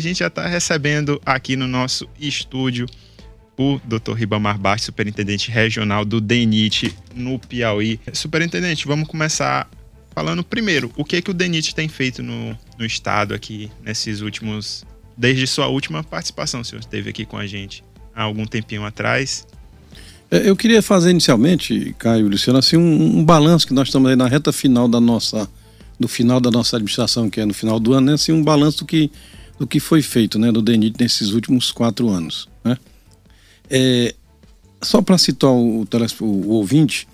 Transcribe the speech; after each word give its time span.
A 0.00 0.04
gente 0.04 0.20
já 0.20 0.28
está 0.28 0.46
recebendo 0.46 1.20
aqui 1.26 1.56
no 1.56 1.66
nosso 1.66 2.08
estúdio 2.20 2.86
o 3.58 3.80
Dr. 3.84 4.12
Ribamar 4.12 4.56
Bastos, 4.56 4.86
superintendente 4.86 5.50
regional 5.50 6.04
do 6.04 6.20
DENIT 6.20 6.96
no 7.16 7.36
Piauí. 7.36 7.98
Superintendente, 8.12 8.86
vamos 8.86 9.08
começar 9.08 9.68
falando 10.14 10.44
primeiro, 10.44 10.92
o 10.96 11.04
que 11.04 11.20
que 11.20 11.32
o 11.32 11.34
DENIT 11.34 11.74
tem 11.74 11.88
feito 11.88 12.22
no, 12.22 12.56
no 12.78 12.86
estado 12.86 13.34
aqui 13.34 13.72
nesses 13.82 14.20
últimos 14.20 14.84
desde 15.16 15.48
sua 15.48 15.66
última 15.66 16.04
participação, 16.04 16.60
o 16.60 16.64
senhor 16.64 16.78
esteve 16.78 17.10
aqui 17.10 17.24
com 17.24 17.36
a 17.36 17.44
gente 17.44 17.82
há 18.14 18.22
algum 18.22 18.46
tempinho 18.46 18.84
atrás. 18.84 19.48
É, 20.30 20.48
eu 20.48 20.54
queria 20.54 20.80
fazer 20.80 21.10
inicialmente, 21.10 21.92
Caio 21.98 22.28
e 22.28 22.30
Luciano, 22.30 22.60
assim, 22.60 22.76
um, 22.76 23.18
um 23.18 23.24
balanço 23.24 23.66
que 23.66 23.74
nós 23.74 23.88
estamos 23.88 24.08
aí 24.08 24.14
na 24.14 24.28
reta 24.28 24.52
final 24.52 24.86
da 24.86 25.00
nossa, 25.00 25.50
do 25.98 26.06
final 26.06 26.38
da 26.38 26.52
nossa 26.52 26.76
administração, 26.76 27.28
que 27.28 27.40
é 27.40 27.44
no 27.44 27.52
final 27.52 27.80
do 27.80 27.94
ano, 27.94 28.06
né? 28.06 28.12
Assim, 28.12 28.30
um 28.30 28.44
balanço 28.44 28.86
que 28.86 29.10
do 29.58 29.66
que 29.66 29.80
foi 29.80 30.02
feito 30.02 30.38
né, 30.38 30.52
do 30.52 30.62
DENIT 30.62 30.96
nesses 31.00 31.32
últimos 31.32 31.72
quatro 31.72 32.08
anos. 32.08 32.48
Né? 32.64 32.76
É, 33.68 34.14
só 34.82 35.02
para 35.02 35.18
citar 35.18 35.50
o, 35.50 35.82
o, 35.82 36.24
o 36.24 36.48
ouvinte, 36.50 37.08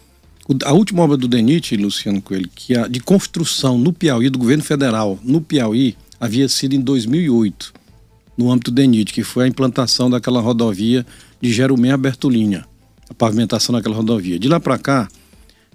o, 0.49 0.55
a 0.65 0.73
última 0.73 1.03
obra 1.03 1.17
do 1.17 1.27
DENIT, 1.27 1.77
Luciano 1.77 2.21
Coelho, 2.21 2.51
que 2.55 2.77
a, 2.77 2.87
de 2.87 3.01
construção 3.01 3.79
no 3.79 3.93
Piauí, 3.93 4.29
do 4.29 4.39
governo 4.39 4.63
federal, 4.63 5.19
no 5.23 5.41
Piauí, 5.41 5.97
havia 6.21 6.49
sido 6.49 6.75
em 6.75 6.81
2008, 6.81 7.73
no 8.37 8.51
âmbito 8.51 8.71
do 8.71 8.75
DENIT, 8.75 9.13
que 9.13 9.23
foi 9.23 9.45
a 9.45 9.49
implantação 9.49 10.11
daquela 10.11 10.41
rodovia 10.41 11.07
de 11.41 11.53
Jeromé 11.53 11.93
a 11.93 11.97
Bertolínia, 11.97 12.67
a 13.09 13.15
pavimentação 13.15 13.75
daquela 13.75 13.97
rodovia. 13.97 14.39
De 14.39 14.49
lá 14.49 14.61
para 14.61 14.79
cá, 14.79 15.09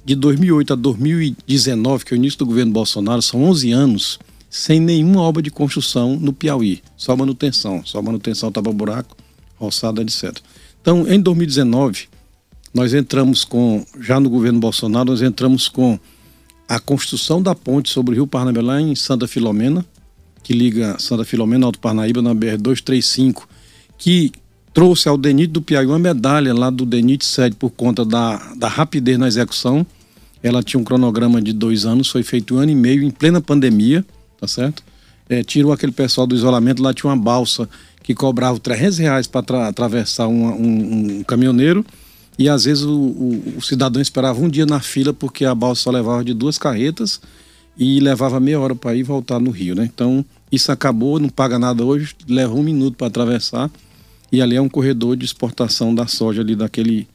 de 0.06 0.16
2008 0.16 0.74
a 0.74 0.76
2019, 0.76 2.06
que 2.06 2.14
é 2.14 2.16
o 2.16 2.18
início 2.18 2.40
do 2.40 2.46
governo 2.46 2.72
Bolsonaro, 2.72 3.22
são 3.22 3.44
11 3.44 3.72
anos, 3.72 4.20
sem 4.50 4.80
nenhuma 4.80 5.22
obra 5.22 5.42
de 5.42 5.52
construção 5.52 6.16
no 6.16 6.34
Piauí, 6.34 6.82
só 6.98 7.16
manutenção, 7.16 7.86
só 7.86 8.02
manutenção 8.02 8.52
tapa-buraco, 8.52 9.16
roçada, 9.58 10.02
etc. 10.02 10.38
Então, 10.82 11.08
em 11.08 11.20
2019, 11.20 12.08
nós 12.74 12.94
entramos 12.94 13.44
com, 13.44 13.86
já 14.00 14.20
no 14.20 14.30
governo 14.30 14.60
Bolsonaro, 14.60 15.12
nós 15.12 15.22
entramos 15.22 15.68
com 15.68 16.00
a 16.68 16.80
construção 16.80 17.42
da 17.42 17.54
ponte 17.54 17.90
sobre 17.90 18.14
o 18.14 18.16
Rio 18.16 18.28
Parnaíba 18.28 18.62
lá 18.62 18.82
em 18.82 18.96
Santa 18.96 19.28
Filomena, 19.28 19.86
que 20.44 20.54
liga 20.54 20.98
Santa 21.00 21.26
Filomena 21.26 21.66
ao 21.66 21.70
Alto 21.70 21.80
Parnaíba 21.80 22.22
na 22.22 22.34
BR-235, 22.34 23.44
que 23.98 24.32
trouxe 24.74 25.10
ao 25.10 25.18
DENIT 25.18 25.52
do 25.52 25.62
Piauí 25.62 25.88
uma 25.88 26.00
medalha 26.00 26.54
lá 26.54 26.70
do 26.70 26.86
DENIT 26.86 27.26
7 27.26 27.56
por 27.56 27.72
conta 27.72 28.06
da, 28.06 28.38
da 28.56 28.68
rapidez 28.68 29.18
na 29.18 29.28
execução. 29.28 29.86
Ela 30.42 30.64
tinha 30.64 30.80
um 30.80 30.84
cronograma 30.84 31.42
de 31.42 31.52
dois 31.54 31.86
anos, 31.86 32.08
foi 32.10 32.24
feito 32.24 32.56
um 32.56 32.60
ano 32.60 32.72
e 32.72 32.76
meio 32.76 33.04
em 33.04 33.10
plena 33.10 33.42
pandemia, 33.42 34.06
tá 34.40 34.48
certo? 34.48 34.84
É, 35.28 35.44
tirou 35.44 35.72
aquele 35.72 35.92
pessoal 35.92 36.26
do 36.26 36.36
isolamento, 36.36 36.82
lá 36.82 36.94
tinha 36.94 37.10
uma 37.10 37.18
balsa 37.18 37.70
que 38.02 38.16
cobrava 38.16 38.60
300 38.60 38.98
reais 38.98 39.28
para 39.28 39.68
atravessar 39.68 40.28
um, 40.28 40.46
um, 40.48 41.20
um, 41.20 41.24
caminhoneiro 41.24 41.86
e 42.38 42.50
às 42.50 42.66
vezes 42.66 42.84
o, 42.84 42.92
o, 42.92 43.54
o, 43.58 43.62
cidadão 43.62 44.02
esperava 44.02 44.40
um 44.42 44.50
dia 44.50 44.66
na 44.66 44.80
fila 44.80 45.14
porque 45.14 45.46
a 45.46 45.54
balsa 45.54 45.84
só 45.84 45.92
levava 45.92 46.24
de 46.24 46.34
duas 46.34 46.58
carretas 46.58 47.22
e 47.78 48.00
levava 48.00 48.40
meia 48.40 48.60
hora 48.60 48.74
para 48.74 48.96
ir 48.96 49.00
e 49.00 49.04
voltar 49.04 49.40
no 49.40 49.52
Rio, 49.52 49.76
né? 49.76 49.90
Então 49.94 50.26
isso 50.52 50.72
acabou, 50.72 51.20
não 51.20 51.30
paga 51.30 51.60
nada 51.60 51.84
hoje, 51.84 52.16
leva 52.28 52.54
um 52.56 52.64
minuto 52.64 52.98
para 52.98 53.08
atravessar 53.08 53.70
e 54.32 54.42
ali 54.42 54.56
é 54.56 54.62
um 54.62 54.70
corredor 54.70 55.16
de 55.16 55.26
exportação 55.26 55.94
da 55.94 56.08
soja 56.08 56.42
ali 56.42 56.56
daquele, 56.56 57.08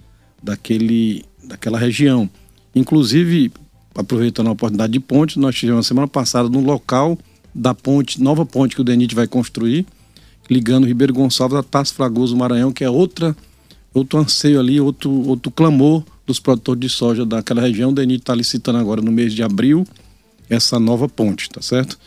daquele, 0.42 1.24
daquela 1.42 1.78
região. 1.78 2.28
Inclusive, 2.74 3.52
aproveitando 3.94 4.48
a 4.48 4.52
oportunidade 4.52 4.92
de 4.92 5.00
ponte, 5.00 5.38
nós 5.38 5.54
tivemos 5.54 5.86
semana 5.86 6.08
passada 6.08 6.48
no 6.48 6.60
local 6.60 7.18
da 7.54 7.74
ponte, 7.74 8.20
nova 8.20 8.44
ponte 8.44 8.74
que 8.74 8.80
o 8.80 8.84
DENIT 8.84 9.14
vai 9.14 9.26
construir, 9.26 9.86
ligando 10.50 10.86
Ribeiro 10.86 11.14
Gonçalves 11.14 11.56
a 11.56 11.62
Tasso 11.62 11.94
Fragoso 11.94 12.36
Maranhão, 12.36 12.72
que 12.72 12.82
é 12.82 12.90
outra, 12.90 13.36
outro 13.92 14.18
anseio 14.18 14.58
ali, 14.58 14.80
outro, 14.80 15.10
outro 15.10 15.50
clamor 15.50 16.02
dos 16.26 16.40
produtores 16.40 16.80
de 16.80 16.88
soja 16.88 17.24
daquela 17.24 17.60
região. 17.60 17.90
O 17.90 17.94
DENIT 17.94 18.22
está 18.22 18.34
licitando 18.34 18.78
agora 18.78 19.00
no 19.00 19.12
mês 19.12 19.32
de 19.32 19.42
abril 19.42 19.86
essa 20.50 20.78
nova 20.78 21.08
ponte, 21.08 21.48
tá 21.48 21.62
certo? 21.62 21.98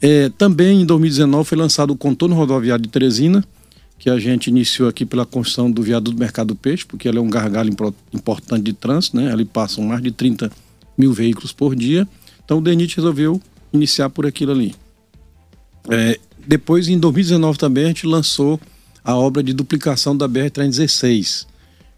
É, 0.00 0.28
também 0.30 0.82
em 0.82 0.86
2019 0.86 1.48
foi 1.48 1.58
lançado 1.58 1.92
o 1.92 1.96
contorno 1.96 2.34
rodoviário 2.34 2.82
de 2.82 2.88
Teresina, 2.88 3.44
que 3.98 4.10
a 4.10 4.18
gente 4.18 4.48
iniciou 4.48 4.88
aqui 4.88 5.06
pela 5.06 5.24
construção 5.24 5.70
do 5.70 5.82
viaduto 5.82 6.16
do 6.16 6.20
Mercado 6.20 6.48
do 6.48 6.56
Peixe, 6.56 6.84
porque 6.84 7.08
ele 7.08 7.18
é 7.18 7.20
um 7.20 7.30
gargalo 7.30 7.70
importante 8.12 8.64
de 8.64 8.72
trânsito, 8.72 9.16
né? 9.16 9.32
Ali 9.32 9.44
passam 9.44 9.84
mais 9.84 10.02
de 10.02 10.10
30 10.10 10.50
mil 10.96 11.12
veículos 11.12 11.52
por 11.52 11.74
dia. 11.74 12.06
Então 12.44 12.58
o 12.58 12.60
DENIT 12.60 12.96
resolveu 12.96 13.40
iniciar 13.72 14.10
por 14.10 14.26
aquilo 14.26 14.52
ali. 14.52 14.74
É, 15.90 16.18
depois, 16.46 16.88
em 16.88 16.98
2019 16.98 17.58
também, 17.58 17.84
a 17.84 17.88
gente 17.88 18.06
lançou 18.06 18.60
a 19.02 19.14
obra 19.14 19.42
de 19.42 19.52
duplicação 19.52 20.16
da 20.16 20.28
BR-316. 20.28 21.46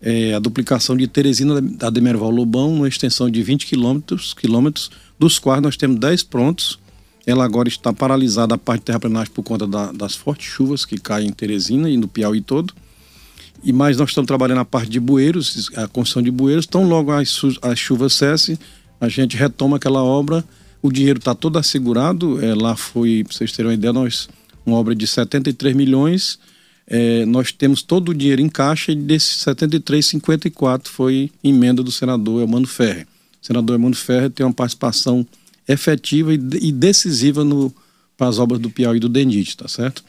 É, 0.01 0.35
a 0.35 0.39
duplicação 0.39 0.97
de 0.97 1.07
Teresina 1.07 1.63
a 1.81 1.91
Demerval 1.91 2.31
Lobão, 2.31 2.73
uma 2.73 2.89
extensão 2.89 3.31
de 3.31 3.43
20 3.43 3.67
quilômetros, 3.67 4.35
quilômetros, 4.35 4.91
dos 5.19 5.39
quais 5.39 5.63
nós 5.63 5.77
temos 5.77 5.99
10 5.99 6.23
prontos. 6.25 6.79
Ela 7.27 7.45
agora 7.45 7.69
está 7.69 7.93
paralisada 7.93 8.55
a 8.55 8.59
parte 8.59 8.81
de 8.81 8.87
terraplenagem 8.87 9.33
por 9.33 9.43
conta 9.43 9.67
da, 9.67 9.91
das 9.91 10.15
fortes 10.15 10.47
chuvas 10.47 10.85
que 10.85 10.99
caem 10.99 11.29
em 11.29 11.33
Teresina 11.33 11.89
e 11.91 11.97
no 11.97 12.07
Piauí 12.07 12.41
todo. 12.41 12.75
E 13.65 13.73
mais 13.73 13.97
nós 13.97 14.11
estamos 14.11 14.29
trabalhando 14.29 14.59
a 14.59 14.65
parte 14.65 14.89
de 14.89 15.01
bueiros, 15.01 15.71
a 15.77 15.89
construção 15.89 16.23
de 16.23 16.31
bueiros. 16.31 16.67
Então, 16.69 16.87
logo 16.87 17.11
as, 17.11 17.41
as 17.63 17.79
chuvas 17.79 18.13
cessem, 18.13 18.57
a 19.01 19.09
gente 19.09 19.37
retoma 19.37 19.77
aquela 19.77 20.03
obra, 20.03 20.45
o 20.83 20.91
dinheiro 20.91 21.19
está 21.19 21.35
todo 21.35 21.59
assegurado, 21.59 22.43
é, 22.45 22.55
lá 22.55 22.77
foi, 22.77 23.25
para 23.25 23.37
vocês 23.37 23.53
terem 23.53 23.71
uma 23.71 23.75
ideia, 23.75 23.93
nós, 23.93 24.29
uma 24.65 24.77
obra 24.77 24.95
de 24.95 25.07
73 25.07 25.75
milhões, 25.75 26.39
é, 26.87 27.25
nós 27.27 27.51
temos 27.51 27.83
todo 27.83 28.11
o 28.11 28.15
dinheiro 28.15 28.41
em 28.41 28.49
caixa 28.49 28.93
e 28.93 28.95
desses 28.95 29.41
73, 29.41 30.07
54 30.07 30.91
foi 30.91 31.31
emenda 31.43 31.83
do 31.83 31.91
senador 31.91 32.41
Elmano 32.43 32.67
Ferre. 32.67 33.03
O 33.43 33.47
senador 33.47 33.75
Elmano 33.75 33.97
Ferre 33.97 34.31
tem 34.31 34.47
uma 34.47 34.53
participação 34.53 35.27
efetiva 35.67 36.33
e, 36.33 36.41
e 36.61 36.73
decisiva 36.73 37.43
no, 37.43 37.75
para 38.17 38.29
as 38.29 38.39
obras 38.39 38.61
do 38.61 38.71
Piauí 38.71 38.99
e 38.99 39.01
do 39.01 39.09
DENIT, 39.09 39.57
tá 39.57 39.69
certo? 39.69 40.05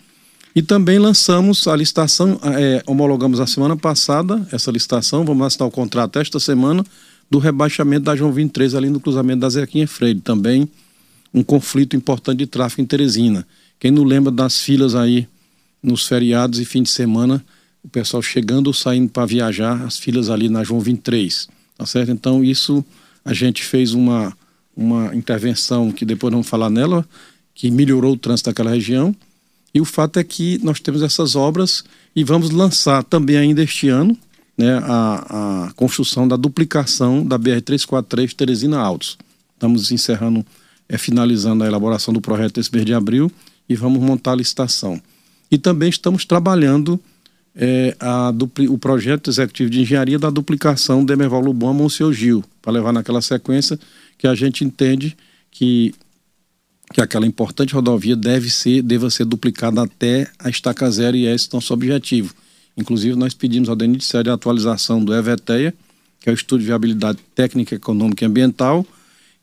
E 0.55 0.61
também 0.61 0.97
lançamos 0.97 1.67
a 1.67 1.75
licitação, 1.75 2.39
é, 2.43 2.81
homologamos 2.87 3.39
a 3.39 3.47
semana 3.47 3.75
passada 3.75 4.47
essa 4.51 4.71
licitação, 4.71 5.23
vamos 5.23 5.45
assinar 5.45 5.67
o 5.67 5.71
contrato 5.71 6.17
esta 6.19 6.39
semana 6.39 6.83
do 7.29 7.39
rebaixamento 7.39 8.05
da 8.05 8.15
João 8.15 8.31
23 8.31 8.75
ali 8.75 8.89
no 8.89 8.99
cruzamento 8.99 9.41
da 9.41 9.49
Zequinha 9.49 9.87
Freire. 9.87 10.19
Também 10.21 10.69
um 11.33 11.43
conflito 11.43 11.95
importante 11.95 12.39
de 12.39 12.47
tráfego 12.47 12.81
em 12.81 12.85
Teresina. 12.85 13.45
Quem 13.79 13.91
não 13.91 14.03
lembra 14.03 14.31
das 14.31 14.59
filas 14.59 14.95
aí 14.95 15.27
nos 15.81 16.07
feriados 16.07 16.59
e 16.59 16.65
fim 16.65 16.81
de 16.81 16.89
semana, 16.89 17.43
o 17.83 17.89
pessoal 17.89 18.21
chegando 18.21 18.67
ou 18.67 18.73
saindo 18.73 19.09
para 19.09 19.25
viajar, 19.25 19.83
as 19.83 19.97
filas 19.97 20.29
ali 20.29 20.49
na 20.49 20.63
João 20.63 20.79
23, 20.79 21.47
tá 21.77 21.85
certo? 21.85 22.11
Então 22.11 22.43
isso 22.43 22.83
a 23.23 23.33
gente 23.33 23.63
fez 23.63 23.93
uma, 23.93 24.35
uma 24.75 25.15
intervenção 25.15 25.91
que 25.91 26.05
depois 26.05 26.31
vamos 26.31 26.47
falar 26.47 26.69
nela, 26.69 27.07
que 27.53 27.69
melhorou 27.69 28.13
o 28.13 28.17
trânsito 28.17 28.49
daquela 28.49 28.71
região. 28.71 29.15
E 29.73 29.81
o 29.81 29.85
fato 29.85 30.17
é 30.17 30.23
que 30.23 30.59
nós 30.63 30.79
temos 30.79 31.03
essas 31.03 31.35
obras 31.35 31.83
e 32.15 32.23
vamos 32.23 32.49
lançar 32.49 33.03
também 33.03 33.37
ainda 33.37 33.61
este 33.61 33.89
ano, 33.89 34.17
né, 34.57 34.79
a, 34.83 35.67
a 35.67 35.73
construção 35.73 36.27
da 36.27 36.35
duplicação 36.35 37.25
da 37.25 37.37
BR-343 37.37 38.33
Teresina 38.33 38.79
Altos. 38.79 39.17
Estamos 39.53 39.91
encerrando, 39.91 40.45
é, 40.89 40.97
finalizando 40.97 41.63
a 41.63 41.67
elaboração 41.67 42.13
do 42.13 42.19
projeto 42.19 42.59
esse 42.59 42.73
mês 42.73 42.85
de 42.85 42.93
abril 42.93 43.31
e 43.69 43.75
vamos 43.75 44.01
montar 44.01 44.31
a 44.31 44.35
licitação. 44.35 44.99
E 45.51 45.57
também 45.57 45.89
estamos 45.89 46.25
trabalhando 46.25 46.99
é, 47.55 47.95
a, 47.99 48.31
o 48.69 48.77
projeto 48.77 49.29
executivo 49.29 49.69
de 49.69 49.81
engenharia 49.81 50.19
da 50.19 50.29
duplicação 50.29 51.03
de 51.03 51.13
Emerval 51.13 51.41
Lubon 51.41 51.69
a 51.69 51.73
Monsenhor 51.73 52.13
Gil, 52.13 52.43
para 52.61 52.71
levar 52.71 52.93
naquela 52.93 53.21
sequência 53.21 53.79
que 54.17 54.27
a 54.27 54.35
gente 54.35 54.63
entende 54.63 55.17
que, 55.49 55.93
que 56.93 57.01
aquela 57.01 57.25
importante 57.25 57.73
rodovia 57.73 58.15
deve 58.15 58.49
ser, 58.49 58.81
deva 58.81 59.09
ser 59.09 59.25
duplicada 59.25 59.81
até 59.81 60.29
a 60.37 60.49
estaca 60.49 60.89
zero 60.89 61.17
e 61.17 61.25
esse 61.25 61.47
é 61.47 61.55
nosso 61.55 61.73
objetivo. 61.73 62.33
Inclusive, 62.77 63.15
nós 63.15 63.33
pedimos 63.33 63.67
ao 63.67 63.75
DNIT 63.75 64.05
a 64.29 64.33
atualização 64.33 65.03
do 65.03 65.13
EVTEA, 65.13 65.73
que 66.19 66.29
é 66.29 66.31
o 66.31 66.35
Estudo 66.35 66.59
de 66.59 66.67
Viabilidade 66.67 67.17
Técnica, 67.33 67.75
Econômica 67.75 68.23
e 68.23 68.27
Ambiental, 68.27 68.85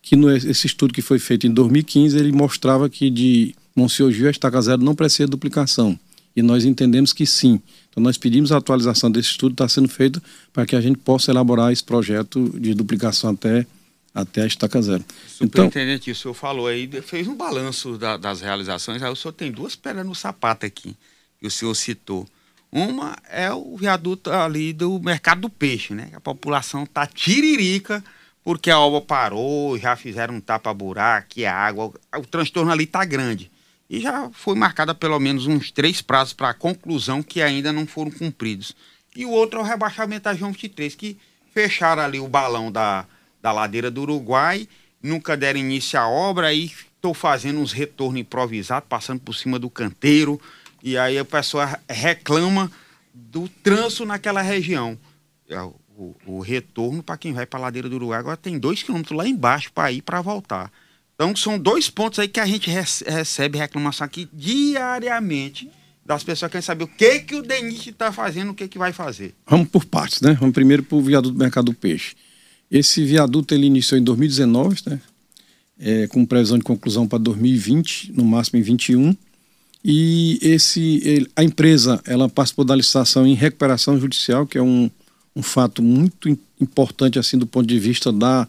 que 0.00 0.14
no, 0.14 0.31
esse 0.31 0.66
estudo 0.66 0.94
que 0.94 1.02
foi 1.02 1.19
feito 1.19 1.46
em 1.46 1.50
2015, 1.50 2.16
ele 2.16 2.31
mostrava 2.31 2.88
que 2.88 3.10
de 3.10 3.54
Monsenhor 3.75 4.12
Gil 4.12 4.28
a 4.28 4.31
Estaca 4.31 4.60
Zero 4.60 4.82
não 4.82 4.94
precisa 4.94 5.26
duplicação. 5.26 5.98
E 6.36 6.42
nós 6.42 6.64
entendemos 6.64 7.12
que 7.12 7.26
sim. 7.26 7.60
Então, 7.90 8.02
nós 8.02 8.19
pedimos 8.19 8.52
a 8.52 8.58
atualização 8.58 9.10
desse 9.10 9.31
estudo, 9.31 9.52
está 9.52 9.69
sendo 9.69 9.88
feito 9.88 10.22
para 10.52 10.66
que 10.66 10.76
a 10.76 10.81
gente 10.81 10.98
possa 10.98 11.31
elaborar 11.31 11.72
esse 11.72 11.82
projeto 11.82 12.52
de 12.58 12.75
duplicação 12.75 13.31
até, 13.31 13.66
até 14.12 14.42
a 14.42 14.46
Estaca 14.46 14.82
Zero. 14.82 15.04
Superintendente, 15.28 16.10
então, 16.10 16.12
o 16.12 16.16
senhor 16.16 16.34
falou 16.34 16.66
aí, 16.66 16.88
fez 17.02 17.26
um 17.28 17.36
balanço 17.36 17.96
da, 17.96 18.16
das 18.16 18.40
realizações, 18.40 19.02
aí 19.02 19.10
o 19.10 19.16
senhor 19.16 19.32
tem 19.32 19.50
duas 19.50 19.76
pedras 19.76 20.04
no 20.04 20.14
sapato 20.14 20.66
aqui, 20.66 20.96
que 21.40 21.46
o 21.46 21.50
senhor 21.50 21.75
citou. 21.75 22.28
Uma 22.75 23.17
é 23.31 23.53
o 23.53 23.76
viaduto 23.76 24.32
ali 24.32 24.73
do 24.73 24.99
mercado 24.99 25.43
do 25.43 25.49
peixe, 25.49 25.94
né? 25.94 26.11
A 26.12 26.19
população 26.19 26.85
tá 26.85 27.06
tiririca 27.06 28.03
porque 28.43 28.69
a 28.69 28.81
obra 28.81 29.00
parou, 29.00 29.79
já 29.79 29.94
fizeram 29.94 30.35
um 30.35 30.41
tapa-buraco, 30.41 31.41
a 31.47 31.53
água, 31.53 31.94
o 32.19 32.26
transtorno 32.26 32.73
ali 32.73 32.85
tá 32.85 33.05
grande. 33.05 33.49
E 33.88 34.00
já 34.00 34.29
foi 34.32 34.56
marcada 34.56 34.93
pelo 34.93 35.21
menos 35.21 35.47
uns 35.47 35.71
três 35.71 36.03
prazos 36.03 36.32
para 36.32 36.53
conclusão 36.53 37.23
que 37.23 37.41
ainda 37.41 37.73
não 37.73 37.87
foram 37.87 38.11
cumpridos. 38.11 38.75
E 39.15 39.25
o 39.25 39.31
outro 39.31 39.61
é 39.61 39.62
o 39.62 39.65
rebaixamento 39.65 40.25
da 40.25 40.35
João 40.35 40.50
23, 40.50 40.97
que 40.97 41.17
fecharam 41.55 42.03
ali 42.03 42.19
o 42.19 42.27
balão 42.27 42.73
da, 42.73 43.06
da 43.41 43.53
ladeira 43.53 43.88
do 43.88 44.03
Uruguai, 44.03 44.69
nunca 45.00 45.37
deram 45.37 45.61
início 45.61 45.97
à 45.97 46.09
obra, 46.09 46.49
aí 46.49 46.73
estou 46.97 47.15
fazendo 47.15 47.61
uns 47.61 47.70
retornos 47.70 48.20
improvisados, 48.20 48.88
passando 48.88 49.20
por 49.20 49.35
cima 49.35 49.61
do 49.61 49.70
canteiro, 49.70 50.41
e 50.84 50.98
aí 50.98 51.19
a 51.19 51.25
pessoa 51.25 51.81
reclama 51.88 52.70
do 53.14 53.48
trânsito 53.48 54.04
naquela 54.04 54.42
região. 54.42 54.98
É, 55.48 55.58
o, 55.96 56.14
o 56.26 56.40
retorno 56.40 57.02
para 57.02 57.16
quem 57.16 57.32
vai 57.32 57.46
para 57.46 57.58
a 57.58 57.62
ladeira 57.62 57.88
do 57.88 57.96
Uruguai 57.96 58.19
agora 58.19 58.36
tem 58.36 58.58
dois 58.58 58.82
quilômetros 58.82 59.16
lá 59.16 59.26
embaixo 59.26 59.72
para 59.72 59.90
ir 59.90 60.02
para 60.02 60.20
voltar. 60.20 60.70
Então 61.14 61.34
são 61.34 61.58
dois 61.58 61.88
pontos 61.88 62.19
aí 62.19 62.28
que 62.28 62.38
a 62.38 62.44
gente 62.44 62.69
recebe 62.69 63.56
reclamação 63.56 64.04
aqui 64.04 64.28
diariamente 64.31 65.70
das 66.04 66.22
pessoas 66.22 66.50
que 66.50 66.52
querem 66.52 66.66
saber 66.66 66.84
o 66.84 66.88
que 66.88 67.20
que 67.20 67.34
o 67.34 67.42
DENIT 67.42 67.90
está 67.90 68.12
fazendo, 68.12 68.50
o 68.50 68.54
que 68.54 68.69
que 68.69 68.76
vai 68.76 68.92
fazer. 68.92 69.34
Vamos 69.46 69.69
por 69.69 69.86
partes, 69.86 70.20
né? 70.20 70.34
Vamos 70.38 70.52
primeiro 70.52 70.82
para 70.82 70.98
o 70.98 71.00
viaduto 71.00 71.32
do 71.32 71.38
Mercado 71.38 71.66
do 71.66 71.75
Peixe. 71.75 72.14
Esse 72.70 73.02
viaduto 73.04 73.54
ele 73.54 73.66
iniciou 73.66 73.98
em 73.98 74.04
2019, 74.04 74.82
né? 74.86 75.00
É, 75.78 76.06
com 76.08 76.26
previsão 76.26 76.58
de 76.58 76.64
conclusão 76.64 77.08
para 77.08 77.19
2020, 77.19 78.12
no 78.12 78.25
máximo 78.25 78.58
em 78.58 78.62
21. 78.62 79.16
E 79.84 80.38
esse, 80.40 81.00
ele, 81.04 81.31
a 81.36 81.44
empresa 81.44 82.00
ela 82.06 82.28
participou 82.28 82.64
da 82.64 82.75
licitação 82.75 83.26
em 83.26 83.34
recuperação 83.34 84.00
judicial, 84.00 84.46
que 84.46 84.56
é 84.56 84.62
um, 84.62 84.90
um 85.36 85.42
fato 85.42 85.82
muito 85.82 86.28
importante 86.60 87.19
assim 87.19 87.36
do 87.36 87.46
ponto 87.46 87.66
de 87.66 87.78
vista 87.78 88.10
da, 88.10 88.48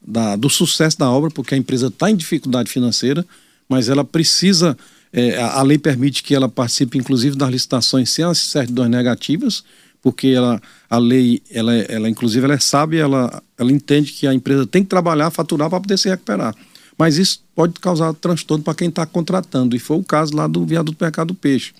da 0.00 0.36
do 0.36 0.48
sucesso 0.48 0.96
da 0.98 1.10
obra, 1.10 1.30
porque 1.30 1.54
a 1.54 1.58
empresa 1.58 1.88
está 1.88 2.10
em 2.10 2.14
dificuldade 2.14 2.70
financeira, 2.70 3.26
mas 3.68 3.88
ela 3.88 4.04
precisa 4.04 4.76
é, 5.12 5.40
a 5.40 5.62
lei 5.62 5.78
permite 5.78 6.22
que 6.22 6.34
ela 6.34 6.48
participe, 6.48 6.98
inclusive, 6.98 7.36
das 7.36 7.50
licitações 7.50 8.10
sem 8.10 8.24
as 8.24 8.36
certidões 8.36 8.90
negativas, 8.90 9.64
porque 10.02 10.28
ela, 10.28 10.60
a 10.90 10.98
lei, 10.98 11.42
ela, 11.50 11.74
ela 11.74 12.08
inclusive, 12.08 12.44
ela 12.44 12.54
é 12.54 12.58
sábia, 12.58 13.00
ela, 13.00 13.42
ela 13.58 13.72
entende 13.72 14.12
que 14.12 14.26
a 14.26 14.34
empresa 14.34 14.66
tem 14.66 14.82
que 14.82 14.90
trabalhar, 14.90 15.30
faturar 15.30 15.70
para 15.70 15.80
poder 15.80 15.98
se 15.98 16.08
recuperar. 16.08 16.54
Mas 16.98 17.18
isso 17.18 17.42
pode 17.54 17.74
causar 17.74 18.14
transtorno 18.14 18.64
para 18.64 18.74
quem 18.74 18.88
está 18.88 19.04
contratando, 19.04 19.76
e 19.76 19.78
foi 19.78 19.98
o 19.98 20.04
caso 20.04 20.34
lá 20.34 20.46
do 20.46 20.64
viaduto 20.64 21.02
Mercado 21.02 21.28
do 21.28 21.34
Peixe. 21.34 21.72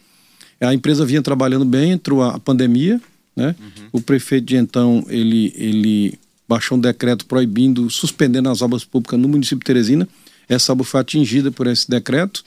A 0.60 0.72
empresa 0.72 1.04
vinha 1.04 1.22
trabalhando 1.22 1.64
bem, 1.64 1.92
entrou 1.92 2.22
a 2.22 2.38
pandemia, 2.38 3.00
né? 3.34 3.54
Uhum. 3.58 3.88
O 3.92 4.00
prefeito 4.00 4.46
de 4.46 4.56
então, 4.56 5.04
ele, 5.08 5.52
ele 5.56 6.18
baixou 6.48 6.78
um 6.78 6.80
decreto 6.80 7.26
proibindo, 7.26 7.90
suspendendo 7.90 8.48
as 8.48 8.62
obras 8.62 8.84
públicas 8.84 9.18
no 9.20 9.28
município 9.28 9.58
de 9.58 9.64
Teresina. 9.64 10.08
Essa 10.48 10.72
obra 10.72 10.84
foi 10.84 11.00
atingida 11.00 11.50
por 11.50 11.66
esse 11.66 11.88
decreto. 11.88 12.42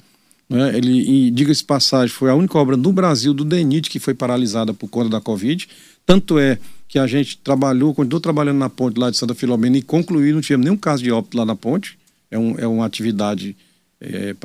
Né? 0.50 0.76
Ele, 0.76 1.30
diga-se 1.30 1.64
passagem, 1.64 2.10
foi 2.10 2.32
a 2.32 2.36
única 2.36 2.58
obra 2.58 2.76
no 2.76 2.92
Brasil 2.92 3.34
do 3.34 3.46
DENIT 3.46 3.90
que 3.90 4.00
foi 4.00 4.16
paralisada 4.16 4.74
por 4.74 4.88
conta 4.88 5.10
da 5.10 5.22
Covid. 5.22 5.68
Tanto 6.06 6.40
é 6.40 6.58
que 6.88 6.98
a 6.98 7.06
gente 7.06 7.38
trabalhou, 7.38 7.94
continuou 7.94 8.20
trabalhando 8.20 8.58
na 8.58 8.70
ponte 8.70 9.00
lá 9.00 9.12
de 9.12 9.18
Santa 9.18 9.36
Filomena 9.36 9.78
e 9.78 9.82
concluiu, 9.84 10.34
não 10.34 10.42
tivemos 10.42 10.64
nenhum 10.64 10.78
caso 10.78 11.04
de 11.04 11.12
óbito 11.12 11.38
lá 11.38 11.46
na 11.46 11.56
ponte. 11.56 11.99
É, 12.32 12.38
um, 12.38 12.58
é 12.58 12.68
uma 12.68 12.86
atividade 12.86 13.56
é, 14.00 14.36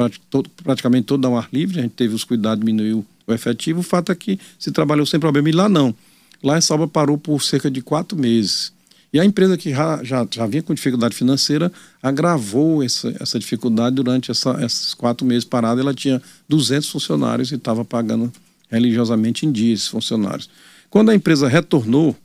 praticamente 0.63 1.07
toda 1.07 1.29
ao 1.29 1.37
ar 1.37 1.49
livre, 1.53 1.79
a 1.79 1.83
gente 1.83 1.93
teve 1.93 2.15
os 2.15 2.25
cuidados, 2.25 2.65
diminuiu 2.65 3.05
o 3.27 3.33
efetivo. 3.33 3.81
O 3.81 3.83
fato 3.83 4.11
é 4.11 4.15
que 4.15 4.39
se 4.59 4.73
trabalhou 4.73 5.07
sem 5.07 5.21
problema. 5.21 5.49
E 5.49 5.53
lá 5.53 5.69
não. 5.69 5.95
Lá 6.43 6.57
essa 6.57 6.75
obra 6.75 6.87
parou 6.87 7.17
por 7.17 7.43
cerca 7.43 7.71
de 7.71 7.81
quatro 7.81 8.19
meses. 8.19 8.73
E 9.13 9.21
a 9.21 9.25
empresa 9.25 9.57
que 9.57 9.71
já, 9.71 10.03
já, 10.03 10.27
já 10.29 10.45
vinha 10.45 10.63
com 10.63 10.75
dificuldade 10.75 11.15
financeira 11.15 11.71
agravou 12.03 12.83
essa, 12.83 13.15
essa 13.21 13.39
dificuldade 13.39 13.95
durante 13.95 14.31
essa, 14.31 14.59
esses 14.65 14.93
quatro 14.93 15.25
meses 15.25 15.45
parada. 15.45 15.81
Ela 15.81 15.95
tinha 15.95 16.21
200 16.49 16.91
funcionários 16.91 17.53
e 17.53 17.55
estava 17.55 17.85
pagando 17.85 18.33
religiosamente 18.69 19.47
em 19.47 19.53
dia 19.53 19.73
esses 19.73 19.87
funcionários. 19.87 20.51
Quando 20.91 21.11
a 21.11 21.15
empresa 21.15 21.47
retornou, 21.49 22.17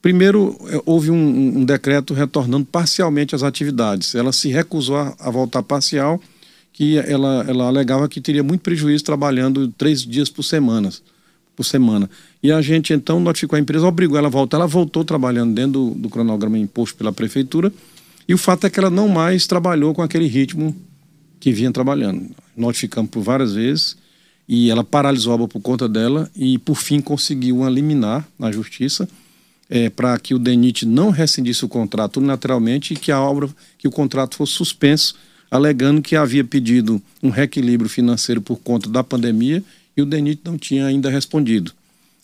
primeiro 0.00 0.56
é, 0.68 0.80
houve 0.84 1.10
um, 1.10 1.58
um 1.58 1.64
decreto 1.64 2.14
retornando 2.14 2.66
parcialmente 2.66 3.34
as 3.34 3.42
atividades. 3.42 4.14
Ela 4.14 4.32
se 4.32 4.48
recusou 4.48 4.96
a, 4.96 5.14
a 5.18 5.30
voltar 5.30 5.62
parcial, 5.62 6.20
que 6.72 6.98
ela, 6.98 7.44
ela 7.48 7.66
alegava 7.66 8.08
que 8.08 8.20
teria 8.20 8.42
muito 8.42 8.60
prejuízo 8.60 9.04
trabalhando 9.04 9.68
três 9.68 10.02
dias 10.02 10.28
por 10.28 10.42
semana 10.42 10.90
por 11.58 11.64
semana. 11.64 12.08
E 12.40 12.52
a 12.52 12.62
gente 12.62 12.92
então 12.92 13.18
notificou 13.18 13.56
a 13.56 13.60
empresa, 13.60 13.84
obrigou 13.84 14.16
ela 14.16 14.28
a 14.28 14.30
voltar. 14.30 14.58
Ela 14.58 14.68
voltou 14.68 15.04
trabalhando 15.04 15.52
dentro 15.52 15.72
do, 15.72 15.90
do 15.90 16.08
cronograma 16.08 16.56
imposto 16.56 16.96
pela 16.96 17.12
prefeitura. 17.12 17.72
E 18.28 18.32
o 18.32 18.38
fato 18.38 18.64
é 18.64 18.70
que 18.70 18.78
ela 18.78 18.90
não 18.90 19.08
mais 19.08 19.44
trabalhou 19.44 19.92
com 19.92 20.00
aquele 20.00 20.28
ritmo 20.28 20.72
que 21.40 21.52
vinha 21.52 21.72
trabalhando. 21.72 22.30
Notificamos 22.56 23.10
por 23.10 23.24
várias 23.24 23.54
vezes 23.54 23.96
e 24.48 24.70
ela 24.70 24.84
paralisou 24.84 25.32
a 25.32 25.34
obra 25.34 25.48
por 25.48 25.60
conta 25.60 25.88
dela 25.88 26.30
e, 26.36 26.58
por 26.58 26.76
fim, 26.76 27.00
conseguiu 27.00 27.56
uma 27.58 27.68
liminar 27.68 28.24
na 28.38 28.52
justiça 28.52 29.08
é, 29.68 29.90
para 29.90 30.18
que 30.18 30.34
o 30.34 30.38
DENIT 30.38 30.86
não 30.86 31.10
rescindisse 31.10 31.64
o 31.64 31.68
contrato 31.68 32.18
unilateralmente 32.18 32.94
e 32.94 32.96
que 32.96 33.12
a 33.12 33.20
obra, 33.20 33.48
que 33.76 33.86
o 33.86 33.90
contrato 33.90 34.36
fosse 34.36 34.52
suspenso, 34.52 35.14
alegando 35.50 36.02
que 36.02 36.16
havia 36.16 36.44
pedido 36.44 37.00
um 37.22 37.30
reequilíbrio 37.30 37.88
financeiro 37.88 38.40
por 38.40 38.56
conta 38.58 38.88
da 38.88 39.04
pandemia 39.04 39.62
e 39.96 40.02
o 40.02 40.06
DENIT 40.06 40.42
não 40.44 40.56
tinha 40.56 40.86
ainda 40.86 41.10
respondido. 41.10 41.72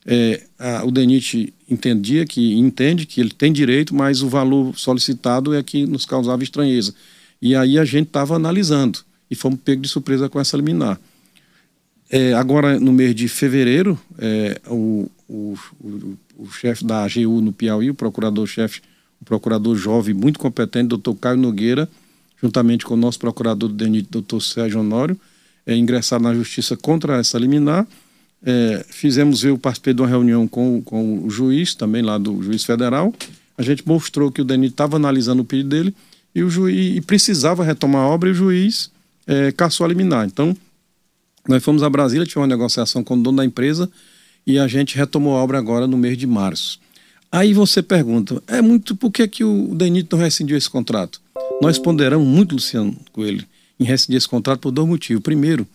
É, 0.06 0.42
a, 0.58 0.84
o 0.84 0.90
DENIT 0.90 1.52
entendia 1.68 2.26
que 2.26 2.54
entende 2.54 3.06
que 3.06 3.20
ele 3.20 3.30
tem 3.30 3.52
direito, 3.52 3.94
mas 3.94 4.22
o 4.22 4.28
valor 4.28 4.76
solicitado 4.76 5.54
é 5.54 5.62
que 5.62 5.86
nos 5.86 6.04
causava 6.04 6.42
estranheza. 6.42 6.94
E 7.40 7.54
aí 7.54 7.78
a 7.78 7.84
gente 7.84 8.08
estava 8.08 8.36
analisando 8.36 9.00
e 9.30 9.34
fomos 9.34 9.60
pegos 9.64 9.82
de 9.82 9.88
surpresa 9.88 10.28
com 10.28 10.38
essa 10.38 10.56
liminar. 10.56 11.00
É, 12.10 12.34
agora, 12.34 12.78
no 12.78 12.92
mês 12.92 13.14
de 13.14 13.28
fevereiro, 13.28 13.98
é, 14.18 14.60
o, 14.68 15.10
o, 15.28 15.58
o, 15.80 16.16
o 16.36 16.50
chefe 16.50 16.84
da 16.84 17.04
AGU 17.04 17.40
no 17.40 17.52
Piauí, 17.52 17.90
o 17.90 17.94
procurador-chefe, 17.94 18.80
o 19.20 19.24
procurador 19.24 19.76
jovem, 19.76 20.14
muito 20.14 20.38
competente, 20.38 20.88
doutor 20.88 21.14
Caio 21.14 21.36
Nogueira, 21.36 21.88
juntamente 22.42 22.84
com 22.84 22.94
o 22.94 22.96
nosso 22.96 23.18
procurador 23.18 23.68
do 23.68 23.74
DENIT, 23.74 24.08
doutor 24.10 24.40
Sérgio 24.40 24.80
Honório, 24.80 25.18
é, 25.66 25.74
ingressar 25.74 26.20
na 26.20 26.34
justiça 26.34 26.76
contra 26.76 27.18
essa 27.18 27.38
liminar. 27.38 27.86
É, 28.44 28.84
fizemos, 28.90 29.42
eu 29.44 29.56
participei 29.56 29.94
de 29.94 30.02
uma 30.02 30.08
reunião 30.08 30.46
com, 30.46 30.82
com 30.82 31.24
o 31.24 31.30
juiz, 31.30 31.74
também 31.74 32.02
lá 32.02 32.18
do 32.18 32.42
juiz 32.42 32.64
federal. 32.64 33.14
A 33.56 33.62
gente 33.62 33.86
mostrou 33.86 34.30
que 34.30 34.42
o 34.42 34.44
DENIT 34.44 34.72
estava 34.72 34.96
analisando 34.96 35.42
o 35.42 35.44
pedido 35.44 35.70
dele 35.70 35.94
e 36.34 36.42
o 36.42 36.50
juiz 36.50 36.96
e 36.96 37.00
precisava 37.00 37.64
retomar 37.64 38.02
a 38.02 38.08
obra 38.08 38.28
e 38.28 38.32
o 38.32 38.34
juiz 38.34 38.90
é, 39.26 39.52
caçou 39.52 39.86
a 39.86 39.88
liminar. 39.88 40.26
Então, 40.26 40.54
nós 41.48 41.62
fomos 41.62 41.82
a 41.82 41.88
Brasília, 41.88 42.26
tivemos 42.26 42.48
uma 42.48 42.54
negociação 42.54 43.02
com 43.02 43.14
o 43.14 43.22
dono 43.22 43.38
da 43.38 43.44
empresa 43.44 43.90
e 44.46 44.58
a 44.58 44.66
gente 44.66 44.96
retomou 44.96 45.36
a 45.36 45.42
obra 45.42 45.58
agora 45.58 45.86
no 45.86 45.96
mês 45.96 46.16
de 46.16 46.26
março. 46.26 46.78
Aí 47.30 47.52
você 47.52 47.82
pergunta, 47.82 48.42
é 48.46 48.62
muito, 48.62 48.94
por 48.94 49.10
que, 49.10 49.26
que 49.26 49.42
o 49.42 49.74
DENIT 49.74 50.08
não 50.12 50.18
rescindiu 50.18 50.56
esse 50.56 50.70
contrato? 50.70 51.20
Nós 51.60 51.78
ponderamos 51.78 52.26
muito, 52.26 52.54
Luciano 52.54 52.96
Coelho, 53.12 53.44
em 53.78 53.84
rescindir 53.84 54.18
esse 54.18 54.28
contrato 54.28 54.60
por 54.60 54.70
dois 54.70 54.86
motivos. 54.86 55.22
Primeiro, 55.22 55.66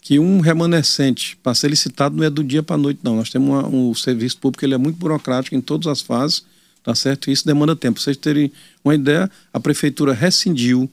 que 0.00 0.18
um 0.18 0.40
remanescente 0.40 1.36
para 1.42 1.54
ser 1.54 1.70
licitado 1.70 2.16
não 2.16 2.24
é 2.24 2.30
do 2.30 2.44
dia 2.44 2.62
para 2.62 2.76
a 2.76 2.78
noite, 2.78 3.00
não. 3.02 3.16
Nós 3.16 3.30
temos 3.30 3.48
uma, 3.48 3.66
um 3.66 3.94
serviço 3.94 4.38
público, 4.38 4.64
ele 4.64 4.74
é 4.74 4.78
muito 4.78 4.96
burocrático 4.96 5.56
em 5.56 5.60
todas 5.60 5.86
as 5.86 6.00
fases, 6.00 6.44
tá 6.84 6.94
certo? 6.94 7.28
E 7.28 7.32
isso 7.32 7.44
demanda 7.44 7.74
tempo. 7.74 7.94
Pra 7.94 8.04
vocês 8.04 8.16
terem 8.16 8.52
uma 8.84 8.94
ideia, 8.94 9.30
a 9.52 9.58
prefeitura 9.58 10.12
rescindiu 10.12 10.88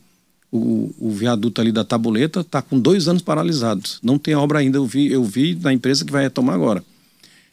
o, 0.51 0.93
o 0.97 1.11
viaduto 1.11 1.61
ali 1.61 1.71
da 1.71 1.83
tabuleta, 1.83 2.39
está 2.39 2.61
com 2.61 2.79
dois 2.79 3.07
anos 3.07 3.21
paralisados. 3.21 3.99
Não 4.01 4.17
tem 4.17 4.35
obra 4.35 4.59
ainda, 4.59 4.77
eu 4.77 4.85
vi, 4.85 5.11
eu 5.11 5.23
vi 5.23 5.55
na 5.61 5.71
empresa 5.71 6.03
que 6.03 6.11
vai 6.11 6.23
retomar 6.23 6.55
agora. 6.55 6.83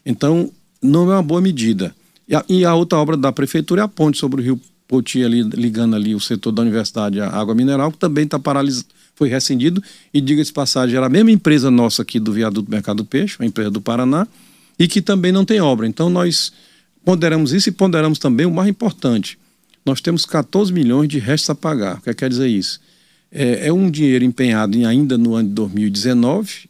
Então, 0.04 0.50
não 0.82 1.10
é 1.10 1.16
uma 1.16 1.22
boa 1.22 1.40
medida. 1.40 1.94
E 2.28 2.34
a, 2.34 2.44
e 2.48 2.64
a 2.64 2.74
outra 2.74 2.98
obra 2.98 3.16
da 3.16 3.32
prefeitura 3.32 3.82
é 3.82 3.84
a 3.84 3.88
ponte 3.88 4.18
sobre 4.18 4.40
o 4.40 4.44
rio 4.44 4.60
Poti, 4.88 5.24
ali, 5.24 5.42
ligando 5.42 5.96
ali 5.96 6.14
o 6.14 6.20
setor 6.20 6.52
da 6.52 6.62
universidade 6.62 7.20
à 7.20 7.28
água 7.28 7.54
mineral, 7.54 7.90
que 7.90 7.98
também 7.98 8.24
está 8.24 8.38
paralisado 8.38 8.86
foi 9.14 9.28
rescindido. 9.28 9.82
E 10.12 10.20
diga-se 10.20 10.52
passagem, 10.52 10.96
era 10.96 11.06
a 11.06 11.08
mesma 11.08 11.30
empresa 11.30 11.70
nossa 11.70 12.02
aqui 12.02 12.18
do 12.18 12.32
Viaduto 12.32 12.70
Mercado 12.70 12.98
do 12.98 13.04
Peixe, 13.04 13.36
uma 13.38 13.46
empresa 13.46 13.70
do 13.70 13.80
Paraná, 13.80 14.26
e 14.78 14.88
que 14.88 15.00
também 15.00 15.32
não 15.32 15.44
tem 15.44 15.60
obra. 15.60 15.86
Então 15.86 16.10
nós 16.10 16.52
ponderamos 17.04 17.52
isso 17.52 17.68
e 17.68 17.72
ponderamos 17.72 18.18
também 18.18 18.46
o 18.46 18.50
mais 18.50 18.68
importante. 18.68 19.38
Nós 19.84 20.00
temos 20.00 20.24
14 20.24 20.72
milhões 20.72 21.08
de 21.08 21.18
restos 21.18 21.50
a 21.50 21.54
pagar. 21.54 21.98
O 21.98 22.02
que 22.02 22.14
quer 22.14 22.28
dizer 22.28 22.48
isso? 22.48 22.80
É, 23.30 23.68
é 23.68 23.72
um 23.72 23.90
dinheiro 23.90 24.24
empenhado 24.24 24.76
em, 24.76 24.84
ainda 24.84 25.16
no 25.16 25.34
ano 25.34 25.48
de 25.48 25.54
2019, 25.54 26.68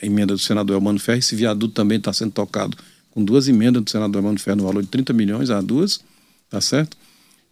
a 0.00 0.06
emenda 0.06 0.34
do 0.34 0.38
senador 0.38 0.76
Elmano 0.76 0.98
Ferro, 0.98 1.18
esse 1.18 1.34
viaduto 1.34 1.74
também 1.74 1.98
está 1.98 2.12
sendo 2.12 2.32
tocado 2.32 2.76
com 3.10 3.24
duas 3.24 3.48
emendas 3.48 3.82
do 3.82 3.90
senador 3.90 4.20
Elmano 4.20 4.38
Ferro 4.38 4.58
no 4.58 4.64
valor 4.64 4.82
de 4.82 4.88
30 4.88 5.12
milhões, 5.14 5.48
a 5.48 5.60
duas, 5.62 6.00
tá 6.50 6.60
certo? 6.60 6.96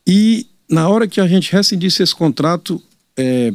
E 0.07 0.47
na 0.69 0.89
hora 0.89 1.09
que 1.09 1.21
a 1.21 1.27
gente 1.27 1.51
rescindisse 1.51 2.03
esse 2.03 2.15
contrato, 2.15 2.83
é, 3.17 3.53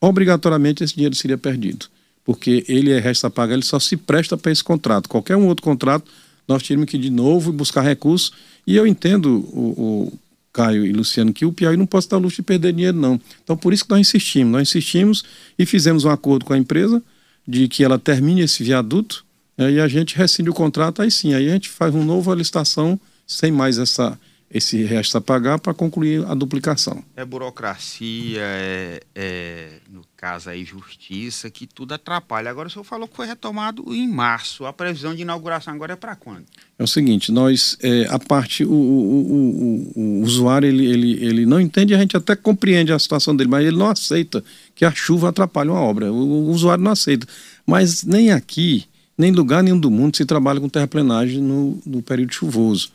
obrigatoriamente 0.00 0.84
esse 0.84 0.94
dinheiro 0.94 1.14
seria 1.14 1.38
perdido. 1.38 1.86
Porque 2.24 2.64
ele 2.68 2.90
é 2.90 2.98
resta 2.98 3.30
pagar, 3.30 3.54
ele 3.54 3.64
só 3.64 3.80
se 3.80 3.96
presta 3.96 4.36
para 4.36 4.52
esse 4.52 4.62
contrato. 4.62 5.08
Qualquer 5.08 5.36
um 5.36 5.46
outro 5.46 5.64
contrato, 5.64 6.10
nós 6.46 6.62
teríamos 6.62 6.90
que 6.90 6.98
de 6.98 7.08
novo 7.08 7.52
buscar 7.52 7.80
recursos. 7.80 8.32
E 8.66 8.76
eu 8.76 8.86
entendo, 8.86 9.38
o, 9.52 10.10
o 10.10 10.18
Caio 10.52 10.84
e 10.84 10.92
Luciano, 10.92 11.32
que 11.32 11.46
o 11.46 11.52
Piauí 11.52 11.76
não 11.76 11.86
pode 11.86 12.08
dar 12.08 12.18
luxo 12.18 12.36
de 12.36 12.42
perder 12.42 12.72
dinheiro, 12.72 12.98
não. 12.98 13.18
Então, 13.42 13.56
por 13.56 13.72
isso 13.72 13.84
que 13.84 13.90
nós 13.90 14.00
insistimos. 14.00 14.52
Nós 14.52 14.68
insistimos 14.68 15.24
e 15.58 15.64
fizemos 15.64 16.04
um 16.04 16.10
acordo 16.10 16.44
com 16.44 16.52
a 16.52 16.58
empresa 16.58 17.02
de 17.50 17.66
que 17.66 17.82
ela 17.82 17.98
termine 17.98 18.42
esse 18.42 18.62
viaduto 18.62 19.24
né, 19.58 19.72
e 19.72 19.80
a 19.80 19.88
gente 19.88 20.16
rescinde 20.16 20.48
o 20.48 20.54
contrato, 20.54 21.02
aí 21.02 21.10
sim, 21.10 21.34
aí 21.34 21.48
a 21.48 21.52
gente 21.52 21.68
faz 21.68 21.92
uma 21.92 22.04
nova 22.04 22.32
licitação 22.34 22.98
sem 23.26 23.50
mais 23.50 23.76
essa, 23.76 24.18
esse 24.52 24.82
resto 24.82 25.16
a 25.16 25.20
pagar 25.20 25.60
para 25.60 25.72
concluir 25.72 26.26
a 26.26 26.34
duplicação. 26.34 27.04
É 27.14 27.24
burocracia, 27.24 28.40
é, 28.40 29.00
é, 29.14 29.68
no 29.88 30.02
caso 30.16 30.50
aí 30.50 30.64
justiça, 30.64 31.48
que 31.48 31.68
tudo 31.68 31.94
atrapalha. 31.94 32.50
Agora 32.50 32.66
o 32.66 32.70
senhor 32.70 32.82
falou 32.82 33.06
que 33.06 33.14
foi 33.14 33.26
retomado 33.26 33.94
em 33.94 34.08
março. 34.08 34.66
A 34.66 34.72
previsão 34.72 35.14
de 35.14 35.22
inauguração 35.22 35.72
agora 35.72 35.92
é 35.92 35.96
para 35.96 36.16
quando? 36.16 36.46
É 36.76 36.82
o 36.82 36.86
seguinte, 36.86 37.30
nós, 37.30 37.76
é, 37.80 38.06
a 38.10 38.18
parte, 38.18 38.64
o, 38.64 38.72
o, 38.72 39.92
o, 39.94 40.00
o, 40.00 40.22
usuário, 40.22 40.68
ele, 40.68 40.84
ele, 40.84 41.24
ele 41.24 41.46
não 41.46 41.60
entende, 41.60 41.94
a 41.94 41.98
gente 41.98 42.16
até 42.16 42.34
compreende 42.34 42.92
a 42.92 42.98
situação 42.98 43.36
dele, 43.36 43.48
mas 43.48 43.64
ele 43.64 43.76
não 43.76 43.88
aceita 43.88 44.42
que 44.74 44.84
a 44.84 44.90
chuva 44.90 45.28
atrapalhe 45.28 45.70
uma 45.70 45.80
obra. 45.80 46.12
O, 46.12 46.50
usuário 46.50 46.82
não 46.82 46.90
aceita. 46.90 47.24
Mas 47.64 48.02
nem 48.02 48.32
aqui, 48.32 48.84
nem 49.16 49.30
em 49.30 49.34
lugar 49.34 49.62
nenhum 49.62 49.78
do 49.78 49.92
mundo 49.92 50.16
se 50.16 50.24
trabalha 50.24 50.58
com 50.58 50.68
terraplenagem 50.68 51.40
no, 51.40 51.80
no 51.86 52.02
período 52.02 52.34
chuvoso. 52.34 52.90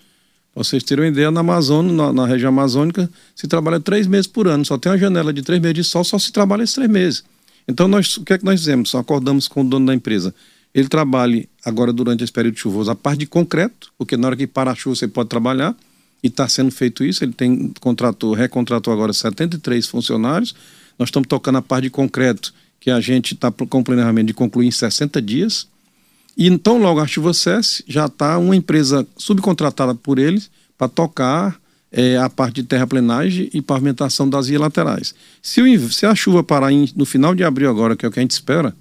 Pra 0.55 0.63
vocês 0.63 0.81
terem 0.83 1.03
uma 1.03 1.12
ideia, 1.12 1.29
na 1.29 1.41
Amazônia, 1.41 1.91
na, 1.91 2.13
na, 2.13 2.25
região 2.25 2.47
amazônica, 2.47 3.09
se 3.35 3.45
trabalha 3.45 3.77
três 3.77 4.07
meses 4.07 4.25
por 4.25 4.47
ano. 4.47 4.63
Só 4.63 4.77
tem 4.77 4.89
uma 4.89 4.97
janela 4.97 5.33
de 5.33 5.41
três 5.41 5.62
meses 5.62 5.75
de 5.75 5.83
sol, 5.83 6.01
só 6.05 6.17
se 6.17 6.31
trabalha 6.31 6.63
esses 6.63 6.74
três 6.74 6.89
meses. 6.89 7.25
Então, 7.67 7.89
nós, 7.89 8.15
o 8.15 8.24
que 8.24 8.31
é 8.31 8.38
que 8.38 8.45
nós 8.45 8.62
fizemos? 8.62 8.89
Só 8.89 9.00
acordamos 9.00 9.50
com 9.50 9.62
o 9.62 9.63
dono 9.65 9.85
da 9.85 9.93
empresa. 9.93 10.33
Ele 10.74 10.88
trabalhe 10.88 11.50
agora 11.63 11.91
durante 11.91 12.24
esse 12.24 12.31
período 12.31 12.57
chuvoso 12.57 12.89
a 12.89 12.95
parte 12.95 13.19
de 13.19 13.25
concreto, 13.25 13.91
porque 13.97 14.15
na 14.15 14.27
hora 14.27 14.35
que 14.38 14.47
para 14.47 14.71
a 14.71 14.75
chuva 14.75 14.95
você 14.95 15.09
pode 15.09 15.27
trabalhar, 15.27 15.75
e 16.24 16.27
está 16.27 16.47
sendo 16.47 16.71
feito 16.71 17.03
isso. 17.03 17.24
Ele 17.24 17.33
tem 17.33 17.71
contratou, 17.79 18.33
recontratou 18.33 18.91
agora 18.93 19.12
73 19.12 19.85
funcionários. 19.88 20.55
Nós 20.97 21.09
estamos 21.09 21.27
tocando 21.27 21.57
a 21.57 21.62
parte 21.62 21.83
de 21.83 21.89
concreto, 21.89 22.53
que 22.79 22.89
a 22.89 23.01
gente 23.01 23.33
está 23.33 23.51
com 23.51 23.83
planejamento 23.83 24.27
de 24.27 24.33
concluir 24.33 24.67
em 24.67 24.71
60 24.71 25.21
dias. 25.21 25.67
E 26.38 26.48
então, 26.48 26.77
logo 26.77 27.00
a 27.00 27.08
chuva 27.08 27.34
cesse, 27.34 27.84
já 27.88 28.06
está 28.06 28.38
uma 28.38 28.56
empresa 28.56 29.08
subcontratada 29.18 29.96
por 29.96 30.20
eles 30.20 30.50
para 30.77 30.89
tocar 30.89 31.60
é, 31.92 32.18
a 32.18 32.30
parte 32.30 32.62
de 32.62 32.63
terraplenagem 32.63 33.50
e 33.54 33.62
pavimentação 33.62 34.30
das 34.30 34.48
vias 34.48 34.60
laterais. 34.60 35.15
Se, 35.42 35.62
o, 35.62 35.89
se 35.89 36.06
a 36.06 36.13
chuva 36.13 36.44
parar 36.44 36.72
em, 36.72 36.89
no 36.96 37.06
final 37.06 37.34
de 37.34 37.44
abril 37.44 37.70
agora, 37.70 37.96
que 37.96 38.06
é 38.06 38.10
o 38.10 38.12
que 38.12 38.20
a 38.20 38.22
gente 38.22 38.32
espera, 38.32 38.75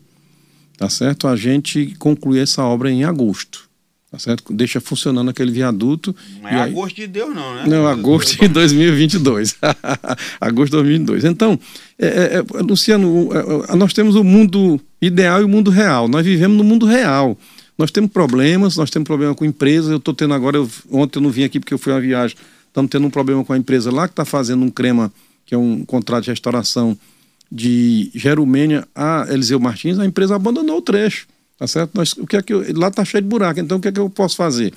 tá 0.76 0.90
certo? 0.90 1.28
A 1.28 1.36
gente 1.36 1.94
conclui 1.98 2.40
essa 2.40 2.64
obra 2.64 2.90
em 2.90 3.04
agosto. 3.04 3.68
Tá 4.14 4.18
certo? 4.20 4.52
Deixa 4.52 4.80
funcionando 4.80 5.28
aquele 5.30 5.50
viaduto. 5.50 6.14
Não 6.40 6.48
é 6.48 6.62
agosto 6.62 6.94
de 6.94 7.06
Deus, 7.08 7.34
não, 7.34 7.54
né? 7.56 7.64
Não, 7.66 7.84
agosto 7.84 8.38
de 8.38 8.46
2022. 8.46 9.56
agosto 10.40 10.70
de 10.70 10.82
2022. 10.82 11.24
Então, 11.24 11.58
é, 11.98 12.06
é, 12.06 12.36
é 12.36 12.62
Luciano, 12.62 13.28
é, 13.32 13.72
é, 13.72 13.76
nós 13.76 13.92
temos 13.92 14.14
o 14.14 14.22
mundo 14.22 14.80
ideal 15.06 15.40
e 15.40 15.44
o 15.44 15.48
mundo 15.48 15.70
real. 15.70 16.08
Nós 16.08 16.24
vivemos 16.24 16.56
no 16.56 16.64
mundo 16.64 16.86
real. 16.86 17.36
Nós 17.76 17.90
temos 17.90 18.10
problemas, 18.10 18.76
nós 18.76 18.90
temos 18.90 19.06
problema 19.06 19.34
com 19.34 19.44
empresas. 19.44 19.90
Eu 19.90 19.96
estou 19.98 20.14
tendo 20.14 20.34
agora, 20.34 20.56
eu, 20.56 20.70
ontem 20.90 21.18
eu 21.18 21.22
não 21.22 21.30
vim 21.30 21.44
aqui 21.44 21.58
porque 21.58 21.74
eu 21.74 21.78
fui 21.78 21.92
a 21.92 21.98
viagem. 21.98 22.36
Estamos 22.68 22.90
tendo 22.90 23.06
um 23.06 23.10
problema 23.10 23.44
com 23.44 23.52
a 23.52 23.58
empresa 23.58 23.90
lá 23.90 24.06
que 24.06 24.12
está 24.12 24.24
fazendo 24.24 24.64
um 24.64 24.70
crema, 24.70 25.12
que 25.46 25.54
é 25.54 25.58
um 25.58 25.84
contrato 25.84 26.24
de 26.24 26.30
restauração 26.30 26.96
de 27.50 28.10
Gerumênia 28.14 28.86
a 28.94 29.26
Eliseu 29.28 29.60
Martins. 29.60 29.98
A 29.98 30.06
empresa 30.06 30.34
abandonou 30.34 30.78
o 30.78 30.82
trecho. 30.82 31.26
Tá 31.58 31.66
certo? 31.66 31.92
Nós, 31.94 32.12
o 32.14 32.26
que 32.26 32.36
é 32.36 32.42
que 32.42 32.52
eu, 32.52 32.64
lá 32.76 32.88
está 32.88 33.04
cheio 33.04 33.22
de 33.22 33.28
buraco, 33.28 33.60
então 33.60 33.78
o 33.78 33.80
que 33.80 33.88
é 33.88 33.92
que 33.92 34.00
eu 34.00 34.10
posso 34.10 34.36
fazer? 34.36 34.74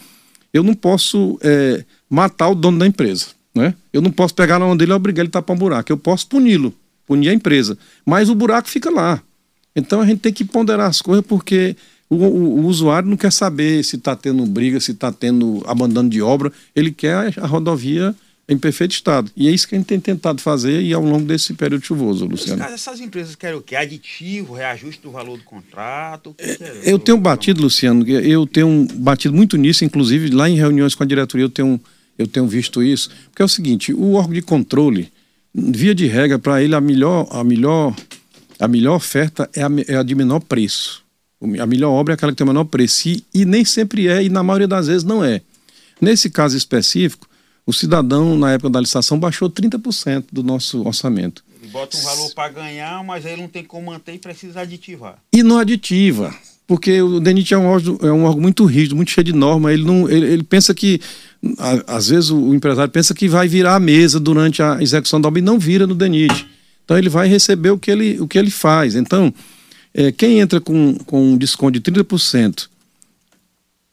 Eu 0.53 0.63
não 0.63 0.73
posso 0.73 1.39
é, 1.41 1.83
matar 2.09 2.49
o 2.49 2.55
dono 2.55 2.77
da 2.79 2.85
empresa. 2.85 3.27
Né? 3.53 3.73
Eu 3.91 4.01
não 4.01 4.11
posso 4.11 4.35
pegar 4.35 4.59
na 4.59 4.65
mão 4.65 4.77
dele 4.77 4.91
e 4.91 4.95
obrigar 4.95 5.23
ele 5.23 5.29
a 5.29 5.31
tapar 5.31 5.55
um 5.55 5.59
buraco. 5.59 5.91
Eu 5.91 5.97
posso 5.97 6.27
puni-lo, 6.27 6.73
punir 7.05 7.29
a 7.29 7.33
empresa. 7.33 7.77
Mas 8.05 8.29
o 8.29 8.35
buraco 8.35 8.69
fica 8.69 8.89
lá. 8.91 9.21
Então 9.77 10.01
a 10.01 10.05
gente 10.05 10.19
tem 10.19 10.33
que 10.33 10.43
ponderar 10.43 10.89
as 10.89 11.01
coisas 11.01 11.23
porque 11.23 11.75
o, 12.09 12.15
o, 12.15 12.59
o 12.61 12.65
usuário 12.65 13.07
não 13.07 13.15
quer 13.15 13.31
saber 13.31 13.83
se 13.83 13.95
está 13.95 14.15
tendo 14.15 14.43
briga, 14.47 14.79
se 14.79 14.91
está 14.91 15.11
tendo 15.11 15.63
abandono 15.67 16.09
de 16.09 16.19
obra. 16.19 16.51
Ele 16.75 16.91
quer 16.91 17.33
a 17.39 17.45
rodovia 17.45 18.15
em 18.49 18.57
perfeito 18.57 18.91
estado. 18.91 19.29
E 19.35 19.47
é 19.47 19.51
isso 19.51 19.67
que 19.67 19.75
a 19.75 19.77
gente 19.77 19.87
tem 19.87 19.99
tentado 19.99 20.41
fazer 20.41 20.81
e 20.81 20.93
ao 20.93 21.03
longo 21.03 21.25
desse 21.25 21.53
período 21.53 21.85
chuvoso, 21.85 22.25
Luciano. 22.25 22.59
Caso, 22.59 22.73
essas 22.73 22.99
empresas 22.99 23.35
querem 23.35 23.57
o 23.57 23.61
quê? 23.61 23.75
Aditivo, 23.75 24.53
reajuste 24.53 25.01
do 25.01 25.11
valor 25.11 25.37
do 25.37 25.43
contrato? 25.43 26.33
É, 26.39 26.51
é, 26.51 26.81
eu 26.85 26.97
tenho 26.97 27.17
batido, 27.17 27.61
Luciano, 27.61 28.07
eu 28.07 28.47
tenho 28.47 28.87
batido 28.95 29.35
muito 29.35 29.57
nisso, 29.57 29.85
inclusive 29.85 30.29
lá 30.29 30.49
em 30.49 30.55
reuniões 30.55 30.95
com 30.95 31.03
a 31.03 31.05
diretoria 31.05 31.45
eu 31.45 31.49
tenho, 31.49 31.79
eu 32.17 32.25
tenho 32.25 32.47
visto 32.47 32.81
isso, 32.81 33.11
porque 33.29 33.41
é 33.41 33.45
o 33.45 33.49
seguinte, 33.49 33.93
o 33.93 34.13
órgão 34.13 34.33
de 34.33 34.41
controle, 34.41 35.11
via 35.53 35.93
de 35.93 36.07
regra, 36.07 36.39
para 36.39 36.63
ele 36.63 36.73
a 36.73 36.79
melhor, 36.79 37.27
a 37.29 37.43
melhor, 37.43 37.93
a 38.59 38.67
melhor 38.67 38.95
oferta 38.95 39.49
é 39.53 39.63
a, 39.63 39.69
é 39.87 39.95
a 39.97 40.03
de 40.03 40.15
menor 40.15 40.39
preço. 40.39 41.03
A 41.59 41.65
melhor 41.65 41.91
obra 41.91 42.13
é 42.13 42.15
aquela 42.15 42.31
que 42.31 42.37
tem 42.37 42.45
o 42.45 42.47
menor 42.47 42.65
preço. 42.65 43.09
E, 43.09 43.23
e 43.33 43.45
nem 43.45 43.63
sempre 43.63 44.07
é, 44.07 44.23
e 44.23 44.29
na 44.29 44.41
maioria 44.41 44.67
das 44.67 44.87
vezes 44.87 45.03
não 45.03 45.23
é. 45.23 45.41
Nesse 46.01 46.29
caso 46.29 46.57
específico, 46.57 47.27
o 47.65 47.73
cidadão, 47.73 48.37
na 48.37 48.53
época 48.53 48.69
da 48.69 48.79
licitação, 48.79 49.19
baixou 49.19 49.49
30% 49.49 50.25
do 50.31 50.41
nosso 50.41 50.87
orçamento. 50.87 51.43
Ele 51.61 51.71
bota 51.71 51.97
um 51.97 52.01
valor 52.01 52.33
para 52.33 52.49
ganhar, 52.49 53.03
mas 53.03 53.25
aí 53.25 53.35
não 53.35 53.47
tem 53.47 53.63
como 53.63 53.91
manter 53.91 54.13
e 54.13 54.19
precisa 54.19 54.61
aditivar. 54.61 55.17
E 55.33 55.43
não 55.43 55.57
aditiva, 55.57 56.33
porque 56.65 57.01
o 57.01 57.19
DENIT 57.19 57.53
é 57.53 57.57
um 57.57 57.65
órgão, 57.65 57.97
é 58.01 58.11
um 58.11 58.23
órgão 58.23 58.41
muito 58.41 58.65
rígido, 58.65 58.95
muito 58.95 59.11
cheio 59.11 59.25
de 59.25 59.33
norma. 59.33 59.73
Ele, 59.73 59.83
não, 59.83 60.09
ele, 60.09 60.25
ele 60.25 60.43
pensa 60.43 60.73
que, 60.73 61.01
às 61.85 62.07
vezes, 62.07 62.29
o, 62.29 62.37
o, 62.37 62.55
empresário 62.55 62.91
pensa 62.91 63.13
que 63.13 63.27
vai 63.27 63.47
virar 63.47 63.75
a 63.75 63.79
mesa 63.79 64.19
durante 64.19 64.63
a 64.63 64.81
execução 64.81 65.19
da 65.19 65.27
obra 65.27 65.39
e 65.39 65.43
não 65.43 65.59
vira 65.59 65.85
no 65.85 65.93
DENIT. 65.93 66.47
Então, 66.87 66.97
ele 66.97 67.09
vai 67.09 67.27
receber 67.27 67.71
o 67.71 67.77
que 67.77 67.91
ele, 67.91 68.17
o 68.21 68.27
que 68.27 68.39
ele 68.39 68.49
faz. 68.49 68.95
Então, 68.95 69.33
é, 69.93 70.09
quem 70.09 70.39
entra 70.39 70.61
com, 70.61 70.95
com 71.05 71.33
um 71.33 71.37
desconto 71.37 71.77
de 71.77 71.91
30% 71.91 72.69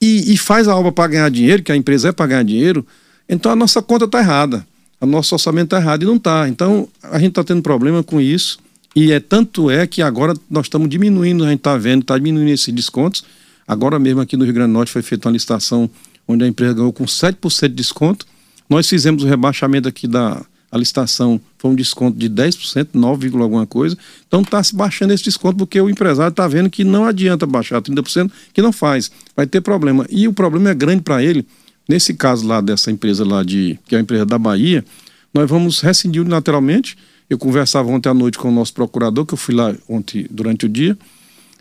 e, 0.01 0.33
e 0.33 0.37
faz 0.37 0.69
a 0.69 0.77
obra 0.77 0.93
para 0.93 1.09
ganhar 1.09 1.31
dinheiro, 1.31 1.63
que 1.63 1.73
a 1.73 1.77
empresa 1.77 2.11
é 2.11 2.13
para 2.13 2.27
ganhar 2.27 2.45
dinheiro 2.45 2.87
então 3.29 3.51
a 3.51 3.57
nossa 3.57 3.83
conta 3.83 4.05
está 4.05 4.19
errada, 4.19 4.67
o 5.01 5.07
nosso 5.07 5.35
orçamento 5.35 5.67
está 5.67 5.79
errado 5.79 6.03
e 6.03 6.07
não 6.07 6.17
está. 6.17 6.49
Então 6.49 6.89
a 7.03 7.19
gente 7.19 7.31
está 7.31 7.45
tendo 7.45 7.63
problema 7.63 8.03
com 8.03 8.21
isso 8.21 8.59
e 8.95 9.13
é 9.13 9.21
tanto 9.21 9.71
é 9.71 9.87
que 9.87 10.03
agora 10.03 10.35
nós 10.51 10.67
estamos 10.67 10.89
diminuindo, 10.89 11.45
a 11.45 11.49
gente 11.49 11.59
está 11.59 11.77
vendo, 11.77 12.03
está 12.03 12.17
diminuindo 12.17 12.51
esses 12.51 12.73
descontos. 12.73 13.25
Agora 13.67 13.99
mesmo 13.99 14.21
aqui 14.21 14.37
no 14.37 14.45
Rio 14.45 14.53
Grande 14.53 14.71
do 14.71 14.75
Norte 14.75 14.93
foi 14.93 15.03
feita 15.03 15.29
uma 15.29 15.33
licitação 15.33 15.89
onde 16.29 16.45
a 16.45 16.47
empresa 16.49 16.75
ganhou 16.75 16.93
com 16.93 17.05
7% 17.05 17.69
de 17.69 17.75
desconto. 17.75 18.27
Nós 18.69 18.89
fizemos 18.89 19.23
o 19.23 19.27
rebaixamento 19.27 19.89
aqui 19.89 20.07
da 20.07 20.45
a 20.75 20.79
licitação, 20.79 21.41
foi 21.59 21.71
um 21.71 21.75
desconto 21.75 22.19
de 22.19 22.29
10%, 22.29 22.89
9, 22.93 23.31
alguma 23.41 23.67
coisa. 23.67 23.97
Então 24.27 24.43
está 24.43 24.63
se 24.63 24.75
baixando 24.75 25.13
esse 25.13 25.25
desconto 25.25 25.57
porque 25.57 25.81
o 25.81 25.89
empresário 25.89 26.31
está 26.31 26.47
vendo 26.49 26.69
que 26.69 26.85
não 26.85 27.05
adianta 27.05 27.47
baixar 27.47 27.81
30%, 27.81 28.31
que 28.53 28.61
não 28.61 28.73
faz, 28.73 29.11
vai 29.37 29.47
ter 29.47 29.61
problema. 29.61 30.07
E 30.11 30.27
o 30.29 30.33
problema 30.33 30.71
é 30.71 30.75
grande 30.75 31.03
para 31.03 31.23
ele, 31.23 31.47
Nesse 31.89 32.15
caso 32.15 32.47
lá 32.47 32.61
dessa 32.61 32.91
empresa 32.91 33.25
lá 33.25 33.43
de 33.43 33.79
que 33.87 33.95
é 33.95 33.99
a 33.99 34.01
empresa 34.01 34.25
da 34.25 34.39
Bahia, 34.39 34.85
nós 35.33 35.49
vamos 35.49 35.81
rescindir 35.81 36.23
unilateralmente. 36.23 36.97
Eu 37.29 37.39
conversava 37.39 37.91
ontem 37.91 38.09
à 38.09 38.15
noite 38.15 38.39
com 38.39 38.49
o 38.49 38.53
nosso 38.53 38.73
procurador, 38.73 39.27
que 39.27 39.35
eu 39.35 39.39
fui 39.39 39.55
lá 39.55 39.75
ontem 39.89 40.27
durante 40.31 40.67
o 40.67 40.69
dia, 40.69 40.97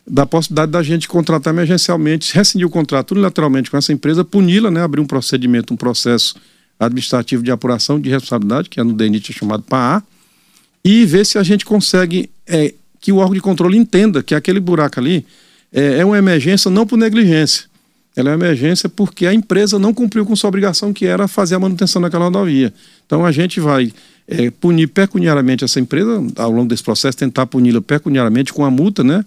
da 0.08 0.26
possibilidade 0.26 0.72
da 0.72 0.84
gente 0.84 1.08
contratar 1.08 1.54
emergencialmente, 1.54 2.34
rescindir 2.34 2.66
o 2.66 2.70
contrato 2.70 3.12
unilateralmente 3.12 3.70
com 3.70 3.78
essa 3.78 3.92
empresa, 3.92 4.24
puni-la, 4.24 4.72
né, 4.72 4.82
abrir 4.82 5.02
um 5.02 5.06
procedimento, 5.06 5.74
um 5.74 5.78
processo 5.78 6.36
administrativo 6.80 7.44
de 7.44 7.52
apuração 7.52 8.00
de 8.00 8.10
responsabilidade, 8.10 8.70
que 8.70 8.80
é 8.80 8.84
no 8.84 8.94
DNIT 8.94 9.34
chamado 9.34 9.64
PAA, 9.64 10.04
e 10.84 11.06
ver 11.06 11.26
se 11.26 11.38
a 11.38 11.44
gente 11.44 11.66
consegue 11.66 12.30
é, 12.46 12.74
que 13.00 13.12
o 13.12 13.18
órgão 13.18 13.36
de 13.36 13.42
controle 13.42 13.78
entenda 13.78 14.22
que 14.22 14.36
aquele 14.36 14.60
buraco 14.60 15.00
ali 15.00 15.26
é, 15.72 16.00
é 16.00 16.06
uma 16.06 16.18
emergência 16.18 16.70
não 16.70 16.86
por 16.86 16.98
negligência, 16.98 17.66
ela 18.16 18.30
é 18.30 18.36
uma 18.36 18.46
emergência 18.46 18.88
porque 18.88 19.26
a 19.26 19.34
empresa 19.34 19.80
não 19.80 19.94
cumpriu 19.94 20.26
com 20.26 20.36
sua 20.36 20.48
obrigação, 20.48 20.94
que 20.94 21.06
era 21.06 21.28
fazer 21.28 21.56
a 21.56 21.60
manutenção 21.60 22.02
daquela 22.02 22.26
rodovia. 22.26 22.72
Então 23.06 23.26
a 23.26 23.32
gente 23.32 23.60
vai 23.60 23.92
é, 24.28 24.52
punir 24.52 24.88
pecuniariamente 24.88 25.64
essa 25.64 25.80
empresa, 25.80 26.24
ao 26.36 26.52
longo 26.52 26.70
desse 26.70 26.84
processo, 26.84 27.18
tentar 27.18 27.48
puni-la 27.48 27.82
pecuniariamente 27.82 28.54
com 28.54 28.64
a 28.64 28.70
multa, 28.70 29.04
né? 29.04 29.26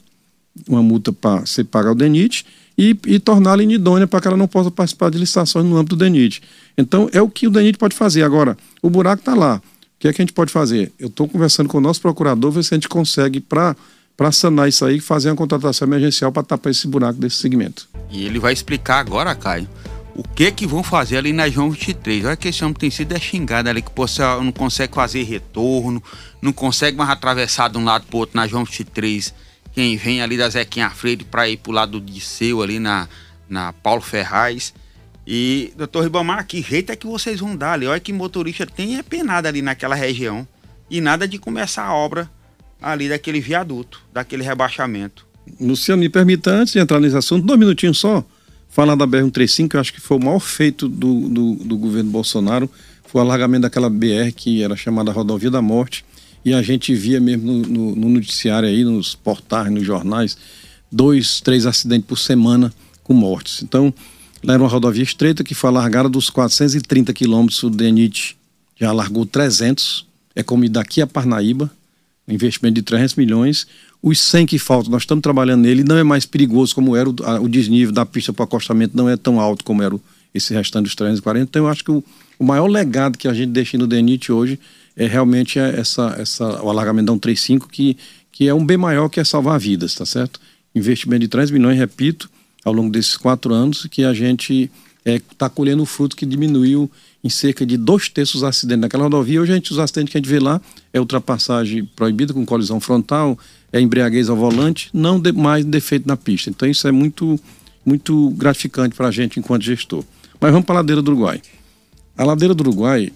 Uma 0.69 0.83
multa 0.83 1.13
para 1.13 1.41
você 1.41 1.65
pagar 1.65 1.93
o 1.93 1.95
DENIT 1.95 2.47
e, 2.77 2.97
e 3.07 3.19
torná-la 3.19 3.63
inidônea 3.63 4.07
para 4.07 4.21
que 4.21 4.29
ela 4.29 4.37
não 4.37 4.49
possa 4.49 4.71
participar 4.71 5.11
de 5.11 5.19
licitações 5.19 5.65
no 5.65 5.77
âmbito 5.77 5.97
do 5.97 6.05
DENIT. 6.05 6.43
Então 6.77 7.09
é 7.13 7.23
o 7.23 7.29
que 7.29 7.47
o 7.47 7.51
DENIT 7.51 7.79
pode 7.79 7.95
fazer. 7.95 8.23
Agora, 8.23 8.57
o 8.83 8.91
buraco 8.91 9.21
está 9.21 9.35
lá. 9.35 9.57
O 9.57 9.99
que 9.99 10.09
é 10.09 10.13
que 10.13 10.21
a 10.21 10.25
gente 10.25 10.35
pode 10.35 10.53
fazer? 10.53 10.93
Eu 10.99 11.09
estou 11.09 11.27
conversando 11.27 11.69
com 11.69 11.79
o 11.79 11.81
nosso 11.81 12.01
procurador, 12.01 12.51
ver 12.51 12.63
se 12.63 12.75
a 12.75 12.77
gente 12.77 12.89
consegue, 12.89 13.41
para 13.41 13.75
para 14.17 14.33
sanar 14.33 14.67
isso 14.67 14.83
aí, 14.85 14.99
fazer 14.99 15.29
uma 15.29 15.37
contratação 15.37 15.87
emergencial 15.87 16.33
para 16.33 16.43
tapar 16.43 16.71
esse 16.71 16.89
buraco 16.89 17.21
desse 17.21 17.37
segmento. 17.37 17.87
E 18.11 18.25
ele 18.25 18.39
vai 18.39 18.53
explicar 18.53 18.99
agora, 18.99 19.35
Caio, 19.35 19.69
o 20.15 20.23
que 20.23 20.51
que 20.51 20.67
vão 20.67 20.83
fazer 20.83 21.19
ali 21.19 21.33
na 21.33 21.49
João 21.51 21.71
23. 21.71 22.25
Olha 22.25 22.37
que 22.37 22.49
esse 22.49 22.65
homem 22.65 22.75
tem 22.75 22.91
sido 22.91 23.13
é 23.13 23.21
xingado 23.21 23.69
ali, 23.69 23.83
que 23.83 23.91
você 23.95 24.23
não 24.23 24.51
consegue 24.51 24.95
fazer 24.95 25.23
retorno, 25.25 26.03
não 26.41 26.53
consegue 26.53 26.97
mais 26.97 27.11
atravessar 27.11 27.69
de 27.69 27.77
um 27.77 27.85
lado 27.85 28.07
para 28.07 28.17
o 28.17 28.21
outro 28.21 28.37
na 28.37 28.47
João 28.47 28.65
23. 28.65 29.35
Quem 29.77 29.99
vem 29.99 30.23
ali 30.23 30.39
da 30.39 30.49
Zequinha 30.49 30.89
Freire 30.89 31.23
para 31.23 31.47
ir 31.51 31.59
para 31.59 31.71
o 31.71 31.75
lado 31.75 32.01
de 32.01 32.19
Seu 32.19 32.63
ali 32.63 32.79
na, 32.79 33.07
na 33.47 33.75
Paulo 33.75 34.01
Ferraz. 34.01 34.73
E, 35.27 35.71
doutor 35.77 36.05
Ribamar, 36.05 36.47
que 36.47 36.63
jeito 36.63 36.93
é 36.93 36.97
que 36.97 37.07
vocês 37.07 37.41
vão 37.41 37.55
dar 37.55 37.75
ali? 37.75 37.87
Olha 37.87 38.01
que 38.01 38.11
motorista 38.11 38.65
tem 38.65 38.97
é 38.97 39.05
ali 39.47 39.61
naquela 39.61 39.95
região. 39.95 40.49
E 40.91 40.99
nada 40.99 41.29
de 41.29 41.39
começar 41.39 41.85
a 41.85 41.93
obra 41.93 42.31
ali 42.81 43.07
daquele 43.07 43.39
viaduto, 43.39 44.01
daquele 44.11 44.43
rebaixamento. 44.43 45.27
Luciano, 45.61 46.01
me 46.01 46.09
permita, 46.09 46.53
antes 46.53 46.73
de 46.73 46.79
entrar 46.79 46.99
nesse 46.99 47.19
assunto, 47.19 47.45
dois 47.45 47.61
minutinhos 47.61 47.99
só, 47.99 48.25
falar 48.71 48.95
da 48.95 49.07
BR-135, 49.07 49.69
que 49.69 49.77
eu 49.77 49.81
acho 49.81 49.93
que 49.93 50.01
foi 50.01 50.17
o 50.17 50.21
maior 50.21 50.41
feito 50.41 50.89
do, 50.89 51.29
do, 51.29 51.55
do 51.57 51.77
governo 51.77 52.11
Bolsonaro, 52.11 52.71
foi 53.05 53.21
o 53.21 53.25
alargamento 53.25 53.63
daquela 53.63 53.91
BR 53.91 54.33
que 54.35 54.63
era 54.63 54.75
chamada 54.75 55.13
Rodovia 55.13 55.51
da 55.51 55.61
Morte, 55.61 56.03
e 56.47 56.55
a 56.55 56.63
gente 56.63 56.95
via 56.95 57.19
mesmo 57.19 57.53
no, 57.53 57.63
no, 57.67 57.97
no 57.97 58.09
noticiário 58.09 58.69
aí, 58.69 58.85
nos 58.85 59.17
portais, 59.17 59.69
nos 59.69 59.85
jornais, 59.85 60.39
dois, 60.91 61.41
três 61.41 61.67
acidentes 61.67 62.07
por 62.07 62.17
semana 62.17 62.73
com 63.03 63.13
mortes. 63.13 63.65
Então, 63.65 63.93
lá 64.45 64.55
era 64.55 64.63
uma 64.63 64.69
rodovia 64.69 65.03
estreita 65.03 65.43
que 65.43 65.57
foi 65.57 65.71
alargada 65.71 66.09
dos 66.09 66.31
430 66.31 67.13
quilômetros, 67.13 67.61
o 67.65 67.69
DENIT 67.69 68.37
já 68.77 68.93
largou 68.93 69.27
300, 69.27 70.07
é 70.37 70.43
como 70.45 70.69
daqui 70.69 71.03
a 71.03 71.07
Parnaíba, 71.09 71.69
investimento 72.29 72.77
de 72.77 72.83
300 72.83 73.17
milhões. 73.17 73.67
Os 74.01 74.21
100 74.21 74.47
que 74.47 74.59
faltam, 74.61 74.93
nós 74.93 75.03
estamos 75.03 75.23
trabalhando 75.23 75.63
nele, 75.63 75.83
não 75.83 75.97
é 75.97 76.05
mais 76.05 76.27
perigoso 76.27 76.77
como 76.77 76.95
era 76.95 77.11
o, 77.11 77.17
a, 77.25 77.41
o 77.41 77.49
desnível 77.49 77.93
da 77.93 78.07
pista 78.07 78.33
para 78.33 78.43
o 78.43 78.45
acostamento, 78.45 78.97
não 78.97 79.09
é 79.09 79.17
tão 79.17 79.41
alto 79.41 79.65
como 79.65 79.83
era 79.83 79.97
o, 79.97 80.01
esse 80.33 80.55
restante 80.55 80.85
dos 80.85 80.95
340. 80.95 81.49
Então, 81.51 81.65
eu 81.65 81.69
acho 81.69 81.83
que 81.83 81.91
o, 81.91 82.05
o 82.39 82.45
maior 82.45 82.69
legado 82.69 83.19
que 83.19 83.27
a 83.27 83.35
gente 83.35 83.51
deixa 83.51 83.77
no 83.77 83.89
DENIT 83.89 84.31
hoje 84.31 84.61
é 84.97 85.07
realmente 85.07 85.59
essa, 85.59 86.17
essa, 86.19 86.63
o 86.63 86.71
alargamento 86.71 87.07
da 87.07 87.13
135, 87.13 87.69
que, 87.69 87.97
que 88.33 88.49
é 88.49 88.55
um 88.55 88.65
bem 88.65 88.77
maior 88.79 89.09
que 89.09 89.21
é 89.21 89.25
salvar 89.25 89.61
vidas, 89.61 89.95
tá 89.95 90.07
certo? 90.07 90.41
Investimento 90.75 91.21
de 91.21 91.29
3 91.29 91.51
milhões, 91.51 91.79
repito, 91.79 92.31
ao 92.65 92.73
longo 92.73 92.91
desses 92.91 93.17
quatro 93.17 93.53
anos, 93.53 93.87
que 93.91 94.03
a 94.03 94.15
gente 94.15 94.71
está 95.05 95.47
é, 95.47 95.49
colhendo 95.49 95.83
o 95.83 95.87
fruto 95.87 96.17
que 96.17 96.27
diminuiu 96.27 96.91
em 97.23 97.29
cerca 97.29 97.65
de 97.65 97.77
dois 97.77 98.09
terços 98.09 98.37
os 98.37 98.45
acidentes 98.45 98.81
naquela 98.81 99.05
rodovia. 99.05 99.41
Hoje, 99.41 99.53
a 99.53 99.55
gente, 99.55 99.73
os 99.73 99.79
acidentes 99.79 100.13
que 100.13 100.19
a 100.19 100.21
gente 100.21 100.29
vê 100.29 100.41
lá 100.41 100.61
é 100.93 100.99
ultrapassagem 100.99 101.85
proibida 101.85 102.33
com 102.33 102.45
colisão 102.47 102.81
frontal, 102.81 103.39
é 103.73 103.81
embriaguez 103.81 104.29
ao 104.29 104.37
volante, 104.37 104.89
não 104.93 105.21
de, 105.21 105.33
mais 105.33 105.65
defeito 105.65 106.09
na 106.09 106.17
pista. 106.17 106.51
Então, 106.51 106.69
isso 106.69 106.89
é 106.89 106.93
muito, 106.93 107.39
muito 107.85 108.31
gratificante 108.31 108.95
para 108.97 109.09
a 109.09 109.11
gente 109.11 109.39
enquanto 109.39 109.63
gestor. 109.63 110.05
Mas 110.41 110.51
vamos 110.51 110.67
para 110.67 110.77
a 110.77 110.79
ladeira 110.79 111.03
do 111.03 111.11
Uruguai. 111.11 111.41
A 112.17 112.25
ladeira 112.25 112.55
do 112.55 112.63
Uruguai, 112.63 113.13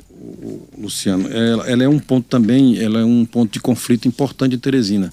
Luciano, 0.79 1.29
ela, 1.29 1.69
ela, 1.69 1.85
é 1.85 1.89
um 1.89 1.99
ponto 1.99 2.27
também, 2.29 2.79
ela 2.79 3.00
é 3.00 3.05
um 3.05 3.25
ponto 3.25 3.53
de 3.53 3.61
conflito 3.61 4.07
importante 4.07 4.53
de 4.53 4.59
Teresina. 4.59 5.12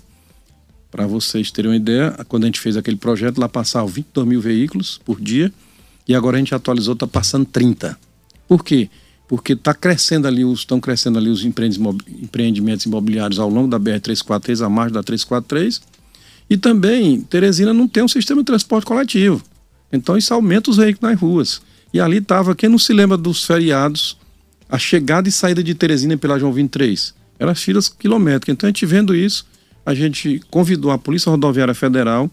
Para 0.92 1.08
vocês 1.08 1.52
terem 1.52 1.72
uma 1.72 1.78
ideia, 1.78 2.12
quando 2.28 2.44
a 2.44 2.48
gente 2.48 2.60
fez 2.60 2.76
aquele 2.76 2.98
projeto, 2.98 3.40
lá 3.40 3.48
passavam 3.48 3.88
22 3.88 4.28
mil 4.28 4.42
veículos 4.42 5.00
por 5.04 5.20
dia 5.22 5.52
e 6.08 6.16
agora 6.16 6.38
a 6.38 6.40
gente 6.40 6.56
atualizou, 6.56 6.94
está 6.94 7.06
passando 7.06 7.46
30. 7.46 7.98
Por 8.48 8.64
quê? 8.64 8.90
Porque 9.28 9.54
está 9.54 9.74
crescendo 9.74 10.28
ali, 10.28 10.42
estão 10.54 10.80
crescendo 10.80 11.18
ali 11.18 11.30
os 11.30 11.44
empreendimentos 11.44 12.86
imobiliários 12.86 13.40
ao 13.40 13.50
longo 13.50 13.68
da 13.68 13.78
BR-343, 13.78 14.66
a 14.66 14.70
margem 14.70 14.94
da 14.94 15.04
343. 15.04 15.82
E 16.50 16.58
também, 16.58 17.22
Teresina 17.22 17.74
não 17.74 17.88
tem 17.88 18.04
um 18.04 18.08
sistema 18.08 18.42
de 18.42 18.46
transporte 18.46 18.86
coletivo. 18.86 19.44
Então 19.92 20.18
isso 20.18 20.34
aumenta 20.34 20.70
os 20.70 20.78
veículos 20.78 21.12
nas 21.12 21.20
ruas. 21.20 21.62
E 21.94 22.00
ali 22.00 22.18
estava, 22.18 22.56
quem 22.56 22.70
não 22.70 22.80
se 22.80 22.94
lembra 22.94 23.18
dos 23.18 23.44
feriados, 23.44 24.18
a 24.70 24.78
chegada 24.78 25.30
e 25.30 25.32
saída 25.32 25.64
de 25.64 25.74
Teresina 25.74 26.18
pela 26.18 26.40
João 26.40 26.52
23. 26.52 27.14
Eram 27.40 27.56
filas 27.56 27.90
quilométricas. 27.90 28.54
Então 28.54 28.68
a 28.68 28.70
gente 28.70 28.86
vendo 28.86 29.16
isso, 29.16 29.46
a 29.86 29.94
gente 29.94 30.42
convidou 30.50 30.92
a 30.92 30.98
Polícia 30.98 31.30
Rodoviária 31.30 31.74
Federal 31.74 32.30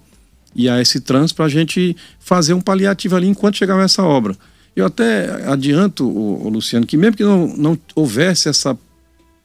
e 0.55 0.69
a 0.69 0.81
esse 0.81 1.01
trânsito 1.01 1.37
para 1.37 1.47
a 1.47 1.49
gente 1.49 1.97
fazer 2.19 2.55
um 2.55 2.61
paliativo 2.61 3.17
ali 3.17 3.27
enquanto 3.27 3.57
chegava 3.57 3.83
essa 3.83 4.03
obra. 4.03 4.37
Eu 4.75 4.87
até 4.87 5.47
adianto, 5.47 6.05
o 6.09 6.49
Luciano, 6.49 6.87
que 6.87 6.97
mesmo 6.97 7.17
que 7.17 7.23
não, 7.23 7.47
não 7.57 7.79
houvesse 7.95 8.49
essa 8.49 8.77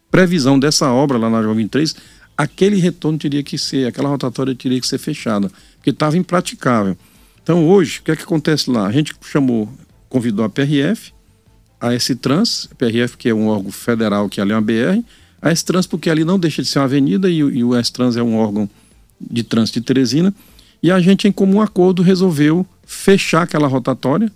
previsão 0.09 0.57
dessa 0.59 0.91
obra 0.91 1.17
lá 1.17 1.29
na 1.29 1.41
João 1.41 1.53
23, 1.53 1.95
aquele 2.35 2.77
retorno 2.77 3.17
teria 3.17 3.43
que 3.43 3.57
ser, 3.57 3.87
aquela 3.87 4.09
rotatória 4.09 4.55
teria 4.55 4.79
que 4.81 4.87
ser 4.87 4.97
fechada, 4.97 5.51
porque 5.75 5.91
estava 5.91 6.17
impraticável. 6.17 6.97
Então 7.43 7.67
hoje, 7.67 7.99
o 7.99 8.03
que 8.03 8.11
é 8.11 8.15
que 8.15 8.23
acontece 8.23 8.71
lá? 8.71 8.87
A 8.87 8.91
gente 8.91 9.13
chamou, 9.21 9.69
convidou 10.07 10.43
a 10.43 10.49
PRF, 10.49 11.11
a 11.79 11.93
S-Trans, 11.93 12.69
PRF 12.77 13.17
que 13.17 13.29
é 13.29 13.33
um 13.33 13.47
órgão 13.47 13.71
federal 13.71 14.27
que 14.27 14.41
ali 14.41 14.51
é 14.51 14.55
uma 14.55 14.61
BR, 14.61 15.03
a 15.41 15.51
S-Trans, 15.51 15.87
porque 15.87 16.09
ali 16.09 16.23
não 16.23 16.37
deixa 16.37 16.61
de 16.61 16.67
ser 16.67 16.79
uma 16.79 16.85
avenida 16.85 17.29
e, 17.29 17.37
e 17.37 17.63
o 17.63 17.75
S-Trans 17.75 18.17
é 18.17 18.23
um 18.23 18.35
órgão 18.35 18.69
de 19.19 19.43
trânsito 19.43 19.79
de 19.79 19.85
Teresina. 19.85 20.33
E 20.81 20.91
a 20.91 20.99
gente, 20.99 21.27
em 21.27 21.31
comum 21.31 21.61
acordo, 21.61 22.01
resolveu 22.01 22.65
fechar 22.85 23.43
aquela 23.43 23.67
rotatória. 23.67 24.31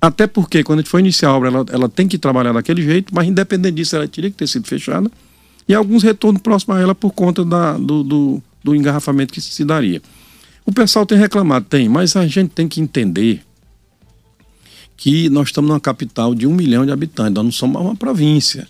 Até 0.00 0.26
porque, 0.26 0.62
quando 0.62 0.78
a 0.78 0.82
gente 0.82 0.90
foi 0.90 1.00
iniciar 1.00 1.30
a 1.30 1.36
obra, 1.36 1.48
ela, 1.48 1.66
ela 1.70 1.88
tem 1.88 2.06
que 2.06 2.18
trabalhar 2.18 2.52
daquele 2.52 2.82
jeito, 2.82 3.12
mas 3.12 3.26
independente 3.26 3.74
disso, 3.74 3.96
ela 3.96 4.06
teria 4.06 4.30
que 4.30 4.36
ter 4.36 4.46
sido 4.46 4.66
fechada. 4.66 5.10
E 5.68 5.74
alguns 5.74 6.02
retornos 6.02 6.40
próximos 6.40 6.78
a 6.78 6.80
ela 6.80 6.94
por 6.94 7.12
conta 7.12 7.44
da, 7.44 7.76
do, 7.76 8.02
do, 8.02 8.42
do 8.62 8.74
engarrafamento 8.74 9.32
que 9.32 9.40
se 9.40 9.64
daria. 9.64 10.00
O 10.64 10.72
pessoal 10.72 11.04
tem 11.04 11.18
reclamado, 11.18 11.66
tem, 11.68 11.88
mas 11.88 12.14
a 12.14 12.26
gente 12.26 12.50
tem 12.50 12.68
que 12.68 12.80
entender 12.80 13.42
que 14.98 15.30
nós 15.30 15.48
estamos 15.48 15.70
numa 15.70 15.80
capital 15.80 16.34
de 16.34 16.44
um 16.44 16.52
milhão 16.52 16.84
de 16.84 16.90
habitantes, 16.90 17.32
nós 17.32 17.44
não 17.44 17.52
somos 17.52 17.80
uma 17.80 17.94
província. 17.94 18.68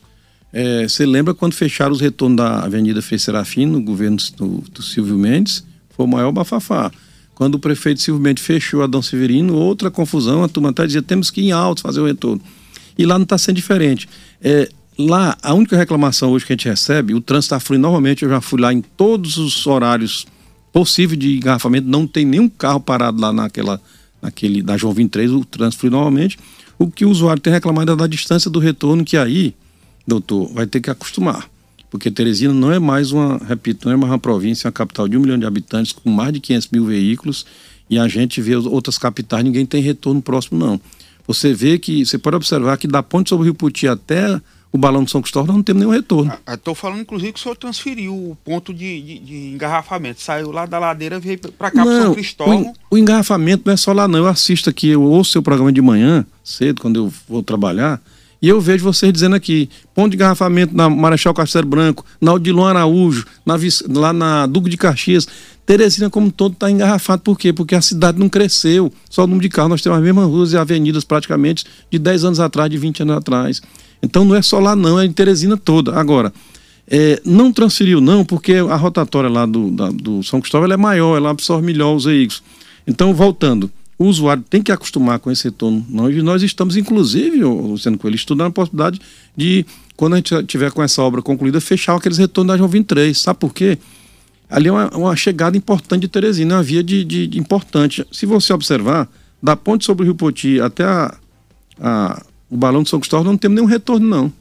É, 0.53 0.87
você 0.87 1.05
lembra 1.05 1.33
quando 1.35 1.55
fecharam 1.55 1.91
os 1.91 2.01
retornos 2.01 2.37
da 2.37 2.61
Avenida 2.61 3.01
Frei 3.01 3.19
Serafim, 3.19 3.65
no 3.65 3.81
governo 3.81 4.19
do, 4.37 4.63
do, 4.71 4.83
Silvio 4.83 5.19
Mendes? 5.19 5.65
Foi 5.91 6.05
o 6.05 6.09
maior 6.09 6.31
bafafá. 6.31 6.93
Quando 7.35 7.55
o 7.55 7.59
prefeito 7.59 8.03
Silvio 8.03 8.23
Mendes 8.23 8.45
fechou 8.45 8.83
Adão 8.83 9.01
Severino, 9.01 9.55
outra 9.55 9.91
confusão, 9.91 10.45
a 10.45 10.49
turma 10.49 10.69
até 10.69 10.87
dizia, 10.87 11.03
temos 11.03 11.31
que 11.31 11.41
ir 11.41 11.47
em 11.47 11.53
alto 11.53 11.81
fazer 11.81 12.01
o 12.01 12.07
retorno. 12.07 12.43
E 12.97 13.07
lá 13.07 13.17
não 13.17 13.23
está 13.23 13.39
sendo 13.39 13.57
diferente. 13.57 14.07
É, 14.43 14.69
lá, 14.99 15.35
a 15.43 15.55
única 15.55 15.79
reclamação 15.79 16.33
hoje 16.33 16.45
que 16.45 16.53
a 16.53 16.57
gente 16.57 16.69
recebe, 16.69 17.15
o 17.15 17.23
trânsito 17.23 17.55
está 17.55 17.61
fluindo 17.61 17.83
normalmente, 17.83 18.23
eu 18.23 18.29
já 18.29 18.41
fui 18.41 18.61
lá 18.61 18.71
em 18.71 18.83
todos 18.83 19.39
os 19.39 19.67
horários 19.67 20.27
possíveis 20.73 21.19
de 21.19 21.39
engarrafamento, 21.39 21.89
não 21.89 22.07
tem 22.07 22.27
nenhum 22.27 22.49
carro 22.49 22.81
parado 22.81 23.19
lá 23.19 23.33
naquela, 23.33 23.81
naquele, 24.21 24.63
da 24.63 24.77
João 24.77 24.93
23, 24.93 25.31
o 25.33 25.45
trânsito 25.45 25.81
flui 25.81 25.91
normalmente. 25.91 26.39
O 26.79 26.91
que 26.91 27.05
o 27.05 27.11
usuário 27.11 27.43
tem 27.43 27.53
reclamado 27.53 27.93
é 27.93 27.97
da 27.97 28.07
distância 28.07 28.51
do 28.51 28.59
retorno, 28.59 29.05
que 29.05 29.17
aí 29.17 29.55
doutor, 30.09 30.51
vai 30.53 30.67
ter 30.67 30.81
que 30.81 30.91
acostumar. 30.91 31.49
Porque 31.91 32.11
Teresina 32.11 32.53
não 32.53 32.73
é 32.73 32.79
mais 32.79 33.13
uma, 33.13 33.39
repito, 33.39 33.87
não 33.87 33.93
é 33.93 33.97
mais 33.97 34.11
uma 34.11 34.19
província, 34.19 34.67
é 34.67 34.69
uma 34.69 34.73
capital 34.73 35.07
de 35.07 35.17
um 35.17 35.21
milhão 35.21 35.39
de 35.39 35.45
habitantes, 35.45 35.93
com 35.93 36.11
mais 36.11 36.33
de 36.33 36.41
500 36.41 36.69
mil 36.71 36.85
veículos, 36.87 37.47
e 37.89 37.99
a 37.99 38.09
gente 38.09 38.41
vê 38.41 38.57
outras 38.57 38.99
capitais, 38.99 39.45
ninguém 39.45 39.67
tem 39.67 39.83
retorno 39.83 40.21
próximo, 40.21 40.59
não. 40.59 40.81
Você 41.27 41.53
vê 41.53 41.79
que, 41.79 42.05
você 42.05 42.19
pode 42.19 42.37
observar 42.37 42.79
que 42.79 42.89
da 42.89 43.03
ponte 43.03 43.29
sobre 43.29 43.43
o 43.43 43.45
Rio 43.45 43.55
Puti 43.55 43.87
até 43.87 44.41
o 44.71 44.77
balão 44.77 45.03
de 45.03 45.11
São 45.11 45.23
Cristóvão 45.23 45.57
não 45.57 45.63
temos 45.63 45.81
nenhum 45.81 45.93
retorno. 45.93 46.33
Estou 46.47 46.73
ah, 46.73 46.75
falando, 46.75 47.01
inclusive, 47.01 47.33
que 47.33 47.39
o 47.39 47.43
senhor 47.43 47.57
transferiu 47.57 48.15
o 48.15 48.37
ponto 48.45 48.73
de, 48.75 49.01
de, 49.01 49.19
de 49.19 49.35
engarrafamento. 49.55 50.21
Saiu 50.21 50.51
lá 50.51 50.67
da 50.67 50.79
ladeira, 50.79 51.19
veio 51.19 51.39
para 51.39 51.71
cá, 51.71 51.85
para 51.85 52.03
São 52.03 52.15
Cristóvão. 52.15 52.75
O, 52.91 52.95
o, 52.95 52.99
engarrafamento 52.99 53.63
não 53.65 53.73
é 53.73 53.77
só 53.77 53.93
lá, 53.93 54.07
não. 54.07 54.19
Eu 54.19 54.27
assisto 54.27 54.69
aqui, 54.69 54.89
eu 54.89 55.03
ouço 55.03 55.33
seu 55.33 55.43
programa 55.43 55.73
de 55.73 55.81
manhã, 55.81 56.27
cedo, 56.45 56.83
quando 56.83 56.97
eu 56.97 57.13
vou 57.29 57.43
trabalhar. 57.43 58.01
E 58.41 58.49
eu 58.49 58.61
vejo 58.61 58.85
vocês 58.85 59.13
dizendo 59.13 59.35
aqui, 59.35 59.69
ponto 59.95 60.11
de 60.11 60.17
engarrafamento 60.17 60.77
na 60.77 60.89
Marechal 60.89 61.35
Castelo 61.35 61.67
Branco, 61.67 62.05
na 62.21 62.33
Odilon 62.35 62.67
Araújo, 62.67 63.27
na, 63.45 63.57
lá 63.89 64.13
na 64.13 64.47
Duque 64.47 64.71
de 64.71 64.77
Caxias. 64.77 65.27
Teresina, 65.67 66.09
como 66.09 66.31
todo, 66.31 66.53
está 66.53 66.71
engarrafado. 66.71 67.23
Por 67.23 67.39
quê? 67.39 67.53
Porque 67.53 67.75
a 67.75 67.83
cidade 67.83 68.19
não 68.19 68.29
cresceu. 68.29 68.93
Só 69.11 69.25
o 69.25 69.27
número 69.27 69.43
de 69.43 69.49
carros, 69.49 69.71
nós 69.71 69.83
temos 69.83 69.99
as 69.99 70.05
mesmas 70.05 70.27
ruas 70.27 70.53
e 70.53 70.57
avenidas 70.57 71.05
praticamente 71.05 71.65
de 71.91 71.99
10 71.99 72.25
anos 72.25 72.41
atrás, 72.41 72.71
de 72.71 72.79
20 72.79 73.03
anos 73.03 73.17
atrás. 73.17 73.61
Então 74.03 74.25
não 74.25 74.35
é 74.35 74.43
só 74.43 74.59
lá, 74.59 74.77
não, 74.77 74.99
é 74.99 75.05
em 75.05 75.13
Teresina 75.13 75.57
toda. 75.57 75.95
Agora, 75.95 76.33
é, 76.91 77.21
não 77.25 77.53
transferiu, 77.53 78.01
não, 78.01 78.25
porque 78.25 78.55
a 78.55 78.77
rotatória 78.77 79.29
lá 79.29 79.45
do, 79.45 79.71
da, 79.71 79.91
do 79.91 80.23
São 80.23 80.41
Cristóvão 80.41 80.73
é 80.73 80.77
maior, 80.77 81.17
ela 81.17 81.31
absorve 81.31 81.65
melhor 81.65 81.95
os 81.95 82.05
veículos. 82.05 82.43
Então, 82.87 83.13
voltando, 83.13 83.71
o 83.99 84.07
usuário 84.07 84.45
tem 84.49 84.63
que 84.63 84.73
acostumar 84.73 85.19
com 85.19 85.31
esse 85.31 85.45
retorno. 85.45 85.85
Nós, 85.89 86.23
nós 86.23 86.43
estamos, 86.43 86.77
inclusive, 86.77 87.43
Luciano 87.43 87.99
Coelho, 87.99 88.15
estudando 88.15 88.49
a 88.49 88.53
possibilidade 88.53 89.01
de, 89.37 89.67
quando 89.97 90.15
a 90.15 90.17
gente 90.17 90.43
tiver 90.45 90.71
com 90.71 90.83
essa 90.83 91.03
obra 91.03 91.21
concluída, 91.21 91.61
fechar 91.61 91.97
aqueles 91.97 92.17
retornos 92.17 92.53
da 92.53 92.57
João 92.57 92.69
23. 92.69 93.19
Sabe 93.19 93.39
por 93.41 93.53
quê? 93.53 93.77
Ali 94.49 94.69
é 94.69 94.73
uma, 94.73 94.89
uma 94.97 95.17
chegada 95.17 95.57
importante 95.57 96.03
de 96.03 96.09
Teresina, 96.09 96.57
uma 96.57 96.63
via 96.63 96.83
de, 96.83 97.05
de, 97.05 97.27
de, 97.27 97.39
importante. 97.39 98.07
Se 98.11 98.25
você 98.25 98.53
observar, 98.53 99.09
da 99.43 99.57
ponte 99.57 99.85
sobre 99.85 100.05
o 100.05 100.07
Rio 100.07 100.15
Poti 100.15 100.61
até 100.61 100.85
a, 100.85 101.15
a, 101.79 102.23
o 102.51 102.57
balão 102.57 102.83
de 102.83 102.91
São 102.91 103.01
Cristóvão, 103.01 103.33
não 103.33 103.39
temos 103.39 103.57
nenhum 103.57 103.67
retorno, 103.67 104.07
não. 104.07 104.33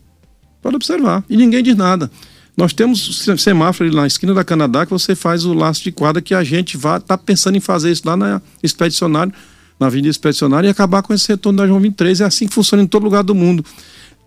Pode 0.61 0.75
observar. 0.75 1.23
E 1.29 1.37
ninguém 1.37 1.61
diz 1.61 1.75
nada. 1.75 2.09
Nós 2.55 2.73
temos 2.73 3.23
semáforo 3.37 3.87
ali 3.87 3.95
na 3.95 4.07
esquina 4.07 4.33
da 4.33 4.43
Canadá 4.43 4.85
que 4.85 4.91
você 4.91 5.15
faz 5.15 5.45
o 5.45 5.53
laço 5.53 5.83
de 5.83 5.91
quadra 5.91 6.21
que 6.21 6.33
a 6.33 6.43
gente 6.43 6.75
vai 6.75 6.99
tá 6.99 7.15
pensando 7.15 7.55
em 7.55 7.59
fazer 7.59 7.91
isso 7.91 8.01
lá 8.03 8.17
na 8.17 8.41
expedicionário, 8.63 9.31
na 9.79 9.85
Avenida 9.85 10.09
Expedicionária 10.09 10.67
e 10.67 10.71
acabar 10.71 11.03
com 11.03 11.13
esse 11.13 11.27
retorno 11.27 11.57
da 11.57 11.67
João 11.67 11.79
23. 11.79 12.21
É 12.21 12.25
assim 12.25 12.47
que 12.47 12.53
funciona 12.53 12.81
em 12.81 12.87
todo 12.87 13.03
lugar 13.03 13.23
do 13.23 13.35
mundo. 13.35 13.63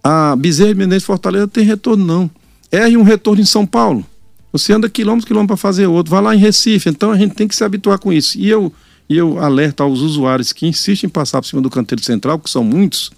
A 0.03 0.37
Bezerra 0.37 0.75
Menezes 0.75 1.05
Fortaleza 1.05 1.49
tem 1.49 1.65
retorno 1.65 2.05
não. 2.05 2.31
R 2.71 2.97
um 2.97 3.03
retorno 3.03 3.43
em 3.43 3.45
São 3.45 3.67
Paulo. 3.67 4.07
Você 4.53 4.73
anda 4.73 4.89
quilômetros, 4.89 5.27
quilômetros 5.27 5.61
para 5.61 5.69
fazer 5.69 5.89
outro. 5.89 6.13
Vai 6.13 6.23
lá 6.23 6.35
em 6.35 6.39
Recife. 6.39 6.89
Então 6.89 7.11
a 7.11 7.19
gente 7.19 7.35
tem 7.35 7.49
que 7.49 7.57
se 7.57 7.65
habituar 7.65 7.99
com 7.99 8.13
isso. 8.13 8.39
E 8.39 8.49
eu, 8.49 8.73
e 9.09 9.17
eu 9.17 9.41
alerto 9.41 9.83
aos 9.83 10.01
usuários 10.01 10.53
que 10.53 10.69
insistem 10.69 11.09
em 11.09 11.11
passar 11.11 11.41
por 11.41 11.49
cima 11.49 11.61
do 11.61 11.69
canteiro 11.69 12.03
central, 12.05 12.39
que 12.39 12.49
são 12.49 12.63
muitos, 12.63 13.11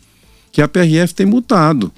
que 0.53 0.61
a 0.61 0.69
PRF 0.69 1.15
tem 1.15 1.27
multado. 1.27 1.91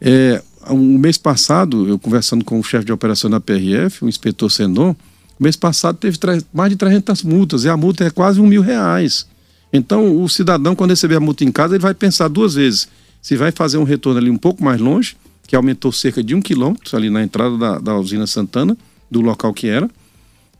É, 0.00 0.42
um 0.70 0.98
mês 0.98 1.18
passado, 1.18 1.88
eu 1.88 1.98
conversando 1.98 2.44
com 2.44 2.58
o 2.58 2.62
chefe 2.62 2.86
de 2.86 2.92
operação 2.92 3.30
da 3.30 3.38
PRF, 3.38 4.04
o 4.04 4.08
inspetor 4.08 4.50
Sendon, 4.50 4.96
mês 5.38 5.54
passado 5.54 5.96
teve 5.96 6.18
mais 6.52 6.70
de 6.70 6.76
300 6.76 7.22
multas 7.22 7.64
e 7.64 7.68
a 7.68 7.76
multa 7.76 8.04
é 8.04 8.10
quase 8.10 8.40
um 8.40 8.46
mil 8.46 8.62
reais. 8.62 9.26
Então, 9.72 10.22
o 10.22 10.28
cidadão, 10.28 10.74
quando 10.74 10.90
receber 10.90 11.16
a 11.16 11.20
multa 11.20 11.44
em 11.44 11.52
casa, 11.52 11.74
ele 11.74 11.82
vai 11.82 11.94
pensar 11.94 12.28
duas 12.28 12.54
vezes 12.54 12.88
se 13.20 13.36
vai 13.36 13.52
fazer 13.52 13.78
um 13.78 13.84
retorno 13.84 14.18
ali 14.18 14.30
um 14.30 14.36
pouco 14.36 14.64
mais 14.64 14.80
longe, 14.80 15.16
que 15.46 15.54
aumentou 15.54 15.92
cerca 15.92 16.22
de 16.22 16.34
um 16.34 16.40
quilômetro 16.40 16.96
ali 16.96 17.10
na 17.10 17.22
entrada 17.22 17.56
da, 17.56 17.78
da 17.78 17.96
usina 17.96 18.26
Santana, 18.26 18.76
do 19.10 19.20
local 19.20 19.52
que 19.52 19.66
era, 19.66 19.88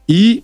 e 0.09 0.43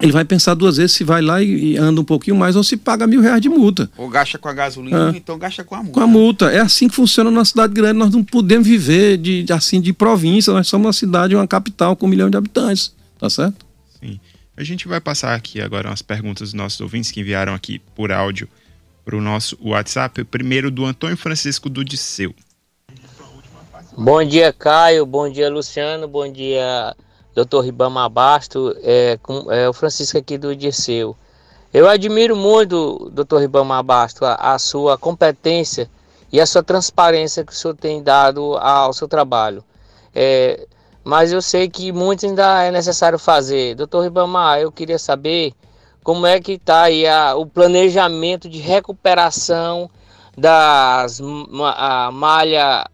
ele 0.00 0.12
vai 0.12 0.24
pensar 0.24 0.54
duas 0.54 0.76
vezes 0.76 0.92
se 0.92 1.04
vai 1.04 1.20
lá 1.20 1.42
e, 1.42 1.72
e, 1.72 1.76
anda 1.76 2.00
um 2.00 2.04
pouquinho 2.04 2.36
mais 2.36 2.56
ou 2.56 2.64
se 2.64 2.76
paga 2.76 3.06
mil 3.06 3.20
reais 3.20 3.40
de 3.40 3.48
multa. 3.48 3.90
Ou 3.96 4.08
gasta 4.08 4.38
com 4.38 4.48
a 4.48 4.52
gasolina, 4.52 5.12
é. 5.12 5.16
então 5.16 5.38
gasta 5.38 5.62
com 5.62 5.74
a 5.74 5.78
multa. 5.82 5.92
Com 5.92 6.00
a 6.00 6.06
multa. 6.06 6.50
É 6.50 6.60
assim 6.60 6.88
que 6.88 6.94
funciona 6.94 7.30
na 7.30 7.44
cidade 7.44 7.72
grande. 7.72 7.98
Nós 7.98 8.10
não 8.10 8.24
podemos 8.24 8.66
viver 8.66 9.18
de, 9.18 9.44
assim 9.52 9.80
de 9.80 9.92
província. 9.92 10.52
Nós 10.52 10.66
somos 10.68 10.86
uma 10.86 10.92
cidade, 10.92 11.34
uma 11.34 11.46
capital 11.46 11.94
com 11.94 12.06
um 12.06 12.08
milhão 12.08 12.30
de 12.30 12.36
habitantes. 12.36 12.94
Tá 13.18 13.28
certo? 13.28 13.66
Sim. 14.00 14.18
A 14.56 14.64
gente 14.64 14.88
vai 14.88 15.00
passar 15.00 15.34
aqui 15.34 15.60
agora 15.60 15.88
umas 15.88 16.02
perguntas 16.02 16.48
dos 16.48 16.54
nossos 16.54 16.80
ouvintes 16.80 17.10
que 17.10 17.20
enviaram 17.20 17.54
aqui 17.54 17.78
por 17.94 18.10
áudio 18.10 18.48
para 19.04 19.16
o 19.16 19.20
nosso 19.20 19.58
WhatsApp. 19.60 20.24
Primeiro 20.24 20.70
do 20.70 20.84
Antônio 20.84 21.16
Francisco 21.16 21.68
do 21.68 21.84
Disseu. 21.84 22.34
Bom 23.96 24.24
dia, 24.24 24.52
Caio. 24.52 25.04
Bom 25.04 25.30
dia, 25.30 25.50
Luciano. 25.50 26.06
Bom 26.08 26.30
dia, 26.30 26.94
doutor 27.34 27.62
Ribama 27.62 28.08
Basto. 28.08 28.76
É, 28.82 29.18
com, 29.22 29.50
é 29.50 29.68
o 29.68 29.72
Francisco 29.72 30.18
aqui 30.18 30.38
do 30.38 30.54
Disseu. 30.54 31.16
Eu 31.72 31.88
admiro 31.88 32.34
muito, 32.36 33.10
doutor 33.12 33.40
Ribama 33.40 33.82
Basto, 33.82 34.24
a, 34.24 34.34
a 34.34 34.58
sua 34.58 34.98
competência 34.98 35.88
e 36.32 36.40
a 36.40 36.46
sua 36.46 36.62
transparência 36.62 37.44
que 37.44 37.52
o 37.52 37.54
senhor 37.54 37.74
tem 37.74 38.02
dado 38.02 38.56
ao 38.56 38.92
seu 38.92 39.08
trabalho. 39.08 39.64
É, 40.14 40.66
mas 41.04 41.32
eu 41.32 41.40
sei 41.40 41.68
que 41.68 41.92
muito 41.92 42.26
ainda 42.26 42.62
é 42.62 42.70
necessário 42.70 43.18
fazer. 43.18 43.74
Doutor 43.74 44.02
Ribamar, 44.02 44.60
eu 44.60 44.70
queria 44.70 44.98
saber 44.98 45.52
como 46.02 46.26
é 46.26 46.40
que 46.40 46.52
está 46.52 46.82
aí 46.82 47.06
a, 47.06 47.34
o 47.34 47.46
planejamento 47.46 48.48
de 48.48 48.58
recuperação 48.58 49.90
das 50.36 51.20
a 51.76 52.10
malha 52.12 52.88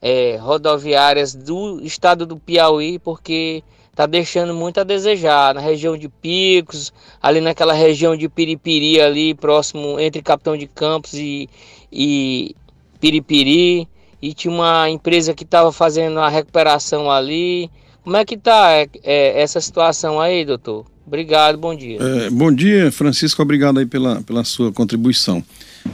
é, 0.00 0.36
rodoviárias 0.36 1.34
do 1.34 1.80
estado 1.82 2.26
do 2.26 2.36
Piauí, 2.36 2.98
porque 2.98 3.62
está 3.94 4.06
deixando 4.06 4.52
muito 4.52 4.80
a 4.80 4.84
desejar 4.84 5.54
na 5.54 5.60
região 5.60 5.96
de 5.96 6.08
Picos, 6.08 6.92
ali 7.22 7.40
naquela 7.40 7.72
região 7.72 8.16
de 8.16 8.28
Piripiri, 8.28 9.00
ali 9.00 9.34
próximo 9.34 10.00
entre 10.00 10.20
Capitão 10.20 10.56
de 10.56 10.66
Campos 10.66 11.14
e, 11.14 11.48
e 11.92 12.56
Piripiri 13.00 13.88
e 14.20 14.34
tinha 14.34 14.52
uma 14.52 14.90
empresa 14.90 15.32
que 15.32 15.44
estava 15.44 15.70
fazendo 15.70 16.18
a 16.18 16.28
recuperação 16.28 17.10
ali. 17.10 17.70
Como 18.02 18.16
é 18.16 18.24
que 18.24 18.34
está 18.34 18.72
é, 18.72 18.88
é, 19.02 19.40
essa 19.40 19.60
situação 19.60 20.20
aí, 20.20 20.44
doutor? 20.44 20.86
Obrigado, 21.06 21.56
bom 21.58 21.74
dia. 21.74 21.98
É, 22.00 22.30
bom 22.30 22.50
dia, 22.50 22.90
Francisco, 22.90 23.40
obrigado 23.42 23.78
aí 23.78 23.86
pela, 23.86 24.22
pela 24.22 24.42
sua 24.42 24.72
contribuição. 24.72 25.44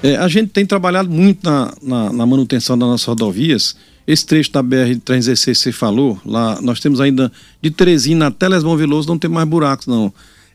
É, 0.02 0.16
a 0.16 0.28
gente 0.28 0.50
tem 0.52 0.64
trabalhado 0.64 1.10
muito 1.10 1.44
na, 1.44 1.74
na, 1.82 2.12
na, 2.12 2.24
manutenção 2.24 2.78
das 2.78 2.88
nossas 2.88 3.06
rodovias. 3.06 3.76
Esse 4.06 4.26
trecho 4.26 4.52
da 4.52 4.62
BR-316 4.62 5.54
você 5.54 5.72
falou, 5.72 6.20
lá 6.24 6.60
nós 6.60 6.80
temos 6.80 7.00
ainda 7.00 7.30
de 7.62 7.70
Teresina 7.70 8.26
até 8.26 8.48
Lesbão 8.48 8.76
Veloso, 8.76 9.08
não 9.08 9.18
tem 9.18 9.30
mais 9.30 9.48
buracos 9.48 9.86
não. 9.86 10.12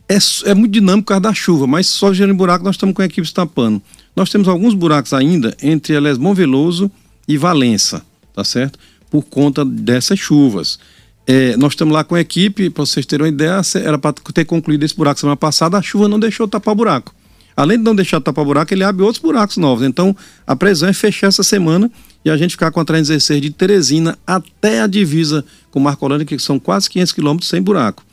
É, 0.07 0.17
é 0.45 0.53
muito 0.53 0.71
dinâmico 0.71 1.05
por 1.05 1.09
causa 1.09 1.21
da 1.21 1.33
chuva, 1.33 1.65
mas 1.65 1.87
só 1.87 2.13
gerando 2.13 2.37
buraco 2.37 2.63
nós 2.63 2.75
estamos 2.75 2.95
com 2.95 3.01
a 3.01 3.05
equipe 3.05 3.31
tapando. 3.33 3.81
Nós 4.15 4.29
temos 4.29 4.47
alguns 4.47 4.73
buracos 4.73 5.13
ainda 5.13 5.55
entre 5.61 5.99
Lesbão 5.99 6.33
Veloso 6.33 6.91
e 7.27 7.37
Valença, 7.37 8.03
tá 8.33 8.43
certo? 8.43 8.77
Por 9.09 9.23
conta 9.23 9.65
dessas 9.65 10.19
chuvas. 10.19 10.79
É, 11.27 11.57
nós 11.57 11.73
estamos 11.73 11.93
lá 11.93 12.03
com 12.03 12.13
a 12.13 12.21
equipe, 12.21 12.69
para 12.69 12.85
vocês 12.85 13.05
terem 13.05 13.25
uma 13.25 13.29
ideia, 13.29 13.61
era 13.83 13.97
para 13.97 14.13
ter 14.13 14.45
concluído 14.45 14.83
esse 14.83 14.95
buraco 14.95 15.19
semana 15.19 15.35
passada, 15.35 15.77
a 15.77 15.81
chuva 15.81 16.07
não 16.07 16.19
deixou 16.19 16.47
tapar 16.47 16.75
buraco. 16.75 17.15
Além 17.57 17.77
de 17.77 17.83
não 17.83 17.95
deixar 17.95 18.21
tapar 18.21 18.45
buraco, 18.45 18.73
ele 18.73 18.83
abre 18.83 19.01
outros 19.01 19.21
buracos 19.21 19.57
novos. 19.57 19.87
Então, 19.87 20.15
a 20.45 20.55
previsão 20.55 20.89
é 20.89 20.93
fechar 20.93 21.27
essa 21.27 21.41
semana 21.41 21.89
e 22.25 22.29
a 22.29 22.35
gente 22.35 22.51
ficar 22.51 22.71
com 22.71 22.79
a 22.79 22.85
316 22.85 23.41
de 23.41 23.51
Teresina 23.51 24.17
até 24.25 24.81
a 24.81 24.87
divisa 24.87 25.45
com 25.71 25.79
Marcolândia, 25.79 26.25
que 26.25 26.37
são 26.39 26.59
quase 26.59 26.89
500 26.89 27.13
quilômetros 27.13 27.49
sem 27.49 27.61
buraco. 27.61 28.03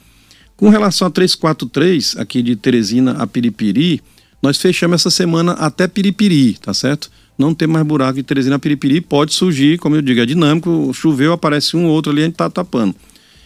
Com 0.57 0.69
relação 0.69 1.09
a 1.09 1.11
343, 1.11 2.17
aqui 2.19 2.43
de 2.43 2.55
Teresina 2.55 3.13
a 3.13 3.27
Piripiri, 3.27 4.03
nós 4.43 4.59
fechamos 4.59 4.97
essa 4.97 5.11
semana 5.11 5.53
até 5.53 5.89
Piripiri, 5.89 6.59
tá 6.61 6.75
certo? 6.75 7.11
não 7.39 7.55
tem 7.55 7.67
mais 7.67 7.85
buraco 7.87 8.15
de 8.15 8.23
Teresina 8.23 8.59
Piripiri, 8.59 9.01
pode 9.01 9.33
surgir, 9.33 9.79
como 9.79 9.97
eu 9.97 10.03
digo, 10.03 10.21
é 10.21 10.27
dinâmico, 10.27 10.93
choveu, 10.95 11.33
aparece 11.33 11.77
um 11.77 11.87
ou 11.87 11.93
outro 11.93 12.13
ali, 12.13 12.23
a 12.23 12.25
gente 12.25 12.35
está 12.35 12.49
tapando. 12.49 12.95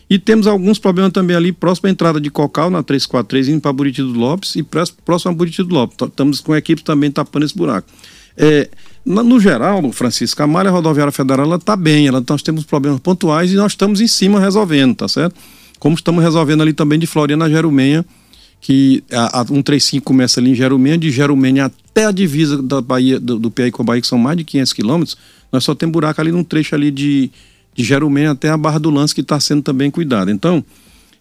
E 0.09 0.19
temos 0.19 0.47
alguns 0.47 0.79
problemas 0.79 1.13
também 1.13 1.37
ali, 1.37 1.51
próximo 1.51 1.89
à 1.89 1.91
entrada 1.91 2.21
de 2.21 2.31
Cocal, 2.31 2.71
na 2.71 2.83
343, 2.83 3.49
indo 3.49 3.61
para 3.61 3.73
Buriti 3.73 4.03
do 4.03 4.13
Lopes, 4.13 4.55
e 4.55 4.63
próximo 4.63 5.33
a 5.33 5.35
Buriti 5.35 5.63
do 5.63 5.75
Lopes. 5.75 5.97
Estamos 6.01 6.41
com 6.41 6.53
a 6.53 6.59
equipe 6.59 6.85
também 6.85 7.11
tapando 7.11 7.45
esse 7.45 7.57
buraco. 7.57 7.89
É, 8.37 8.69
no 9.07 9.39
geral, 9.39 9.93
Francisco, 9.93 10.43
a 10.43 10.47
malha 10.49 10.69
rodoviária 10.69 11.13
federal 11.13 11.55
está 11.55 11.77
bem, 11.77 12.09
ela, 12.09 12.23
nós 12.29 12.43
temos 12.43 12.65
problemas 12.65 12.99
pontuais 12.99 13.53
e 13.53 13.55
nós 13.55 13.73
estamos 13.73 14.01
em 14.01 14.09
cima 14.09 14.41
resolvendo, 14.41 14.97
tá 14.97 15.07
certo? 15.07 15.37
Como 15.79 15.95
estamos 15.95 16.25
resolvendo 16.25 16.63
ali 16.63 16.73
também 16.73 16.99
de 16.99 17.07
Floriana 17.07 17.45
a 17.45 17.49
Jerumenha, 17.49 18.05
que 18.61 19.05
a, 19.13 19.43
a 19.43 19.47
135 19.47 20.05
começa 20.05 20.41
ali 20.41 20.51
em 20.51 20.55
Jerumenha, 20.57 20.99
de 20.99 21.13
Jerumenha 21.13 21.67
até 21.67 22.07
a 22.07 22.11
divisa 22.11 22.61
da 22.61 22.81
Bahia, 22.81 23.21
do, 23.21 23.39
do 23.39 23.53
com 23.71 23.83
a 23.83 23.85
Bahia, 23.85 24.01
que 24.01 24.09
são 24.09 24.19
mais 24.19 24.37
de 24.37 24.43
500 24.43 24.73
quilômetros, 24.73 25.17
nós 25.53 25.63
só 25.63 25.73
temos 25.73 25.93
buraco 25.93 26.21
ali 26.21 26.33
num 26.33 26.43
trecho 26.43 26.75
ali 26.75 26.91
de, 26.91 27.31
de 27.75 27.85
Jerumenha 27.85 28.33
até 28.33 28.49
a 28.49 28.57
Barra 28.57 28.81
do 28.81 28.91
Lance, 28.91 29.15
que 29.15 29.21
está 29.21 29.39
sendo 29.39 29.63
também 29.63 29.89
cuidado. 29.89 30.33
Então, 30.33 30.65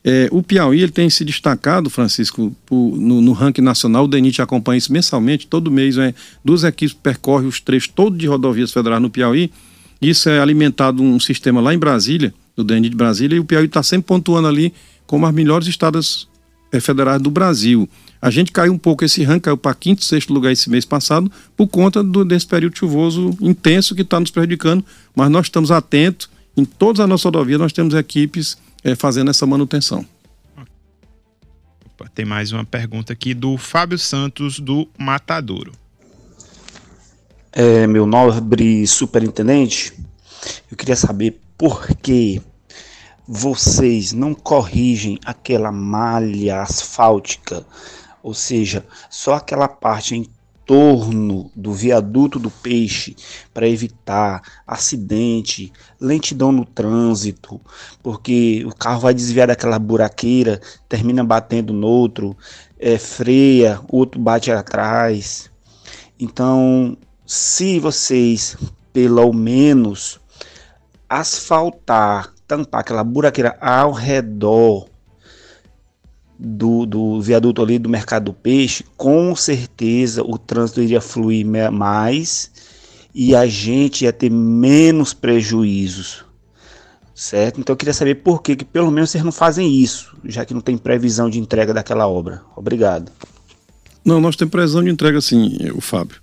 é, 0.08 0.30
o 0.32 0.44
Piauí 0.44 0.84
ele 0.84 0.92
tem 0.92 1.10
se 1.10 1.26
destacado, 1.26 1.90
Francisco, 1.90 2.56
por, 2.64 2.96
no, 2.96 3.22
no, 3.22 3.32
ranking 3.32 3.64
nacional, 3.64 4.06
o 4.06 4.08
DENIT 4.08 4.40
acompanha 4.40 4.78
isso 4.78 4.94
mensalmente, 4.94 5.48
todo 5.48 5.72
mês 5.72 5.98
é, 5.98 6.14
duas 6.44 6.64
equipes 6.64 6.94
percorrem 6.94 7.48
os 7.48 7.60
trechos 7.60 7.92
todos 7.94 8.16
de 8.20 8.28
rodovias 8.28 8.72
federais 8.72 9.02
no 9.02 9.10
Piauí, 9.10 9.52
isso 10.00 10.30
é 10.30 10.40
alimentado 10.40 11.02
um 11.02 11.20
sistema 11.20 11.60
lá 11.60 11.74
em 11.74 11.80
Brasília, 11.80 12.32
do 12.56 12.64
DENIT 12.64 12.92
de 12.92 12.96
Brasília, 12.96 13.36
e 13.36 13.40
o 13.40 13.46
Piauí 13.46 13.66
está 13.66 13.82
sempre 13.82 14.06
pontuando 14.06 14.48
ali 14.48 14.72
como 15.08 15.26
as 15.26 15.34
melhores 15.34 15.68
estados 15.68 16.30
é, 16.72 16.80
federais 16.80 17.20
do 17.20 17.32
Brasil. 17.32 17.90
A 18.22 18.30
gente 18.30 18.52
caiu 18.52 18.74
um 18.74 18.78
pouco 18.78 19.04
esse 19.04 19.24
ranking, 19.24 19.42
caiu 19.42 19.58
para 19.58 19.74
quinto, 19.74 20.04
sexto 20.04 20.32
lugar 20.32 20.52
esse 20.52 20.70
mês 20.70 20.86
passado, 20.86 21.32
por 21.58 21.68
conta 21.68 22.04
do, 22.04 22.24
desse 22.24 22.46
período 22.46 22.78
chuvoso 22.78 23.36
intenso 23.42 23.96
que 23.96 24.04
está 24.04 24.20
nos 24.20 24.30
prejudicando, 24.30 24.86
mas 25.16 25.32
nós 25.32 25.48
estamos 25.48 25.72
atentos, 25.72 26.30
em 26.56 26.64
todas 26.64 27.00
as 27.00 27.10
nossas 27.10 27.26
rodovias 27.26 27.60
nós 27.60 27.74
temos 27.74 27.96
equipes 27.96 28.56
é, 28.86 28.94
fazendo 28.94 29.32
essa 29.32 29.48
manutenção. 29.48 30.06
Opa, 31.88 32.08
tem 32.14 32.24
mais 32.24 32.52
uma 32.52 32.64
pergunta 32.64 33.12
aqui 33.14 33.34
do 33.34 33.58
Fábio 33.58 33.98
Santos, 33.98 34.60
do 34.60 34.88
Matadouro. 34.96 35.72
É, 37.52 37.88
meu 37.88 38.06
nobre 38.06 38.86
superintendente, 38.86 39.92
eu 40.70 40.78
queria 40.78 40.96
saber 40.96 41.42
por 41.58 41.88
que 41.96 42.40
vocês 43.28 44.12
não 44.12 44.36
corrigem 44.36 45.18
aquela 45.26 45.72
malha 45.72 46.62
asfáltica, 46.62 47.66
ou 48.22 48.36
seja, 48.36 48.86
só 49.10 49.34
aquela 49.34 49.68
parte 49.68 50.16
em 50.16 50.28
torno 50.66 51.52
do 51.56 51.72
viaduto 51.72 52.40
do 52.40 52.50
peixe 52.50 53.16
para 53.54 53.68
evitar 53.68 54.42
acidente, 54.66 55.72
lentidão 56.00 56.52
no 56.52 56.66
trânsito, 56.66 57.62
porque 58.02 58.64
o 58.66 58.74
carro 58.74 59.02
vai 59.02 59.14
desviar 59.14 59.48
daquela 59.48 59.78
buraqueira, 59.78 60.60
termina 60.90 61.24
batendo 61.24 61.72
no 61.74 61.88
outro, 61.88 62.36
é, 62.80 62.98
freia, 62.98 63.80
outro 63.88 64.20
bate 64.20 64.52
atrás. 64.52 65.50
Então, 66.20 66.98
se 67.26 67.80
vocês 67.80 68.58
pelo 68.92 69.32
menos 69.34 70.20
asfaltar 71.10 72.34
tampar 72.48 72.82
aquela 72.82 73.04
buraqueira 73.04 73.58
ao 73.60 73.92
redor 73.92 74.88
do, 76.38 76.86
do 76.86 77.22
viaduto 77.22 77.62
ali 77.62 77.80
do 77.80 77.90
mercado 77.90 78.26
do 78.26 78.34
peixe, 78.34 78.84
com 78.98 79.36
certeza 79.36 80.24
o 80.24 80.38
trânsito 80.38 80.82
iria 80.82 81.02
fluir 81.02 81.46
mais 81.72 82.52
e 83.14 83.36
a 83.36 83.48
gente 83.48 84.04
ia 84.04 84.12
ter 84.12 84.30
menos 84.30 85.14
prejuízos, 85.14 86.26
certo? 87.14 87.60
Então 87.62 87.74
eu 87.74 87.78
queria 87.78 87.94
saber 87.94 88.16
por 88.16 88.42
que, 88.42 88.56
que 88.56 88.66
pelo 88.66 88.92
menos 88.92 89.10
vocês 89.10 89.24
não 89.24 89.32
fazem 89.32 89.74
isso, 89.74 90.16
já 90.26 90.44
que 90.44 90.54
não 90.54 90.62
tem 90.62 90.78
previsão 90.78 91.30
de 91.30 91.40
entrega 91.40 91.74
daquela 91.74 92.08
obra. 92.08 92.42
Obrigado. 92.56 93.12
Não, 94.04 94.20
nós 94.20 94.36
temos 94.36 94.52
previsão 94.52 94.84
de 94.84 94.90
entrega 94.90 95.20
sim, 95.22 95.58
o 95.74 95.82
Fábio. 95.82 96.18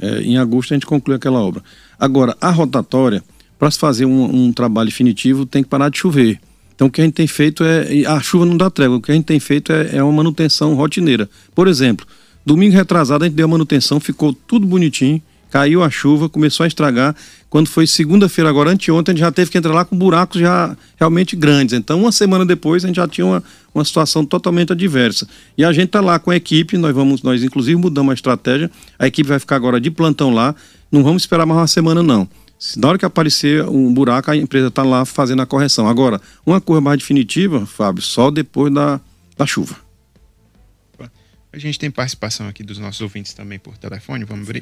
É, 0.00 0.20
em 0.20 0.38
agosto 0.38 0.72
a 0.72 0.76
gente 0.76 0.86
conclui 0.86 1.16
aquela 1.16 1.40
obra. 1.40 1.62
Agora, 1.98 2.36
a 2.40 2.50
rotatória 2.50 3.22
para 3.58 3.70
se 3.70 3.78
fazer 3.78 4.06
um, 4.06 4.46
um, 4.46 4.52
trabalho 4.52 4.88
definitivo 4.88 5.44
tem 5.44 5.62
que 5.62 5.68
parar 5.68 5.90
de 5.90 5.98
chover. 5.98 6.40
Então 6.78 6.86
o 6.86 6.90
que 6.92 7.00
a 7.00 7.04
gente 7.04 7.14
tem 7.14 7.26
feito 7.26 7.64
é. 7.64 8.06
A 8.06 8.20
chuva 8.20 8.46
não 8.46 8.56
dá 8.56 8.70
trégua, 8.70 8.98
o 8.98 9.00
que 9.00 9.10
a 9.10 9.14
gente 9.14 9.24
tem 9.24 9.40
feito 9.40 9.72
é, 9.72 9.96
é 9.96 10.02
uma 10.02 10.12
manutenção 10.12 10.74
rotineira. 10.74 11.28
Por 11.52 11.66
exemplo, 11.66 12.06
domingo 12.46 12.72
retrasado 12.72 13.24
a 13.24 13.26
gente 13.26 13.34
deu 13.34 13.46
a 13.46 13.48
manutenção, 13.48 13.98
ficou 13.98 14.32
tudo 14.32 14.64
bonitinho, 14.64 15.20
caiu 15.50 15.82
a 15.82 15.90
chuva, 15.90 16.28
começou 16.28 16.62
a 16.62 16.68
estragar. 16.68 17.16
Quando 17.50 17.66
foi 17.66 17.84
segunda-feira, 17.84 18.48
agora 18.48 18.70
anteontem, 18.70 19.12
a 19.12 19.16
gente 19.16 19.24
já 19.24 19.32
teve 19.32 19.50
que 19.50 19.58
entrar 19.58 19.74
lá 19.74 19.84
com 19.84 19.96
buracos 19.96 20.40
já 20.40 20.76
realmente 20.96 21.34
grandes. 21.34 21.76
Então, 21.76 22.00
uma 22.00 22.12
semana 22.12 22.46
depois, 22.46 22.84
a 22.84 22.86
gente 22.86 22.96
já 22.96 23.08
tinha 23.08 23.26
uma, 23.26 23.42
uma 23.74 23.84
situação 23.84 24.24
totalmente 24.24 24.72
adversa. 24.72 25.26
E 25.56 25.64
a 25.64 25.72
gente 25.72 25.86
está 25.86 26.00
lá 26.00 26.16
com 26.20 26.30
a 26.30 26.36
equipe, 26.36 26.78
nós 26.78 26.94
vamos, 26.94 27.22
nós 27.22 27.42
inclusive 27.42 27.74
mudamos 27.74 28.12
a 28.12 28.14
estratégia. 28.14 28.70
A 28.96 29.08
equipe 29.08 29.28
vai 29.28 29.40
ficar 29.40 29.56
agora 29.56 29.80
de 29.80 29.90
plantão 29.90 30.32
lá. 30.32 30.54
Não 30.92 31.02
vamos 31.02 31.22
esperar 31.22 31.44
mais 31.44 31.58
uma 31.58 31.66
semana, 31.66 32.04
não. 32.04 32.28
Se 32.58 32.78
na 32.78 32.88
hora 32.88 32.98
que 32.98 33.04
aparecer 33.04 33.64
um 33.68 33.92
buraco, 33.94 34.30
a 34.30 34.36
empresa 34.36 34.66
está 34.66 34.82
lá 34.82 35.04
fazendo 35.04 35.42
a 35.42 35.46
correção. 35.46 35.86
Agora, 35.86 36.20
uma 36.44 36.60
coisa 36.60 36.80
mais 36.80 36.98
definitiva, 36.98 37.64
Fábio, 37.64 38.02
só 38.02 38.30
depois 38.30 38.72
da, 38.74 39.00
da 39.36 39.46
chuva. 39.46 39.76
A 41.52 41.56
gente 41.56 41.78
tem 41.78 41.90
participação 41.90 42.48
aqui 42.48 42.62
dos 42.62 42.78
nossos 42.78 43.00
ouvintes 43.00 43.32
também 43.32 43.58
por 43.58 43.78
telefone. 43.78 44.24
Vamos 44.24 44.46
ver. 44.46 44.60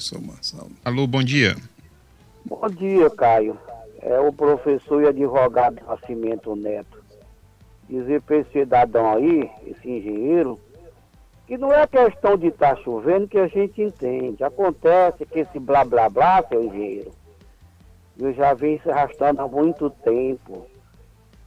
Alô, 0.84 1.06
bom 1.06 1.22
dia. 1.22 1.56
Bom 2.44 2.68
dia, 2.68 3.10
Caio. 3.10 3.58
É 4.02 4.20
o 4.20 4.32
professor 4.32 5.02
e 5.02 5.08
advogado 5.08 5.80
Nascimento 5.86 6.54
Neto. 6.54 7.02
Dizer 7.88 8.20
para 8.22 8.36
esse 8.36 8.50
cidadão 8.52 9.14
aí, 9.14 9.50
esse 9.66 9.88
engenheiro, 9.88 10.60
que 11.46 11.56
não 11.56 11.72
é 11.72 11.86
questão 11.86 12.36
de 12.36 12.48
estar 12.48 12.76
tá 12.76 12.82
chovendo 12.82 13.26
que 13.26 13.38
a 13.38 13.48
gente 13.48 13.80
entende. 13.80 14.44
Acontece 14.44 15.24
que 15.26 15.40
esse 15.40 15.58
blá 15.58 15.84
blá 15.84 16.08
blá, 16.08 16.44
seu 16.48 16.64
engenheiro, 16.64 17.10
eu 18.18 18.32
já 18.32 18.54
venho 18.54 18.80
se 18.82 18.90
arrastando 18.90 19.42
há 19.42 19.48
muito 19.48 19.90
tempo. 19.90 20.66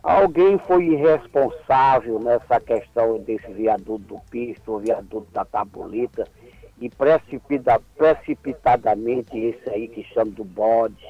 Alguém 0.01 0.57
foi 0.59 0.85
irresponsável 0.85 2.19
nessa 2.19 2.59
questão 2.59 3.19
desse 3.19 3.51
viaduto 3.51 4.15
do 4.15 4.19
Pisto, 4.29 4.79
viaduto 4.79 5.27
da 5.31 5.43
Tabulita, 5.43 6.25
e 6.79 6.89
precipita, 6.89 7.81
precipitadamente 7.97 9.37
esse 9.37 9.69
aí 9.69 9.87
que 9.87 10.03
chama 10.03 10.31
do 10.31 10.45
bode. 10.45 11.05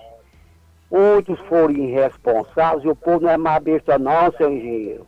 Outros 0.89 1.39
foram 1.41 1.75
irresponsáveis 1.75 2.83
e 2.83 2.87
o 2.87 2.95
povo 2.95 3.25
não 3.25 3.29
é 3.29 3.37
mais 3.37 3.61
besta 3.61 3.99
não, 3.99 4.31
seu 4.31 4.51
engenheiro. 4.51 5.05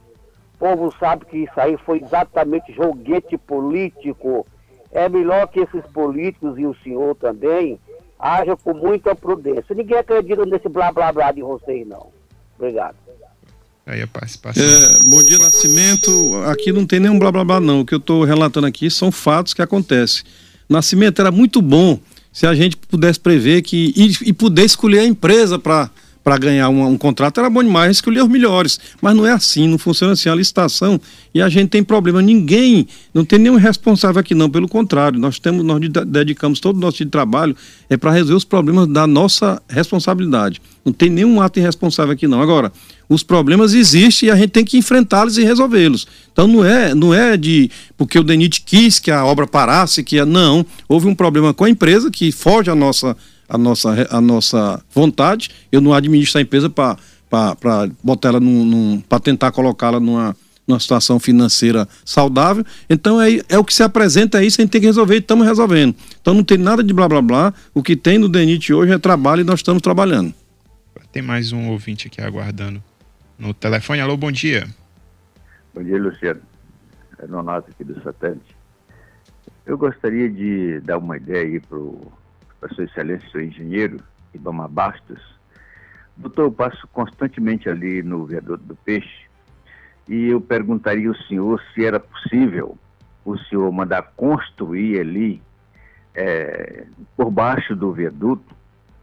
O 0.56 0.58
povo 0.60 0.94
sabe 1.00 1.26
que 1.26 1.38
isso 1.38 1.60
aí 1.60 1.76
foi 1.78 2.00
exatamente 2.00 2.72
joguete 2.74 3.36
político. 3.36 4.46
É 4.92 5.10
melhor 5.10 5.48
que 5.48 5.62
esses 5.62 5.84
políticos 5.88 6.60
e 6.60 6.68
o 6.68 6.76
senhor 6.84 7.16
também 7.16 7.80
hajam 8.22 8.56
com 8.56 8.74
muita 8.74 9.16
prudência. 9.16 9.76
Ninguém 9.76 9.98
acredita 9.98 10.46
nesse 10.46 10.70
blá 10.70 10.92
blá 10.92 11.12
blá 11.12 11.32
de 11.32 11.42
vocês, 11.42 11.88
não. 11.88 12.08
Obrigado. 12.58 12.96
Aí 13.86 14.02
a 14.02 14.08
participação. 14.08 14.64
É, 14.64 15.00
bom 15.04 15.24
dia, 15.24 15.40
Nascimento. 15.40 16.10
Aqui 16.46 16.72
não 16.72 16.86
tem 16.86 17.00
nenhum 17.00 17.18
blá 17.18 17.32
blá 17.32 17.44
blá, 17.44 17.60
não. 17.60 17.82
O 17.82 17.86
que 17.86 17.96
eu 17.96 17.98
estou 17.98 18.24
relatando 18.24 18.68
aqui 18.68 18.92
são 18.92 19.12
fatos 19.12 19.54
que 19.54 19.62
acontecem. 19.62 20.24
Nascimento 20.70 21.20
era 21.20 21.32
muito 21.32 21.62
bom 21.62 22.00
se 22.32 22.46
a 22.46 22.54
gente 22.54 22.78
pudesse 22.78 23.20
prever 23.20 23.64
que. 23.64 23.92
e, 23.98 24.30
e 24.30 24.34
poder 24.34 24.66
escolher 24.66 25.00
a 25.00 25.06
empresa 25.06 25.58
para 25.58 25.90
para 26.24 26.38
ganhar 26.38 26.70
um, 26.70 26.86
um, 26.88 26.98
contrato 26.98 27.40
era 27.40 27.50
bom 27.50 27.64
demais, 27.64 27.98
escolher 27.98 28.22
os 28.22 28.30
melhores. 28.30 28.80
Mas 29.02 29.16
não 29.16 29.26
é 29.26 29.32
assim, 29.32 29.68
não 29.68 29.78
funciona 29.78 30.14
assim. 30.14 30.30
A 30.30 30.36
licitação 30.36 31.00
e 31.34 31.42
a 31.42 31.50
gente 31.50 31.70
tem 31.70 31.84
problema. 31.84 32.22
Ninguém, 32.22 32.88
não 33.14 33.26
tem 33.26 33.40
nenhum 33.40 33.56
responsável 33.56 34.20
aqui, 34.20 34.36
não. 34.36 34.50
Pelo 34.50 34.68
contrário, 34.68 35.20
nós 35.20 35.40
temos, 35.40 35.64
nós 35.64 35.80
dedicamos 36.08 36.60
todo 36.60 36.78
o 36.78 36.80
nosso 36.80 37.06
trabalho 37.08 37.56
é 37.90 37.98
para 37.98 38.12
resolver 38.12 38.36
os 38.36 38.46
problemas 38.46 38.88
da 38.88 39.08
nossa 39.08 39.62
responsabilidade. 39.68 40.62
Não 40.86 40.94
tem 40.94 41.10
nenhum 41.10 41.42
ato 41.42 41.60
irresponsável 41.60 42.14
aqui, 42.14 42.28
não. 42.28 42.42
Agora, 42.42 42.72
os 43.10 43.24
problemas 43.24 43.74
existem 43.74 44.30
e 44.30 44.32
a 44.32 44.36
gente 44.36 44.52
tem 44.52 44.64
que 44.64 44.78
enfrentá-los 44.78 45.38
e 45.38 45.44
resolvê-los. 45.44 46.08
Então 46.32 46.48
não 46.48 46.64
é, 46.64 46.96
não 46.96 47.14
é 47.14 47.36
de 47.36 47.70
porque 47.98 48.18
o 48.18 48.24
DENIT 48.24 48.62
quis 48.62 49.00
que 49.00 49.12
a 49.12 49.26
obra 49.26 49.46
parasse, 49.46 50.02
que 50.02 50.18
a, 50.18 50.26
não, 50.26 50.66
houve 50.88 51.08
um 51.08 51.14
problema 51.14 51.54
com 51.54 51.66
a 51.66 51.70
empresa 51.70 52.10
que 52.10 52.32
foge 52.32 52.72
à 52.72 52.76
nossa 52.76 53.18
a 53.52 53.58
nossa, 53.58 54.08
a 54.10 54.22
nossa 54.22 54.82
vontade. 54.96 55.52
Eu 55.70 55.82
não 55.82 55.94
administro 55.94 56.40
a 56.40 56.42
empresa 56.42 56.70
para 56.70 56.98
botar 58.02 58.30
ela 58.30 58.40
num, 58.40 58.64
num 58.64 59.02
para 59.02 59.20
tentar 59.20 59.52
colocá-la 59.52 60.00
numa, 60.00 60.34
numa 60.66 60.80
situação 60.80 61.20
financeira 61.20 61.86
saudável. 62.06 62.64
Então 62.90 63.22
é, 63.22 63.42
é 63.50 63.60
o 63.60 63.66
que 63.66 63.74
se 63.74 63.84
apresenta 63.84 64.38
aí, 64.38 64.48
isso 64.48 64.62
a 64.62 64.64
gente 64.64 64.72
tem 64.72 64.80
que 64.80 64.88
resolver 64.88 65.16
e 65.16 65.18
estamos 65.18 65.46
resolvendo. 65.46 65.94
Então 66.22 66.34
não 66.34 66.46
tem 66.46 66.58
nada 66.58 66.82
de 66.82 66.94
blá 66.94 67.10
blá 67.10 67.22
blá. 67.22 67.54
O 67.74 67.84
que 67.84 67.98
tem 67.98 68.18
no 68.18 68.30
DENIT 68.30 68.74
hoje 68.74 68.94
é 68.94 68.98
trabalho 68.98 69.42
e 69.42 69.44
nós 69.44 69.60
estamos 69.60 69.82
trabalhando. 69.82 70.34
Tem 71.12 71.22
mais 71.22 71.52
um 71.52 71.68
ouvinte 71.72 72.08
aqui 72.08 72.22
aguardando 72.22 72.82
no 73.38 73.54
telefone. 73.54 74.00
Alô, 74.00 74.16
bom 74.16 74.32
dia. 74.32 74.66
Bom 75.74 75.84
dia, 75.84 76.02
Luciano. 76.02 76.40
É 77.20 77.28
Nonato 77.28 77.70
aqui 77.70 77.84
do 77.84 78.02
Satélite. 78.02 78.56
Eu 79.66 79.78
gostaria 79.78 80.30
de 80.30 80.80
dar 80.80 80.98
uma 80.98 81.18
ideia 81.18 81.46
aí 81.46 81.60
para 81.60 81.78
o 81.78 82.12
para 82.62 82.74
Sua 82.76 82.84
Excelência, 82.84 83.28
seu 83.32 83.42
engenheiro, 83.42 83.98
Ibama 84.34 84.68
Bastos. 84.68 85.20
Doutor, 86.16 86.44
eu 86.44 86.52
passo 86.52 86.88
constantemente 86.94 87.68
ali 87.68 88.04
no 88.04 88.26
viaduto 88.26 88.64
do 88.64 88.76
Peixe 88.76 89.26
e 90.08 90.28
eu 90.28 90.40
perguntaria 90.40 91.10
ao 91.10 91.16
senhor 91.16 91.62
se 91.74 91.84
era 91.84 92.00
possível 92.00 92.78
o 93.26 93.38
senhor 93.38 93.72
mandar 93.72 94.14
construir 94.16 95.00
ali, 95.00 95.42
é, 96.14 96.86
por 97.18 97.32
baixo 97.32 97.76
do 97.76 97.92
viaduto, 97.92 98.56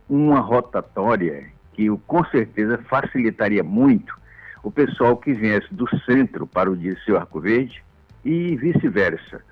uma 0.09 0.40
rotatória 0.40 1.51
que 1.73 1.88
com 2.07 2.25
certeza 2.27 2.79
facilitaria 2.88 3.62
muito 3.64 4.16
o 4.62 4.71
pessoal 4.71 5.16
que 5.16 5.33
viesse 5.33 5.73
do 5.73 5.87
centro 6.05 6.47
para 6.47 6.71
o 6.71 6.77
Dirceu 6.77 7.16
Arco 7.16 7.40
Verde 7.40 7.83
e 8.25 8.57
vice-versa 8.57 9.42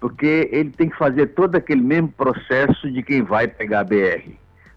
porque 0.00 0.48
ele 0.52 0.70
tem 0.70 0.88
que 0.88 0.96
fazer 0.96 1.28
todo 1.28 1.56
aquele 1.56 1.82
mesmo 1.82 2.08
processo 2.08 2.90
de 2.90 3.02
quem 3.02 3.22
vai 3.22 3.48
pegar 3.48 3.80
a 3.80 3.84
BR. 3.84 4.32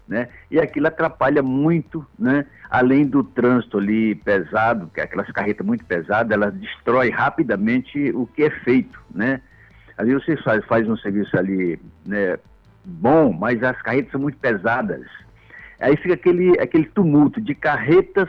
Né? 0.06 0.28
E 0.50 0.58
aquilo 0.58 0.88
atrapalha 0.88 1.42
muito, 1.42 2.04
né? 2.18 2.44
além 2.68 3.06
do 3.06 3.22
trânsito 3.22 3.78
ali 3.78 4.16
pesado, 4.16 4.90
que 4.92 5.00
aquelas 5.00 5.30
carretas 5.30 5.64
muito 5.64 5.84
pesadas, 5.84 6.32
elas 6.32 6.52
destrói 6.54 7.10
rapidamente 7.10 8.10
o 8.10 8.26
que 8.26 8.42
é 8.42 8.50
feito. 8.50 9.00
Né? 9.14 9.40
Ali 9.96 10.12
você 10.12 10.36
faz, 10.38 10.64
faz 10.64 10.88
um 10.88 10.96
serviço 10.96 11.38
ali 11.38 11.78
né, 12.04 12.36
bom, 12.84 13.32
mas 13.32 13.62
as 13.62 13.80
carretas 13.80 14.10
são 14.10 14.20
muito 14.20 14.38
pesadas. 14.38 15.06
Aí 15.80 15.96
fica 15.96 16.14
aquele, 16.14 16.58
aquele 16.60 16.86
tumulto 16.86 17.40
de 17.40 17.54
carretas 17.54 18.28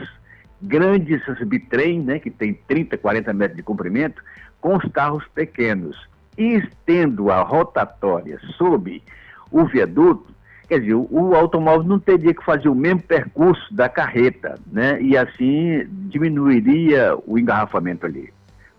grandes, 0.62 1.20
esses 1.20 1.46
bitrem, 1.46 2.00
né, 2.00 2.18
que 2.18 2.30
tem 2.30 2.54
30, 2.54 2.96
40 2.96 3.32
metros 3.32 3.56
de 3.56 3.62
comprimento, 3.62 4.22
com 4.60 4.76
os 4.76 4.84
carros 4.92 5.24
pequenos 5.34 6.13
estendo 6.36 7.30
a 7.30 7.42
rotatória 7.42 8.38
sob 8.56 9.02
o 9.50 9.64
viaduto, 9.64 10.26
quer 10.68 10.80
dizer, 10.80 10.94
o 10.94 11.34
automóvel 11.34 11.84
não 11.84 11.98
teria 11.98 12.34
que 12.34 12.44
fazer 12.44 12.68
o 12.68 12.74
mesmo 12.74 13.02
percurso 13.02 13.62
da 13.72 13.88
carreta, 13.88 14.58
né? 14.70 15.00
E 15.00 15.16
assim 15.16 15.86
diminuiria 16.08 17.16
o 17.26 17.38
engarrafamento 17.38 18.06
ali. 18.06 18.30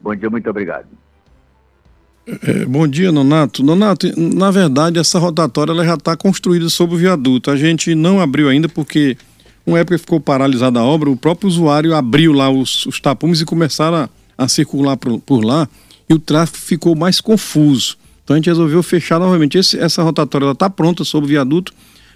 Bom 0.02 0.16
dia, 0.16 0.30
muito 0.30 0.50
obrigado. 0.50 0.88
É, 2.28 2.66
bom 2.66 2.88
dia, 2.88 3.12
Nonato. 3.12 3.64
Nonato, 3.64 4.08
na 4.20 4.50
verdade, 4.50 5.00
essa 5.00 5.20
rotatória 5.20 5.72
ela 5.72 5.86
já 5.86 5.94
está 5.94 6.18
construída 6.18 6.70
sobre 6.70 6.96
o 6.96 6.98
viaduto. 6.98 7.52
A 7.52 7.56
gente 7.56 7.94
não 7.94 8.20
abriu 8.20 8.50
ainda 8.50 8.68
porque, 8.68 9.16
uma 9.66 9.80
época 9.80 9.98
ficou 10.00 10.20
paralisada 10.20 10.80
a 10.80 10.84
obra, 10.84 11.10
o 11.10 11.16
próprio 11.16 11.48
usuário 11.48 11.96
abriu 11.96 12.34
lá 12.34 12.50
os, 12.50 12.86
os 12.88 13.00
tapumes 13.00 13.42
e 13.42 13.46
começaram 13.46 13.98
a, 13.98 14.10
a 14.38 14.48
circular 14.48 14.98
por, 14.98 15.20
por 15.20 15.46
lá 15.46 15.70
e 16.10 16.14
o 16.14 16.20
tráfego 16.20 16.58
ficou 16.58 16.96
mais 16.96 17.20
confuso. 17.20 17.98
Então 18.24 18.36
a 18.36 18.38
gente 18.38 18.48
resolveu 18.48 18.82
fechar 18.82 19.20
novamente. 19.20 19.58
Esse, 19.58 19.78
essa 19.78 20.02
rotatória 20.02 20.50
está 20.52 20.70
pronta 20.70 21.04
sobre 21.04 21.28
o 21.28 21.30
viaduto, 21.30 21.74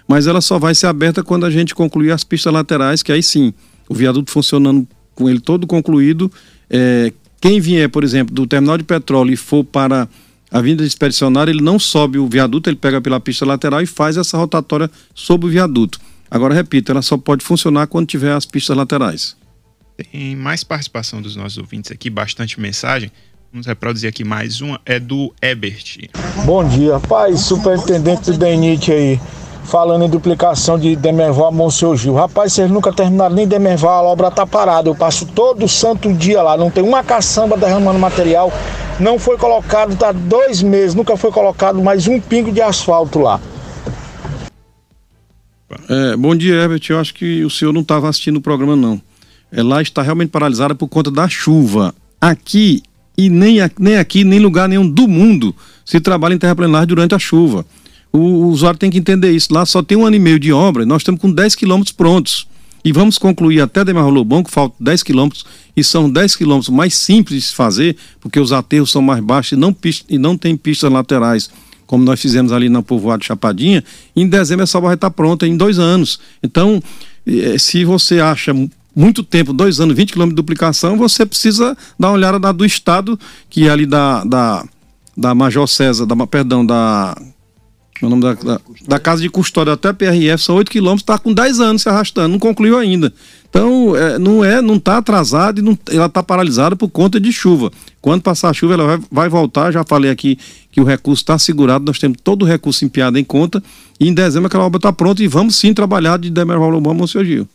mas 0.08 0.26
ela 0.26 0.40
só 0.40 0.58
vai 0.58 0.74
ser 0.74 0.86
aberta 0.86 1.22
quando 1.22 1.46
a 1.46 1.50
gente 1.50 1.74
concluir 1.74 2.10
as 2.10 2.24
pistas 2.24 2.52
laterais, 2.52 3.02
que 3.02 3.12
aí 3.12 3.22
sim, 3.22 3.54
o 3.88 3.94
viaduto 3.94 4.30
funcionando 4.30 4.86
com 5.14 5.28
ele 5.28 5.40
todo 5.40 5.66
concluído. 5.66 6.30
É, 6.68 7.12
quem 7.40 7.60
vier, 7.60 7.88
por 7.88 8.04
exemplo, 8.04 8.34
do 8.34 8.46
terminal 8.46 8.76
de 8.76 8.84
petróleo 8.84 9.32
e 9.32 9.36
for 9.36 9.64
para 9.64 10.08
a 10.50 10.60
vinda 10.60 10.84
expedicionária, 10.84 11.50
ele 11.50 11.62
não 11.62 11.78
sobe 11.78 12.18
o 12.18 12.26
viaduto, 12.26 12.68
ele 12.68 12.76
pega 12.76 13.00
pela 13.00 13.20
pista 13.20 13.46
lateral 13.46 13.80
e 13.80 13.86
faz 13.86 14.16
essa 14.16 14.36
rotatória 14.36 14.90
sobre 15.14 15.46
o 15.46 15.50
viaduto. 15.50 16.00
Agora, 16.28 16.54
repito, 16.54 16.90
ela 16.90 17.02
só 17.02 17.16
pode 17.16 17.44
funcionar 17.44 17.86
quando 17.86 18.06
tiver 18.06 18.32
as 18.32 18.44
pistas 18.44 18.76
laterais. 18.76 19.36
Tem 20.10 20.34
mais 20.34 20.64
participação 20.64 21.20
dos 21.20 21.36
nossos 21.36 21.58
ouvintes 21.58 21.90
aqui, 21.92 22.08
bastante 22.08 22.60
mensagem. 22.60 23.10
Vamos 23.52 23.66
reproduzir 23.66 24.08
aqui 24.08 24.22
mais 24.22 24.60
uma, 24.60 24.80
é 24.86 25.00
do 25.00 25.34
Ebert. 25.42 26.08
Bom 26.44 26.62
dia, 26.68 27.00
pai, 27.00 27.36
superintendente 27.36 28.30
do 28.30 28.38
DENIT 28.38 28.92
aí, 28.92 29.20
falando 29.64 30.04
em 30.04 30.08
duplicação 30.08 30.78
de 30.78 30.94
Demerval 30.94 31.48
a 31.48 31.50
Monsenhor 31.50 31.96
Gil. 31.96 32.14
Rapaz, 32.14 32.52
vocês 32.52 32.70
nunca 32.70 32.92
terminaram 32.92 33.34
nem 33.34 33.48
Demerval, 33.48 34.06
a 34.06 34.08
obra 34.08 34.30
tá 34.30 34.46
parada. 34.46 34.88
Eu 34.88 34.94
passo 34.94 35.26
todo 35.26 35.66
santo 35.66 36.14
dia 36.14 36.40
lá, 36.40 36.56
não 36.56 36.70
tem 36.70 36.84
uma 36.84 37.02
caçamba 37.02 37.56
derramando 37.56 37.98
material. 37.98 38.52
Não 39.00 39.18
foi 39.18 39.36
colocado, 39.36 39.96
tá 39.96 40.12
dois 40.12 40.62
meses, 40.62 40.94
nunca 40.94 41.16
foi 41.16 41.32
colocado 41.32 41.82
mais 41.82 42.06
um 42.06 42.20
pingo 42.20 42.52
de 42.52 42.62
asfalto 42.62 43.18
lá. 43.18 43.40
É, 45.88 46.16
bom 46.16 46.36
dia, 46.36 46.54
Herbert. 46.54 46.82
Eu 46.88 47.00
acho 47.00 47.12
que 47.12 47.44
o 47.44 47.50
senhor 47.50 47.72
não 47.72 47.80
estava 47.80 48.08
assistindo 48.08 48.36
o 48.36 48.40
programa, 48.40 48.76
não. 48.76 49.02
É, 49.50 49.60
lá 49.60 49.82
está 49.82 50.02
realmente 50.02 50.30
paralisada 50.30 50.72
por 50.72 50.86
conta 50.86 51.10
da 51.10 51.28
chuva. 51.28 51.92
Aqui 52.20 52.84
e 53.26 53.28
nem, 53.28 53.58
nem 53.78 53.96
aqui, 53.96 54.24
nem 54.24 54.38
lugar 54.38 54.68
nenhum 54.68 54.88
do 54.88 55.06
mundo 55.06 55.54
se 55.84 56.00
trabalha 56.00 56.34
em 56.34 56.38
terraplenagem 56.38 56.86
durante 56.86 57.14
a 57.14 57.18
chuva. 57.18 57.66
O, 58.12 58.46
usuário 58.46 58.78
tem 58.78 58.90
que 58.90 58.98
entender 58.98 59.30
isso. 59.30 59.52
Lá 59.52 59.66
só 59.66 59.82
tem 59.82 59.98
um 59.98 60.06
ano 60.06 60.16
e 60.16 60.18
meio 60.18 60.38
de 60.38 60.52
obra, 60.52 60.86
nós 60.86 61.02
estamos 61.02 61.20
com 61.20 61.30
10 61.30 61.54
quilômetros 61.54 61.92
prontos. 61.92 62.46
E 62.82 62.92
vamos 62.92 63.18
concluir 63.18 63.60
até 63.60 63.84
Demarro 63.84 64.24
Bom, 64.24 64.42
que 64.42 64.50
faltam 64.50 64.76
10 64.80 65.02
quilômetros, 65.02 65.44
e 65.76 65.84
são 65.84 66.10
10 66.10 66.34
quilômetros 66.34 66.70
mais 66.70 66.94
simples 66.94 67.42
de 67.42 67.48
se 67.48 67.54
fazer, 67.54 67.94
porque 68.20 68.40
os 68.40 68.52
aterros 68.52 68.90
são 68.90 69.02
mais 69.02 69.22
baixos 69.22 69.52
e 69.52 69.56
não, 69.56 69.76
e 70.08 70.18
não 70.18 70.36
tem 70.36 70.56
pistas 70.56 70.90
laterais, 70.90 71.50
como 71.86 72.02
nós 72.02 72.20
fizemos 72.20 72.52
ali 72.52 72.70
na 72.70 72.82
povoado 72.82 73.22
Chapadinha. 73.22 73.84
Em 74.16 74.26
dezembro 74.26 74.62
essa 74.62 74.78
obra 74.78 74.88
vai 74.88 74.94
estar 74.94 75.10
pronta 75.10 75.46
em 75.46 75.56
dois 75.56 75.78
anos. 75.78 76.18
Então, 76.42 76.82
eh, 77.26 77.58
se 77.58 77.84
você 77.84 78.18
acha 78.18 78.54
muito 78.94 79.22
tempo, 79.22 79.52
dois 79.52 79.80
anos, 79.80 79.94
20 79.96 80.12
quilômetros 80.12 80.34
de 80.34 80.42
duplicação, 80.42 80.96
você 80.96 81.24
precisa 81.24 81.76
dar 81.98 82.08
uma 82.08 82.14
olhada 82.14 82.52
do 82.52 82.64
Estado, 82.64 83.18
que 83.48 83.66
é 83.66 83.70
ali 83.70 83.86
da, 83.86 84.24
da, 84.24 84.64
da 85.16 85.34
Major 85.34 85.66
César, 85.66 86.06
da, 86.06 86.26
perdão, 86.26 86.64
da 86.64 87.16
o 88.02 88.08
nome 88.08 88.22
da, 88.22 88.32
da, 88.32 88.60
da, 88.88 88.98
casa 88.98 89.20
de 89.20 89.28
custódia 89.28 89.74
até 89.74 89.88
a 89.88 89.94
PRF 89.94 90.42
são 90.42 90.56
8 90.56 90.70
quilômetros, 90.70 91.02
está 91.02 91.18
com 91.18 91.32
10 91.32 91.60
anos 91.60 91.82
se 91.82 91.88
arrastando, 91.88 92.28
não 92.28 92.38
concluiu 92.38 92.78
ainda. 92.78 93.12
Então, 93.48 93.94
é, 93.94 94.18
não 94.18 94.44
é, 94.44 94.62
não 94.62 94.76
está 94.76 94.98
atrasada 94.98 95.60
e 95.60 95.62
não, 95.62 95.78
ela 95.90 96.06
está 96.06 96.22
paralisada 96.22 96.74
por 96.74 96.88
conta 96.88 97.20
de 97.20 97.30
chuva. 97.32 97.70
Quando 98.00 98.22
passar 98.22 98.50
a 98.50 98.52
chuva, 98.54 98.74
ela 98.74 98.86
vai, 98.86 99.00
vai 99.10 99.28
voltar. 99.28 99.72
Já 99.72 99.84
falei 99.84 100.10
aqui 100.10 100.38
que 100.72 100.80
o 100.80 100.84
recurso 100.84 101.22
está 101.22 101.38
segurado, 101.38 101.84
nós 101.84 101.98
temos 101.98 102.18
todo 102.22 102.42
o 102.42 102.46
recurso 102.46 102.84
empiado 102.84 103.18
em 103.18 103.24
conta. 103.24 103.62
E 103.98 104.08
em 104.08 104.14
dezembro 104.14 104.46
aquela 104.46 104.64
obra 104.64 104.78
está 104.78 104.92
pronta 104.92 105.22
e 105.22 105.28
vamos 105.28 105.56
sim 105.56 105.74
trabalhar 105.74 106.18
de 106.18 106.30
Demerval 106.30 106.70
Lobão 106.70 106.94
Monsenhor 106.94 107.26
Gil. 107.26 107.48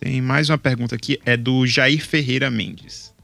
Tem 0.00 0.22
mais 0.22 0.48
uma 0.48 0.56
pergunta 0.56 0.94
aqui, 0.94 1.20
é 1.26 1.36
do 1.36 1.66
Jair 1.66 2.02
Ferreira 2.02 2.50
Mendes. 2.50 3.14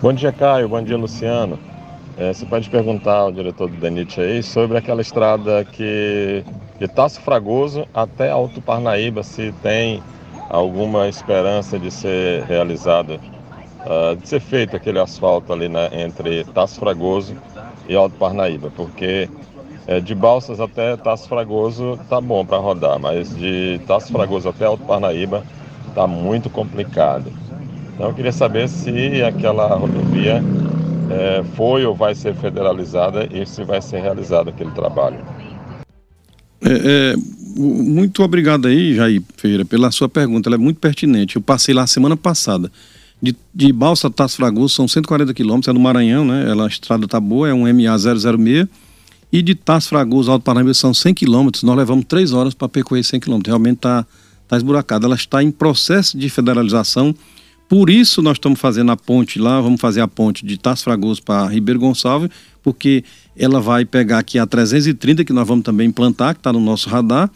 Bom 0.00 0.14
dia, 0.14 0.32
Caio. 0.32 0.66
Bom 0.66 0.82
dia, 0.82 0.96
Luciano. 0.96 1.58
É, 2.16 2.32
você 2.32 2.46
pode 2.46 2.70
perguntar 2.70 3.16
ao 3.16 3.30
diretor 3.30 3.68
do 3.68 3.76
DENIT 3.76 4.18
aí 4.18 4.42
sobre 4.42 4.78
aquela 4.78 5.02
estrada 5.02 5.62
que 5.62 6.42
de 6.78 6.88
Tasso 6.88 7.20
Fragoso 7.20 7.86
até 7.92 8.30
Alto 8.30 8.62
Parnaíba, 8.62 9.22
se 9.22 9.52
tem 9.62 10.02
alguma 10.48 11.06
esperança 11.06 11.78
de 11.78 11.90
ser 11.90 12.44
realizada, 12.44 13.20
uh, 13.84 14.16
de 14.16 14.26
ser 14.26 14.40
feito 14.40 14.74
aquele 14.74 14.98
asfalto 14.98 15.52
ali 15.52 15.68
né, 15.68 15.90
entre 15.92 16.44
Tasso 16.44 16.80
Fragoso 16.80 17.36
e 17.86 17.94
Alto 17.94 18.16
Parnaíba, 18.16 18.72
porque 18.74 19.28
é, 19.86 20.00
de 20.00 20.14
Balsas 20.14 20.60
até 20.60 20.96
Tasso 20.96 21.28
Fragoso 21.28 22.00
tá 22.08 22.22
bom 22.22 22.46
para 22.46 22.56
rodar, 22.56 22.98
mas 22.98 23.36
de 23.36 23.78
Tasso 23.86 24.10
Fragoso 24.10 24.48
até 24.48 24.64
Alto 24.64 24.84
Parnaíba 24.84 25.44
tá 25.94 26.06
muito 26.06 26.50
complicado. 26.50 27.32
Então 27.94 28.08
eu 28.08 28.14
queria 28.14 28.32
saber 28.32 28.68
se 28.68 29.22
aquela 29.22 29.68
rodovia 29.76 30.42
é, 31.10 31.44
foi 31.56 31.84
ou 31.84 31.94
vai 31.94 32.14
ser 32.14 32.34
federalizada 32.34 33.28
e 33.32 33.46
se 33.46 33.62
vai 33.62 33.80
ser 33.80 34.00
realizado 34.00 34.48
aquele 34.48 34.70
trabalho. 34.72 35.18
É, 36.60 37.12
é, 37.12 37.14
muito 37.56 38.22
obrigado 38.22 38.66
aí, 38.66 38.94
Jair 38.94 39.22
Ferreira, 39.36 39.64
pela 39.64 39.90
sua 39.90 40.08
pergunta. 40.08 40.48
Ela 40.48 40.56
é 40.56 40.58
muito 40.58 40.80
pertinente. 40.80 41.36
Eu 41.36 41.42
passei 41.42 41.74
lá 41.74 41.86
semana 41.86 42.16
passada. 42.16 42.70
De, 43.22 43.34
de 43.54 43.72
Balsa 43.72 44.10
Tasso 44.10 44.36
Fragoso 44.36 44.74
são 44.74 44.88
140 44.88 45.32
quilômetros, 45.32 45.68
é 45.68 45.72
no 45.72 45.80
Maranhão, 45.80 46.24
né? 46.24 46.50
Ela, 46.50 46.64
a 46.64 46.68
estrada 46.68 47.06
tá 47.06 47.20
boa, 47.20 47.48
é 47.48 47.54
um 47.54 47.62
MA 47.62 47.96
006. 47.96 48.66
E 49.32 49.42
de 49.42 49.54
Tasso 49.54 49.88
Fragoso, 49.88 50.30
Alto 50.30 50.42
Paranaíba, 50.42 50.74
são 50.74 50.92
100 50.92 51.14
quilômetros. 51.14 51.62
Nós 51.62 51.76
levamos 51.76 52.04
três 52.06 52.32
horas 52.32 52.54
para 52.54 52.68
percorrer 52.68 53.04
100 53.04 53.20
quilômetros. 53.20 53.50
Realmente 53.50 53.78
está 54.44 54.50
tá 54.50 54.56
esburacada. 54.56 55.06
Ela 55.06 55.16
está 55.16 55.42
em 55.42 55.50
processo 55.50 56.16
de 56.16 56.28
federalização. 56.28 57.14
Por 57.68 57.90
isso 57.90 58.22
nós 58.22 58.36
estamos 58.36 58.60
fazendo 58.60 58.92
a 58.92 58.96
ponte 58.96 59.38
lá, 59.38 59.60
vamos 59.60 59.80
fazer 59.80 60.00
a 60.00 60.08
ponte 60.08 60.44
de 60.46 60.58
Tasso 60.58 60.84
Fragoso 60.84 61.22
para 61.22 61.48
Ribeiro 61.48 61.80
Gonçalves, 61.80 62.30
porque 62.62 63.02
ela 63.36 63.60
vai 63.60 63.84
pegar 63.84 64.18
aqui 64.18 64.38
a 64.38 64.46
330, 64.46 65.24
que 65.24 65.32
nós 65.32 65.48
vamos 65.48 65.64
também 65.64 65.88
implantar, 65.88 66.34
que 66.34 66.40
está 66.40 66.52
no 66.52 66.60
nosso 66.60 66.88
radar, 66.88 67.30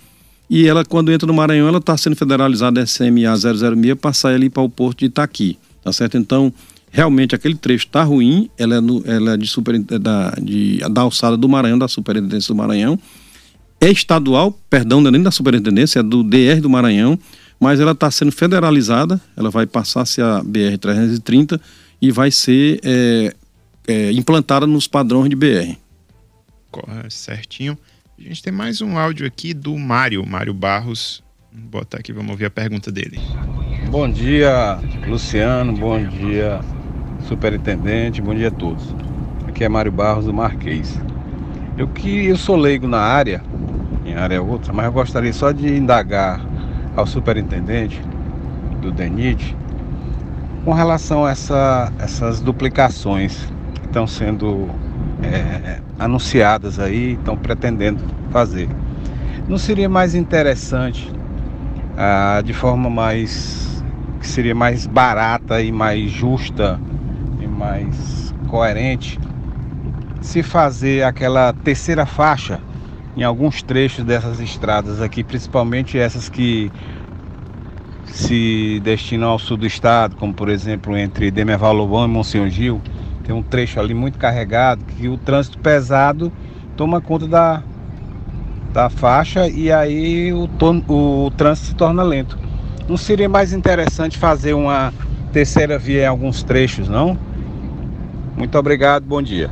e 0.51 0.67
ela, 0.67 0.85
quando 0.85 1.13
entra 1.13 1.27
no 1.27 1.35
Maranhão, 1.35 1.69
ela 1.69 1.79
está 1.79 1.97
sendo 1.97 2.17
federalizada 2.17 2.85
SMA 2.87 3.37
006 3.37 3.95
para 4.01 4.13
sair 4.13 4.35
ali 4.37 4.51
para 4.51 4.63
o 4.63 4.69
porto 4.69 5.01
de 5.01 5.07
Itaqui, 5.07 5.59
tá 5.83 5.93
certo? 5.93 6.17
Então, 6.17 6.53
realmente 6.91 7.35
aquele 7.35 7.55
trecho 7.55 7.87
está 7.87 8.03
ruim, 8.03 8.49
ela 8.57 8.77
é, 8.77 8.81
no, 8.81 9.03
ela 9.07 9.35
é 9.35 9.37
de, 9.37 9.47
super, 9.47 9.79
da, 9.79 10.31
de, 10.41 10.79
da 10.91 11.03
alçada 11.03 11.37
do 11.37 11.49
Maranhão, 11.49 11.79
da 11.79 11.89
Superintendência 11.89 12.55
do 12.55 12.57
Maranhão, 12.57 12.99
é 13.81 13.91
estadual, 13.91 14.59
perdão, 14.69 15.01
não 15.01 15.09
é 15.09 15.13
nem 15.13 15.23
da 15.23 15.31
Superintendência, 15.31 16.01
é 16.01 16.03
do 16.03 16.23
DR 16.23 16.61
do 16.61 16.69
Maranhão, 16.69 17.19
mas 17.61 17.81
ela 17.81 17.93
está 17.93 18.11
sendo 18.11 18.33
federalizada, 18.33 19.21
ela 19.37 19.51
vai 19.51 19.67
passar 19.67 20.03
a 20.03 20.07
ser 20.07 20.23
a 20.23 20.43
BR-330 20.43 21.61
e 22.01 22.11
vai 22.11 22.31
ser 22.31 22.81
é, 22.85 23.35
é, 23.87 24.13
implantada 24.13 24.67
nos 24.67 24.87
padrões 24.87 25.31
de 25.31 25.37
BR. 25.37 25.77
Certinho. 27.09 27.77
A 28.19 28.23
gente 28.23 28.43
tem 28.43 28.53
mais 28.53 28.81
um 28.81 28.99
áudio 28.99 29.27
aqui 29.27 29.55
do 29.55 29.77
Mário, 29.77 30.25
Mário 30.27 30.53
Barros. 30.53 31.23
Vou 31.53 31.81
botar 31.81 31.99
aqui, 31.99 32.13
vamos 32.13 32.31
ouvir 32.33 32.47
a 32.47 32.51
pergunta 32.51 32.93
dele. 32.93 33.19
Bom 33.91 34.11
dia, 34.11 34.79
Luciano. 35.07 35.73
Bom 35.73 36.05
dia, 36.05 36.61
superintendente. 37.27 38.21
Bom 38.21 38.35
dia 38.35 38.49
a 38.49 38.51
todos. 38.51 38.95
Aqui 39.47 39.65
é 39.65 39.69
Mário 39.69 39.91
Barros 39.91 40.27
do 40.27 40.35
Marquês. 40.35 41.01
Eu 41.77 41.89
que 41.89 42.27
eu 42.27 42.37
sou 42.37 42.57
leigo 42.57 42.89
na 42.89 42.99
área, 42.99 43.43
área 44.19 44.43
outra, 44.43 44.73
mas 44.73 44.87
eu 44.87 44.93
gostaria 44.93 45.33
só 45.33 45.53
de 45.53 45.77
indagar 45.77 46.41
ao 46.97 47.07
superintendente 47.07 48.03
do 48.81 48.91
DENIT 48.91 49.57
com 50.65 50.73
relação 50.73 51.25
a 51.25 51.31
essa, 51.31 51.93
essas 51.99 52.41
duplicações 52.41 53.47
que 53.75 53.87
estão 53.87 54.07
sendo 54.07 54.69
é, 55.23 55.81
anunciadas 55.99 56.79
aí, 56.79 57.13
estão 57.15 57.37
pretendendo 57.37 58.03
fazer. 58.31 58.69
Não 59.49 59.57
seria 59.57 59.89
mais 59.89 60.15
interessante, 60.15 61.11
ah, 61.97 62.43
de 62.45 62.53
forma 62.53 62.91
mais 62.91 63.83
que 64.21 64.27
seria 64.27 64.55
mais 64.55 64.87
barata 64.87 65.63
e 65.63 65.71
mais 65.71 66.11
justa 66.11 66.79
e 67.41 67.47
mais 67.47 68.35
coerente, 68.49 69.19
se 70.21 70.43
fazer 70.43 71.05
aquela 71.05 71.53
terceira 71.53 72.05
faixa 72.05 72.61
em 73.19 73.25
alguns 73.25 73.65
trechos 73.65 74.05
dessas 74.05 74.39
estradas 74.39 75.03
aqui, 75.03 75.25
principalmente 75.25 75.99
essas 75.99 76.29
que 76.29 76.71
se 78.07 78.81
destinam 78.85 79.31
ao 79.31 79.41
sul 79.41 79.57
do 79.57 79.67
estado, 79.67 80.15
como 80.15 80.33
por 80.33 80.49
exemplo 80.49 80.97
entre 80.97 81.29
Demerval 81.29 82.05
e 82.05 82.09
Monsenhor 82.09 82.49
Gil, 82.49 82.81
tem 83.25 83.35
um 83.35 83.43
trecho 83.43 83.81
ali 83.81 83.93
muito 83.93 84.19
carregado 84.19 84.85
que 84.85 85.09
o 85.09 85.19
trânsito 85.19 85.59
pesado 85.59 86.33
toma 86.77 87.01
conta 87.01 87.27
da, 87.27 87.63
da 88.73 88.89
faixa 88.89 89.49
e 89.49 89.73
aí 89.73 90.33
o, 90.33 90.49
o 90.89 91.31
trânsito 91.33 91.69
se 91.69 91.75
torna 91.75 92.05
lento. 92.05 92.39
Não 92.89 92.97
seria 92.97 93.29
mais 93.29 93.53
interessante 93.53 94.17
fazer 94.17 94.55
uma 94.55 94.95
terceira 95.33 95.77
via 95.77 96.05
em 96.05 96.07
alguns 96.07 96.45
trechos, 96.45 96.89
não? 96.89 97.19
Muito 98.37 98.57
obrigado, 98.57 99.03
bom 99.03 99.21
dia. 99.21 99.51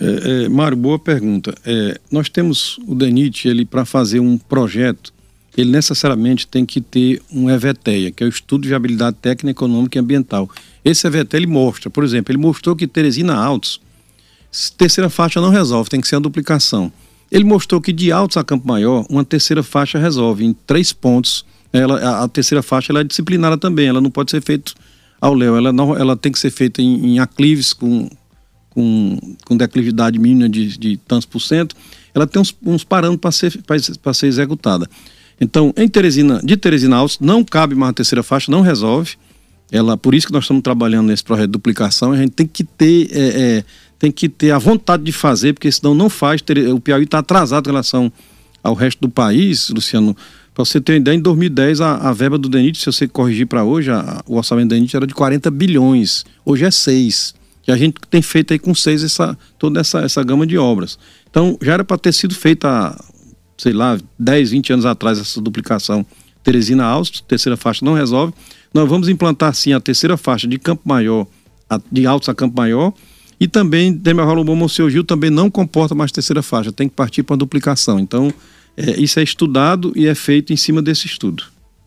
É, 0.00 0.44
é, 0.44 0.48
Mário, 0.48 0.76
boa 0.76 0.98
pergunta. 0.98 1.54
É, 1.64 1.98
nós 2.10 2.28
temos 2.28 2.78
o 2.86 2.94
DENIT, 2.94 3.48
ele 3.48 3.64
para 3.64 3.84
fazer 3.84 4.20
um 4.20 4.36
projeto, 4.36 5.12
ele 5.56 5.70
necessariamente 5.70 6.46
tem 6.46 6.66
que 6.66 6.80
ter 6.80 7.22
um 7.32 7.48
EVTEA, 7.48 8.10
que 8.10 8.22
é 8.22 8.26
o 8.26 8.28
Estudo 8.28 8.62
de 8.62 8.68
Viabilidade 8.68 9.16
Técnica, 9.20 9.58
Econômica 9.58 9.98
e 9.98 10.00
Ambiental. 10.00 10.50
Esse 10.84 11.06
EVTEA 11.06 11.38
ele 11.38 11.46
mostra, 11.46 11.88
por 11.88 12.04
exemplo, 12.04 12.30
ele 12.30 12.38
mostrou 12.38 12.76
que 12.76 12.86
Teresina 12.86 13.34
Altos, 13.34 13.80
terceira 14.76 15.08
faixa 15.08 15.40
não 15.40 15.48
resolve, 15.48 15.88
tem 15.88 16.00
que 16.00 16.08
ser 16.08 16.16
a 16.16 16.20
duplicação. 16.20 16.92
Ele 17.32 17.44
mostrou 17.44 17.80
que 17.80 17.92
de 17.92 18.12
Altos 18.12 18.36
a 18.36 18.44
Campo 18.44 18.68
Maior, 18.68 19.06
uma 19.08 19.24
terceira 19.24 19.62
faixa 19.62 19.98
resolve 19.98 20.44
em 20.44 20.52
três 20.52 20.92
pontos. 20.92 21.44
Ela, 21.72 21.98
a, 21.98 22.24
a 22.24 22.28
terceira 22.28 22.62
faixa 22.62 22.92
ela 22.92 23.00
é 23.00 23.04
disciplinada 23.04 23.56
também, 23.56 23.88
ela 23.88 24.00
não 24.00 24.10
pode 24.10 24.30
ser 24.30 24.42
feita 24.42 24.72
ao 25.20 25.34
léu, 25.34 25.56
ela, 25.56 25.70
ela 25.98 26.16
tem 26.16 26.30
que 26.30 26.38
ser 26.38 26.50
feita 26.50 26.82
em, 26.82 27.14
em 27.14 27.18
aclives 27.18 27.72
com 27.72 28.08
com, 28.76 29.18
com 29.46 29.56
declividade 29.56 30.18
mínima 30.18 30.50
de, 30.50 30.76
de 30.76 30.96
tantos 30.98 31.24
por 31.24 31.40
cento, 31.40 31.74
ela 32.14 32.26
tem 32.26 32.40
uns, 32.40 32.54
uns 32.64 32.84
parâmetros 32.84 33.20
para 33.66 33.78
ser, 33.78 34.14
ser 34.14 34.26
executada. 34.26 34.86
Então, 35.40 35.72
em 35.78 35.88
Teresina, 35.88 36.42
de 36.44 36.58
Teresina 36.58 36.96
Altos, 36.96 37.18
não 37.18 37.42
cabe 37.42 37.74
mais 37.74 37.90
a 37.90 37.94
terceira 37.94 38.22
faixa, 38.22 38.52
não 38.52 38.60
resolve. 38.60 39.14
Ela, 39.72 39.96
por 39.96 40.14
isso 40.14 40.26
que 40.26 40.32
nós 40.32 40.44
estamos 40.44 40.62
trabalhando 40.62 41.06
nesse 41.06 41.24
projeto 41.24 41.46
de 41.46 41.52
duplicação, 41.52 42.12
a 42.12 42.18
gente 42.18 42.32
tem 42.32 42.46
que 42.46 42.62
ter, 42.64 43.08
é, 43.12 43.18
é, 43.18 43.64
tem 43.98 44.12
que 44.12 44.28
ter 44.28 44.50
a 44.50 44.58
vontade 44.58 45.02
de 45.02 45.12
fazer, 45.12 45.54
porque 45.54 45.72
senão 45.72 45.94
não 45.94 46.10
faz. 46.10 46.42
O 46.72 46.78
Piauí 46.78 47.04
está 47.04 47.20
atrasado 47.20 47.66
em 47.66 47.70
relação 47.70 48.12
ao 48.62 48.74
resto 48.74 49.00
do 49.00 49.08
país, 49.08 49.70
Luciano. 49.70 50.14
Para 50.54 50.64
você 50.64 50.80
ter 50.80 50.92
uma 50.92 50.98
ideia, 50.98 51.16
em 51.16 51.20
2010 51.20 51.80
a, 51.80 51.96
a 51.96 52.12
verba 52.12 52.36
do 52.36 52.48
DENIT, 52.48 52.78
se 52.78 52.86
você 52.86 53.08
corrigir 53.08 53.46
para 53.46 53.64
hoje, 53.64 53.90
a, 53.90 54.22
o 54.26 54.36
orçamento 54.36 54.68
do 54.68 54.74
DENIT 54.74 54.94
era 54.96 55.06
de 55.06 55.14
40 55.14 55.50
bilhões. 55.50 56.24
Hoje 56.44 56.64
é 56.64 56.70
6 56.70 57.35
que 57.66 57.72
a 57.72 57.76
gente 57.76 57.96
tem 58.08 58.22
feito 58.22 58.52
aí 58.52 58.60
com 58.60 58.72
seis 58.72 59.02
essa, 59.02 59.36
toda 59.58 59.80
essa, 59.80 59.98
essa 59.98 60.22
gama 60.22 60.46
de 60.46 60.56
obras. 60.56 60.96
Então, 61.28 61.58
já 61.60 61.72
era 61.72 61.84
para 61.84 61.98
ter 61.98 62.14
sido 62.14 62.32
feita, 62.32 62.96
sei 63.58 63.72
lá, 63.72 63.98
10, 64.16 64.52
20 64.52 64.72
anos 64.74 64.86
atrás, 64.86 65.18
essa 65.18 65.40
duplicação 65.40 66.06
Teresina 66.44 66.84
Altos, 66.84 67.20
terceira 67.26 67.56
faixa 67.56 67.84
não 67.84 67.94
resolve. 67.94 68.32
Nós 68.72 68.88
vamos 68.88 69.08
implantar, 69.08 69.52
sim, 69.52 69.72
a 69.72 69.80
terceira 69.80 70.16
faixa 70.16 70.46
de 70.46 70.60
Campo 70.60 70.82
Maior, 70.84 71.26
a, 71.68 71.80
de 71.90 72.06
Altos 72.06 72.28
a 72.28 72.34
Campo 72.34 72.56
Maior, 72.56 72.92
E 73.40 73.48
também 73.48 73.92
Demerval 73.92 74.36
Lobão 74.36 74.54
Monsenhor 74.54 74.88
Gil 74.88 75.02
também 75.02 75.28
não 75.28 75.50
comporta 75.50 75.92
mais 75.92 76.12
terceira 76.12 76.42
faixa, 76.42 76.70
tem 76.70 76.88
que 76.88 76.94
partir 76.94 77.24
para 77.24 77.34
duplicação. 77.34 77.98
Então, 77.98 78.32
é, 78.76 78.92
isso 79.00 79.18
é 79.18 79.24
estudado 79.24 79.92
e 79.96 80.06
é 80.06 80.14
feito 80.14 80.52
em 80.52 80.56
cima 80.56 80.80
desse 80.80 81.06
estudo. 81.06 81.42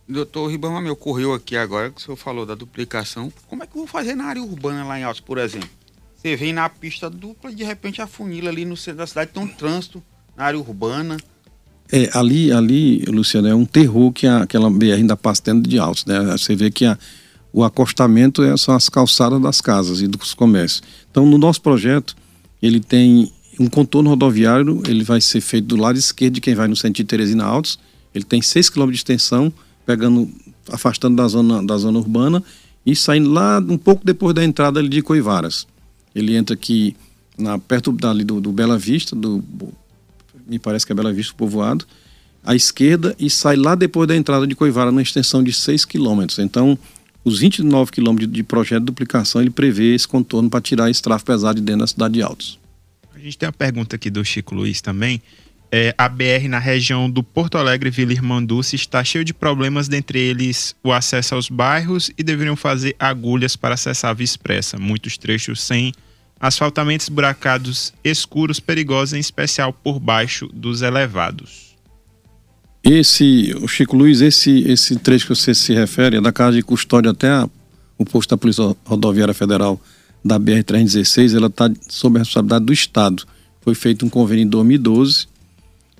Doutor 0.09 0.47
Ribama, 0.47 0.81
me 0.81 0.89
ocorreu 0.89 1.33
aqui 1.33 1.55
agora 1.55 1.91
que 1.91 2.01
o 2.01 2.03
senhor 2.03 2.17
falou 2.17 2.43
da 2.43 2.55
duplicação. 2.55 3.31
Como 3.47 3.61
é 3.61 3.67
que 3.67 3.73
eu 3.73 3.81
vou 3.81 3.87
fazer 3.87 4.15
na 4.15 4.23
área 4.23 4.41
urbana 4.41 4.83
lá 4.83 4.99
em 4.99 5.03
Altos, 5.03 5.21
por 5.21 5.37
exemplo? 5.37 5.69
Você 6.15 6.35
vem 6.35 6.51
na 6.51 6.67
pista 6.67 7.07
dupla 7.11 7.51
e 7.51 7.55
de 7.55 7.63
repente 7.63 8.01
a 8.01 8.07
funila 8.07 8.49
ali 8.49 8.65
no 8.65 8.75
centro 8.75 8.97
da 8.97 9.07
cidade 9.07 9.29
tem 9.31 9.43
um 9.43 9.47
trânsito 9.47 10.01
na 10.35 10.45
área 10.45 10.59
urbana. 10.59 11.15
É, 11.91 12.09
ali, 12.13 12.51
ali, 12.51 13.03
Luciano, 13.05 13.47
é 13.47 13.53
um 13.53 13.65
terror 13.65 14.11
que 14.11 14.25
a, 14.25 14.39
aquela 14.39 14.67
BR 14.71 14.93
ainda 14.93 15.15
passa 15.15 15.43
dentro 15.43 15.69
de 15.69 15.77
Altos, 15.77 16.05
né? 16.05 16.19
Você 16.31 16.55
vê 16.55 16.71
que 16.71 16.85
a, 16.85 16.97
o 17.53 17.63
acostamento 17.63 18.41
é, 18.41 18.57
são 18.57 18.73
as 18.73 18.89
calçadas 18.89 19.39
das 19.39 19.61
casas 19.61 20.01
e 20.01 20.07
dos 20.07 20.33
comércios. 20.33 20.81
Então, 21.11 21.23
no 21.23 21.37
nosso 21.37 21.61
projeto, 21.61 22.15
ele 22.61 22.79
tem 22.79 23.31
um 23.59 23.67
contorno 23.67 24.09
rodoviário, 24.09 24.81
ele 24.87 25.03
vai 25.03 25.21
ser 25.21 25.39
feito 25.39 25.67
do 25.67 25.75
lado 25.75 25.99
esquerdo 25.99 26.33
de 26.33 26.41
quem 26.41 26.55
vai 26.55 26.67
no 26.67 26.75
sentido 26.75 27.05
Teresina 27.05 27.43
Altos. 27.43 27.77
Ele 28.13 28.23
tem 28.23 28.41
6 28.41 28.69
km 28.69 28.89
de 28.89 28.95
extensão, 28.95 29.53
pegando, 29.89 30.29
afastando 30.71 31.15
da 31.15 31.27
zona, 31.27 31.65
da 31.65 31.75
zona 31.75 31.97
urbana 31.97 32.43
e 32.85 32.95
saindo 32.95 33.31
lá 33.31 33.57
um 33.57 33.75
pouco 33.75 34.05
depois 34.05 34.35
da 34.35 34.43
entrada 34.43 34.87
de 34.87 35.01
Coivaras. 35.01 35.65
Ele 36.13 36.35
entra 36.35 36.53
aqui 36.53 36.95
na, 37.35 37.57
perto 37.57 37.91
dali 37.91 38.23
do, 38.23 38.39
do 38.39 38.51
Bela 38.51 38.77
Vista, 38.77 39.15
do, 39.15 39.43
me 40.47 40.59
parece 40.59 40.85
que 40.85 40.91
é 40.91 40.95
Bela 40.95 41.11
Vista, 41.11 41.33
povoado, 41.35 41.85
à 42.43 42.55
esquerda 42.55 43.15
e 43.17 43.31
sai 43.31 43.55
lá 43.55 43.73
depois 43.73 44.07
da 44.07 44.15
entrada 44.15 44.45
de 44.45 44.53
Coivara, 44.53 44.91
numa 44.91 45.01
extensão 45.01 45.43
de 45.43 45.51
6 45.51 45.85
quilômetros. 45.85 46.37
Então, 46.37 46.77
os 47.25 47.39
29 47.39 47.91
quilômetros 47.91 48.31
de 48.31 48.43
projeto 48.43 48.81
de 48.81 48.85
duplicação, 48.85 49.41
ele 49.41 49.49
prevê 49.49 49.95
esse 49.95 50.07
contorno 50.07 50.51
para 50.51 50.61
tirar 50.61 50.91
esse 50.91 51.01
tráfego 51.01 51.25
pesado 51.25 51.59
de 51.59 51.65
dentro 51.65 51.79
da 51.79 51.87
cidade 51.87 52.13
de 52.13 52.21
Altos. 52.21 52.59
A 53.11 53.17
gente 53.17 53.39
tem 53.39 53.47
uma 53.47 53.53
pergunta 53.53 53.95
aqui 53.95 54.11
do 54.11 54.23
Chico 54.23 54.53
Luiz 54.53 54.81
também 54.81 55.19
é, 55.71 55.93
a 55.97 56.09
BR 56.09 56.47
na 56.49 56.59
região 56.59 57.09
do 57.09 57.23
Porto 57.23 57.57
Alegre 57.57 57.89
Vila 57.89 58.11
Irmanduce 58.11 58.75
está 58.75 59.03
cheio 59.03 59.23
de 59.23 59.33
problemas, 59.33 59.87
dentre 59.87 60.19
eles 60.19 60.75
o 60.83 60.91
acesso 60.91 61.35
aos 61.35 61.49
bairros 61.49 62.11
e 62.17 62.23
deveriam 62.23 62.55
fazer 62.55 62.95
agulhas 62.99 63.55
para 63.55 63.75
acessar 63.75 64.11
a 64.11 64.13
Via 64.13 64.25
Expressa. 64.25 64.79
Muitos 64.79 65.17
trechos 65.17 65.61
sem 65.61 65.93
asfaltamentos 66.39 67.09
buracados 67.09 67.93
escuros, 68.03 68.59
perigosos, 68.59 69.13
em 69.13 69.19
especial 69.19 69.71
por 69.71 69.99
baixo 69.99 70.47
dos 70.53 70.81
elevados. 70.81 71.75
Esse, 72.83 73.53
o 73.61 73.67
Chico 73.67 73.95
Luiz, 73.95 74.21
esse, 74.21 74.61
esse 74.61 74.95
trecho 74.95 75.27
que 75.27 75.35
você 75.35 75.53
se 75.53 75.73
refere 75.73 76.17
é 76.17 76.21
da 76.21 76.31
casa 76.31 76.55
de 76.55 76.63
custódia 76.63 77.11
até 77.11 77.29
a, 77.29 77.47
o 77.97 78.05
posto 78.05 78.29
da 78.31 78.37
Polícia 78.37 78.75
Rodoviária 78.85 79.33
Federal 79.33 79.79
da 80.23 80.39
BR-316, 80.39 81.35
ela 81.35 81.47
está 81.47 81.69
sob 81.87 82.17
a 82.17 82.19
responsabilidade 82.19 82.65
do 82.65 82.73
Estado. 82.73 83.23
Foi 83.61 83.75
feito 83.75 84.05
um 84.05 84.09
convênio 84.09 84.43
em 84.43 84.47
2012 84.47 85.27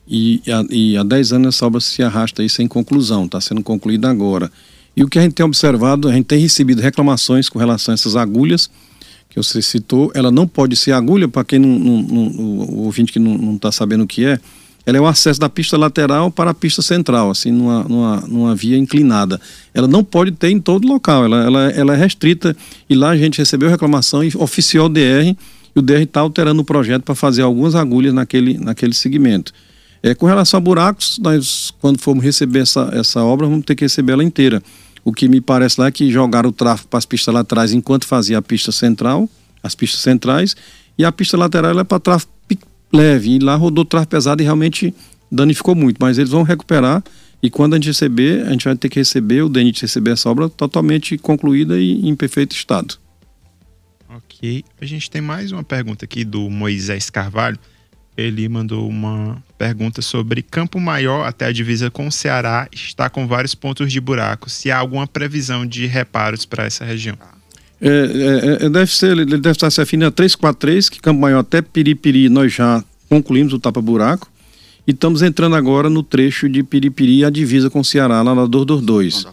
e, 0.10 0.42
e 0.70 0.98
há 0.98 1.04
10 1.04 1.34
anos 1.34 1.56
essa 1.56 1.68
obra 1.68 1.80
se 1.80 2.02
arrasta 2.02 2.42
aí 2.42 2.50
sem 2.50 2.68
conclusão, 2.68 3.26
está 3.26 3.40
sendo 3.40 3.62
concluída 3.62 4.10
agora. 4.10 4.52
E 4.96 5.04
o 5.04 5.08
que 5.08 5.20
a 5.20 5.22
gente 5.22 5.34
tem 5.34 5.46
observado, 5.46 6.10
a 6.10 6.14
gente 6.14 6.26
tem 6.26 6.40
recebido 6.40 6.82
reclamações 6.82 7.48
com 7.48 7.60
relação 7.60 7.92
a 7.92 7.96
essas 7.96 8.16
agulhas 8.16 8.70
que 9.30 9.38
você 9.38 9.62
citou. 9.62 10.12
Ela 10.16 10.32
não 10.32 10.48
pode 10.48 10.76
ser 10.76 10.94
agulha, 10.94 11.28
para 11.28 11.44
quem 11.44 11.60
não, 11.60 11.70
não, 11.70 12.02
não, 12.02 12.24
o 12.34 12.86
ouvinte 12.86 13.14
que 13.14 13.20
não 13.20 13.56
está 13.56 13.72
sabendo 13.72 14.04
o 14.04 14.08
que 14.08 14.26
é, 14.26 14.40
ela 14.86 14.98
é 14.98 15.02
o 15.02 15.06
acesso 15.06 15.40
da 15.40 15.48
pista 15.48 15.78
lateral 15.78 16.32
para 16.32 16.50
a 16.50 16.54
pista 16.54 16.82
central, 16.82 17.30
assim, 17.30 17.52
numa, 17.52 17.84
numa, 17.84 18.22
numa 18.22 18.56
via 18.56 18.76
inclinada. 18.76 19.40
Ela 19.74 19.88
não 19.88 20.04
pode 20.04 20.32
ter 20.32 20.50
em 20.50 20.60
todo 20.60 20.88
local, 20.88 21.26
ela, 21.26 21.44
ela, 21.44 21.70
ela 21.70 21.94
é 21.94 21.98
restrita. 21.98 22.58
E 22.90 22.96
lá 22.96 23.12
a 23.12 23.18
gente 23.18 23.38
recebeu 23.38 23.70
reclamação 23.70 24.24
e 24.24 24.32
oficiou 24.36 24.88
o 24.88 24.90
DR, 24.90 25.36
e 25.76 25.80
o 25.80 25.82
DR 25.82 26.02
está 26.02 26.22
alterando 26.22 26.62
o 26.62 26.66
projeto 26.66 27.04
para 27.04 27.14
fazer 27.14 27.44
algumas 27.44 27.76
agulhas 27.76 28.14
naquele, 28.14 28.58
naquele 28.58 28.94
segmento. 28.94 29.54
É, 30.02 30.16
com 30.16 30.26
relação 30.26 30.58
a 30.58 30.62
buracos, 30.62 31.20
nós, 31.20 31.74
quando 31.80 32.00
formos 32.00 32.24
receber 32.24 32.60
essa, 32.60 32.90
essa 32.94 33.24
obra, 33.24 33.48
vamos 33.48 33.66
ter 33.66 33.76
que 33.76 33.84
receber 33.84 34.14
ela 34.14 34.24
inteira. 34.24 34.64
O 35.04 35.12
que 35.12 35.28
me 35.28 35.42
parece 35.42 35.80
lá 35.80 35.88
é 35.88 35.92
que 35.92 36.12
jogaram 36.12 36.50
o 36.50 36.54
tráfego 36.54 36.90
para 36.90 36.98
as 36.98 37.06
pistas 37.06 37.34
lá 37.34 37.42
atrás 37.42 37.74
enquanto 37.74 38.06
fazia 38.06 38.38
a 38.38 38.42
pista 38.42 38.72
central, 38.72 39.30
as 39.62 39.76
pistas 39.76 40.02
centrais, 40.02 40.56
e 40.98 41.04
a 41.04 41.12
pista 41.12 41.38
lateral 41.38 41.78
é 41.80 41.84
para 41.84 42.00
tráfego 42.00 42.32
leve. 42.92 43.36
E 43.36 43.40
lá 43.40 43.56
rodou 43.56 43.86
tráfego 43.86 44.12
pesado 44.12 44.42
e 44.42 44.46
realmente 44.46 44.94
danificou 45.32 45.76
muito. 45.76 45.98
Mas 46.00 46.18
eles 46.18 46.32
vão 46.32 46.44
recuperar 46.44 47.04
e 47.42 47.50
quando 47.50 47.74
a 47.74 47.78
gente 47.78 47.88
receber, 47.88 48.46
a 48.46 48.52
gente 48.52 48.66
vai 48.66 48.76
ter 48.76 48.90
que 48.90 49.00
receber, 49.00 49.42
o 49.42 49.50
DENIT 49.50 49.82
receber 49.82 50.12
essa 50.12 50.30
obra 50.30 50.50
totalmente 50.50 51.18
concluída 51.18 51.80
e 51.80 52.08
em 52.08 52.16
perfeito 52.16 52.54
estado. 52.54 52.96
Ok. 54.10 54.64
A 54.82 54.86
gente 54.86 55.10
tem 55.10 55.22
mais 55.22 55.52
uma 55.52 55.64
pergunta 55.64 56.04
aqui 56.04 56.26
do 56.26 56.50
Moisés 56.50 57.10
Carvalho 57.10 57.58
ele 58.20 58.48
mandou 58.50 58.88
uma 58.88 59.42
pergunta 59.58 60.02
sobre 60.02 60.42
Campo 60.42 60.80
Maior 60.80 61.26
até 61.28 61.46
a 61.46 61.52
divisa 61.52 61.90
com 61.90 62.08
o 62.08 62.12
Ceará 62.12 62.68
está 62.72 63.10
com 63.10 63.28
vários 63.28 63.56
pontos 63.56 63.92
de 63.92 64.00
buraco. 64.00 64.50
Se 64.50 64.72
há 64.72 64.78
alguma 64.78 65.08
previsão 65.08 65.66
de 65.66 65.86
reparos 65.86 66.46
para 66.46 66.66
essa 66.66 66.86
região? 66.86 67.18
É, 67.82 67.88
é, 67.90 68.66
é, 68.66 68.70
deve 68.70 68.92
ser, 68.92 69.12
ele 69.12 69.26
deve 69.26 69.52
estar 69.52 69.70
se 69.70 69.82
afinindo 69.82 70.08
a 70.08 70.12
343, 70.12 70.90
que 70.90 71.00
Campo 71.00 71.22
Maior 71.22 71.40
até 71.40 71.62
Piripiri 71.62 72.30
nós 72.30 72.54
já 72.54 72.84
concluímos 73.08 73.54
o 73.54 73.60
tapa-buraco. 73.60 74.30
E 74.86 74.92
estamos 74.92 75.22
entrando 75.22 75.56
agora 75.56 75.90
no 75.90 76.02
trecho 76.02 76.50
de 76.50 76.64
Piripiri, 76.64 77.24
a 77.24 77.30
divisa 77.30 77.70
com 77.70 77.80
o 77.80 77.86
Ceará, 77.86 78.22
lá 78.22 78.36
na 78.36 78.46
222. 78.46 79.26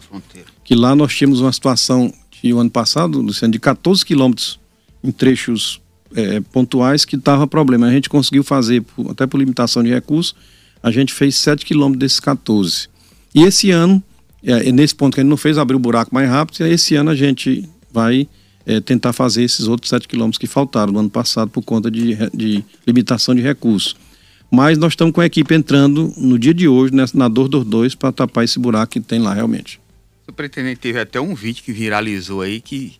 Que 0.63 0.75
lá 0.75 0.95
nós 0.95 1.15
tínhamos 1.15 1.41
uma 1.41 1.51
situação 1.51 2.13
de 2.41 2.53
o 2.53 2.59
ano 2.59 2.69
passado, 2.69 3.21
Luciano, 3.21 3.51
de 3.51 3.59
14 3.59 4.05
quilômetros 4.05 4.59
em 5.03 5.11
trechos 5.11 5.81
é, 6.15 6.39
pontuais 6.39 7.05
que 7.05 7.15
estava 7.15 7.47
problema. 7.47 7.87
A 7.87 7.91
gente 7.91 8.09
conseguiu 8.09 8.43
fazer, 8.43 8.83
até 9.09 9.25
por 9.25 9.37
limitação 9.37 9.83
de 9.83 9.89
recursos, 9.89 10.35
a 10.81 10.91
gente 10.91 11.13
fez 11.13 11.35
7 11.37 11.65
quilômetros 11.65 11.99
desses 11.99 12.19
14. 12.19 12.89
E 13.33 13.43
esse 13.43 13.71
ano, 13.71 14.01
é, 14.43 14.69
é, 14.69 14.71
nesse 14.71 14.95
ponto 14.95 15.13
que 15.13 15.19
a 15.19 15.23
gente 15.23 15.29
não 15.29 15.37
fez, 15.37 15.57
abriu 15.57 15.77
o 15.77 15.81
buraco 15.81 16.13
mais 16.13 16.29
rápido, 16.29 16.65
e 16.65 16.71
esse 16.71 16.95
ano 16.95 17.09
a 17.09 17.15
gente 17.15 17.67
vai 17.91 18.27
é, 18.65 18.79
tentar 18.79 19.13
fazer 19.13 19.43
esses 19.43 19.67
outros 19.67 19.89
7 19.89 20.07
quilômetros 20.07 20.37
que 20.37 20.47
faltaram 20.47 20.91
no 20.91 20.99
ano 20.99 21.09
passado 21.09 21.49
por 21.49 21.63
conta 21.63 21.89
de, 21.89 22.15
de 22.33 22.63
limitação 22.85 23.33
de 23.33 23.41
recursos. 23.41 23.95
Mas 24.49 24.77
nós 24.77 24.93
estamos 24.93 25.13
com 25.13 25.21
a 25.21 25.25
equipe 25.25 25.53
entrando 25.53 26.13
no 26.15 26.39
dia 26.39 26.53
de 26.53 26.67
hoje 26.67 26.93
na 27.13 27.27
Dor 27.27 27.49
dos 27.49 27.65
Dois 27.65 27.95
para 27.95 28.13
tapar 28.13 28.45
esse 28.45 28.57
buraco 28.57 28.93
que 28.93 29.01
tem 29.01 29.19
lá 29.19 29.33
realmente. 29.33 29.79
O 30.25 30.31
pretendente 30.31 30.79
teve 30.79 30.99
até 30.99 31.19
um 31.19 31.35
vídeo 31.35 31.63
que 31.63 31.71
viralizou 31.71 32.41
aí 32.41 32.61
que 32.61 32.93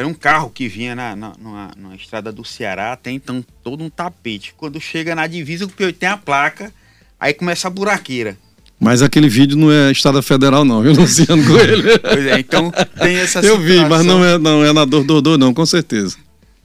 era 0.00 0.08
um 0.08 0.14
carro 0.14 0.48
que 0.48 0.66
vinha 0.66 0.94
na, 0.94 1.14
na, 1.14 1.32
numa, 1.38 1.70
numa, 1.76 1.94
estrada 1.94 2.32
do 2.32 2.42
Ceará, 2.42 2.96
tem 2.96 3.16
então 3.16 3.44
todo 3.62 3.84
um 3.84 3.90
tapete. 3.90 4.54
Quando 4.56 4.80
chega 4.80 5.14
na 5.14 5.26
divisa, 5.26 5.66
o 5.66 5.68
P8 5.68 5.94
tem 5.94 6.08
a 6.08 6.16
placa, 6.16 6.72
aí 7.18 7.34
começa 7.34 7.68
a 7.68 7.70
buraqueira. 7.70 8.36
Mas 8.78 9.02
aquele 9.02 9.28
vídeo 9.28 9.58
não 9.58 9.70
é 9.70 9.92
Estrada 9.92 10.22
Federal, 10.22 10.64
não, 10.64 10.80
viu, 10.80 10.92
Luciano 10.96 11.44
Coelho? 11.44 12.00
pois 12.00 12.26
é, 12.26 12.40
então 12.40 12.72
tem 12.98 13.16
essa 13.16 13.40
Eu 13.40 13.58
vi, 13.58 13.84
mas 13.84 14.06
não 14.06 14.24
é, 14.24 14.38
não 14.38 14.64
é 14.64 14.72
na 14.72 14.86
Dordodô, 14.86 15.36
não, 15.36 15.52
com 15.52 15.66
certeza. 15.66 16.16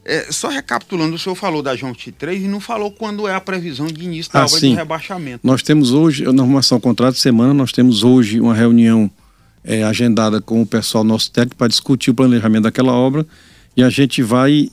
É, 0.06 0.32
só 0.32 0.48
recapitulando, 0.48 1.16
o 1.16 1.20
senhor 1.20 1.36
falou 1.36 1.62
da 1.62 1.76
João 1.76 1.94
3 1.94 2.44
e 2.44 2.48
não 2.48 2.62
falou 2.62 2.90
quando 2.90 3.28
é 3.28 3.36
a 3.36 3.42
previsão 3.42 3.88
de 3.88 4.02
início 4.02 4.32
da 4.32 4.44
ah, 4.44 4.46
obra 4.46 4.60
sim. 4.60 4.70
de 4.70 4.76
rebaixamento. 4.76 5.46
Nós 5.46 5.62
temos 5.62 5.92
hoje, 5.92 6.24
na 6.32 6.42
arrumação 6.42 6.80
contrato 6.80 7.16
de 7.16 7.22
semana, 7.22 7.54
nós 7.54 7.74
temos 7.74 8.02
hoje 8.02 8.40
uma 8.40 8.54
reunião 8.54 9.12
é, 9.66 9.84
agendada 9.84 10.40
com 10.40 10.62
o 10.62 10.66
pessoal 10.66 11.04
nosso 11.04 11.32
técnico 11.32 11.58
para 11.58 11.68
discutir 11.68 12.12
o 12.12 12.14
planejamento 12.14 12.64
daquela 12.64 12.94
obra 12.94 13.26
e 13.76 13.84
a 13.84 13.90
gente 13.90 14.22
vai 14.22 14.70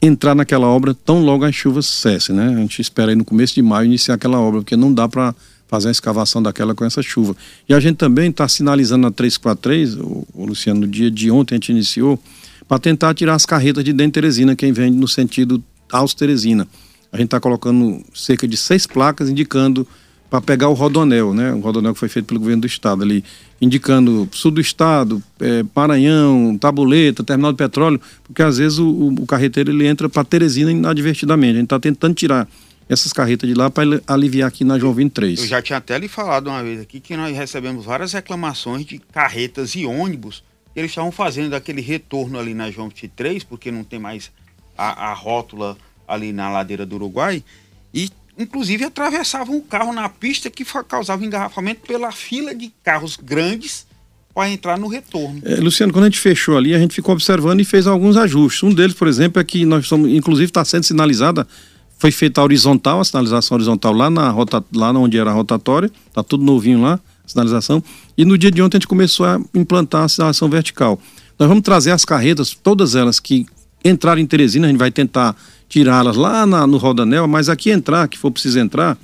entrar 0.00 0.34
naquela 0.34 0.66
obra 0.66 0.94
tão 0.94 1.20
logo 1.20 1.44
as 1.44 1.54
chuvas 1.54 1.86
cessem, 1.86 2.34
né? 2.34 2.54
A 2.54 2.58
gente 2.58 2.80
espera 2.80 3.10
aí 3.10 3.16
no 3.16 3.24
começo 3.24 3.54
de 3.54 3.62
maio 3.62 3.86
iniciar 3.86 4.14
aquela 4.14 4.38
obra, 4.38 4.60
porque 4.60 4.76
não 4.76 4.92
dá 4.92 5.08
para 5.08 5.34
fazer 5.66 5.88
a 5.88 5.90
escavação 5.90 6.42
daquela 6.42 6.74
com 6.74 6.84
essa 6.84 7.02
chuva. 7.02 7.36
E 7.68 7.74
a 7.74 7.80
gente 7.80 7.96
também 7.96 8.30
está 8.30 8.46
sinalizando 8.46 9.02
na 9.02 9.10
343, 9.10 9.96
o, 9.96 10.26
o 10.32 10.46
Luciano, 10.46 10.80
no 10.80 10.86
dia 10.86 11.10
de 11.10 11.30
ontem 11.30 11.54
a 11.54 11.56
gente 11.56 11.72
iniciou, 11.72 12.18
para 12.68 12.78
tentar 12.78 13.14
tirar 13.14 13.34
as 13.34 13.44
carretas 13.44 13.82
de 13.82 13.92
dentro 13.92 14.12
de 14.12 14.14
Teresina, 14.14 14.54
quem 14.54 14.72
vem 14.72 14.90
no 14.90 15.08
sentido 15.08 15.62
Alto 15.90 16.16
Teresina. 16.16 16.68
A 17.12 17.16
gente 17.16 17.26
está 17.26 17.40
colocando 17.40 18.02
cerca 18.14 18.46
de 18.46 18.56
seis 18.56 18.86
placas 18.86 19.28
indicando 19.28 19.86
para 20.28 20.40
pegar 20.40 20.68
o 20.68 20.72
rodonel, 20.72 21.32
né? 21.32 21.52
O 21.52 21.60
rodonel 21.60 21.94
que 21.94 22.00
foi 22.00 22.08
feito 22.08 22.26
pelo 22.26 22.40
governo 22.40 22.62
do 22.62 22.66
estado 22.66 23.02
ali, 23.02 23.24
indicando 23.60 24.28
sul 24.32 24.50
do 24.50 24.60
estado, 24.60 25.22
é, 25.40 25.64
Maranhão, 25.74 26.56
Tabuleta, 26.58 27.22
terminal 27.22 27.52
de 27.52 27.58
petróleo, 27.58 28.00
porque 28.24 28.42
às 28.42 28.58
vezes 28.58 28.78
o, 28.78 29.14
o 29.18 29.26
carreteiro 29.26 29.70
ele 29.70 29.86
entra 29.86 30.08
para 30.08 30.24
Teresina 30.24 30.70
inadvertidamente. 30.70 31.52
A 31.52 31.56
gente 31.56 31.64
está 31.64 31.78
tentando 31.78 32.14
tirar 32.14 32.48
essas 32.88 33.12
carretas 33.12 33.48
de 33.48 33.54
lá 33.54 33.70
para 33.70 34.00
aliviar 34.06 34.48
aqui 34.48 34.64
na 34.64 34.78
João 34.78 34.94
23. 34.94 35.40
Eu 35.40 35.46
já 35.46 35.62
tinha 35.62 35.78
até 35.78 35.98
lhe 35.98 36.08
falado 36.08 36.48
uma 36.48 36.62
vez 36.62 36.80
aqui 36.80 37.00
que 37.00 37.16
nós 37.16 37.36
recebemos 37.36 37.84
várias 37.84 38.12
reclamações 38.12 38.84
de 38.84 38.98
carretas 38.98 39.74
e 39.74 39.84
ônibus 39.84 40.42
que 40.72 40.80
eles 40.80 40.90
estavam 40.90 41.10
fazendo 41.10 41.54
aquele 41.54 41.80
retorno 41.80 42.38
ali 42.38 42.52
na 42.52 42.70
João 42.70 42.88
23, 42.88 43.42
porque 43.44 43.70
não 43.70 43.82
tem 43.82 43.98
mais 43.98 44.30
a, 44.76 45.10
a 45.10 45.14
rótula 45.14 45.76
ali 46.06 46.32
na 46.32 46.50
ladeira 46.50 46.84
do 46.84 46.96
Uruguai, 46.96 47.42
e 47.92 48.10
inclusive 48.38 48.84
atravessavam 48.84 49.56
o 49.56 49.62
carro 49.62 49.92
na 49.92 50.08
pista 50.08 50.50
que 50.50 50.64
causava 50.86 51.24
engarrafamento 51.24 51.80
pela 51.86 52.12
fila 52.12 52.54
de 52.54 52.72
carros 52.82 53.16
grandes 53.16 53.86
para 54.34 54.50
entrar 54.50 54.78
no 54.78 54.86
retorno. 54.86 55.40
É, 55.44 55.54
Luciano, 55.56 55.92
quando 55.92 56.04
a 56.04 56.08
gente 56.08 56.20
fechou 56.20 56.58
ali, 56.58 56.74
a 56.74 56.78
gente 56.78 56.94
ficou 56.94 57.14
observando 57.14 57.60
e 57.60 57.64
fez 57.64 57.86
alguns 57.86 58.18
ajustes. 58.18 58.62
Um 58.62 58.74
deles, 58.74 58.94
por 58.94 59.08
exemplo, 59.08 59.40
é 59.40 59.44
que 59.44 59.64
nós 59.64 59.84
estamos, 59.84 60.10
inclusive 60.10 60.50
está 60.50 60.62
sendo 60.62 60.84
sinalizada, 60.84 61.46
foi 61.98 62.10
feita 62.10 62.42
a 62.42 62.44
horizontal, 62.44 63.00
a 63.00 63.04
sinalização 63.04 63.54
horizontal 63.54 63.94
lá 63.94 64.10
na 64.10 64.28
rota, 64.28 64.62
lá 64.74 64.90
onde 64.92 65.16
era 65.16 65.30
a 65.30 65.32
rotatória, 65.32 65.90
está 66.08 66.22
tudo 66.22 66.44
novinho 66.44 66.82
lá, 66.82 67.00
a 67.24 67.28
sinalização. 67.28 67.82
E 68.16 68.26
no 68.26 68.36
dia 68.36 68.50
de 68.50 68.60
ontem 68.60 68.76
a 68.76 68.78
gente 68.78 68.88
começou 68.88 69.24
a 69.24 69.40
implantar 69.54 70.04
a 70.04 70.08
sinalização 70.08 70.50
vertical. 70.50 71.00
Nós 71.38 71.48
vamos 71.48 71.64
trazer 71.64 71.92
as 71.92 72.04
carretas, 72.04 72.54
todas 72.54 72.94
elas 72.94 73.18
que 73.18 73.46
entraram 73.82 74.20
em 74.20 74.26
Teresina, 74.26 74.66
a 74.66 74.70
gente 74.70 74.78
vai 74.78 74.90
tentar 74.90 75.34
tirá-las 75.68 76.16
lá 76.16 76.46
na, 76.46 76.66
no 76.66 76.76
Rodanel, 76.76 77.26
mas 77.26 77.48
aqui 77.48 77.70
entrar, 77.70 78.08
que 78.08 78.18
for 78.18 78.30
preciso 78.30 78.58
entrar, 78.58 78.96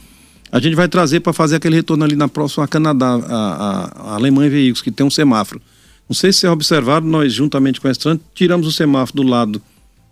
a 0.51 0.61
gente 0.61 0.75
vai 0.75 0.89
trazer 0.89 1.21
para 1.21 1.33
fazer 1.33 1.57
aquele 1.57 1.77
retorno 1.77 2.05
ali 2.05 2.15
na 2.15 2.29
próxima 2.29 2.69
Canadá, 2.69 3.15
a, 3.15 3.37
a, 3.37 4.11
a 4.11 4.15
Alemanha 4.15 4.51
Veículos, 4.51 4.83
que 4.83 4.91
tem 4.91 5.05
um 5.05 5.11
semáforo. 5.11 5.61
Não 6.09 6.15
sei 6.15 6.33
se 6.33 6.41
você 6.41 6.49
observado, 6.49 7.07
nós, 7.07 7.33
juntamente 7.33 7.81
com 7.81 7.89
a 7.89 7.91
Estran, 7.91 8.19
tiramos 8.35 8.67
o 8.67 8.73
semáforo 8.73 9.23
do 9.23 9.29
lado, 9.29 9.63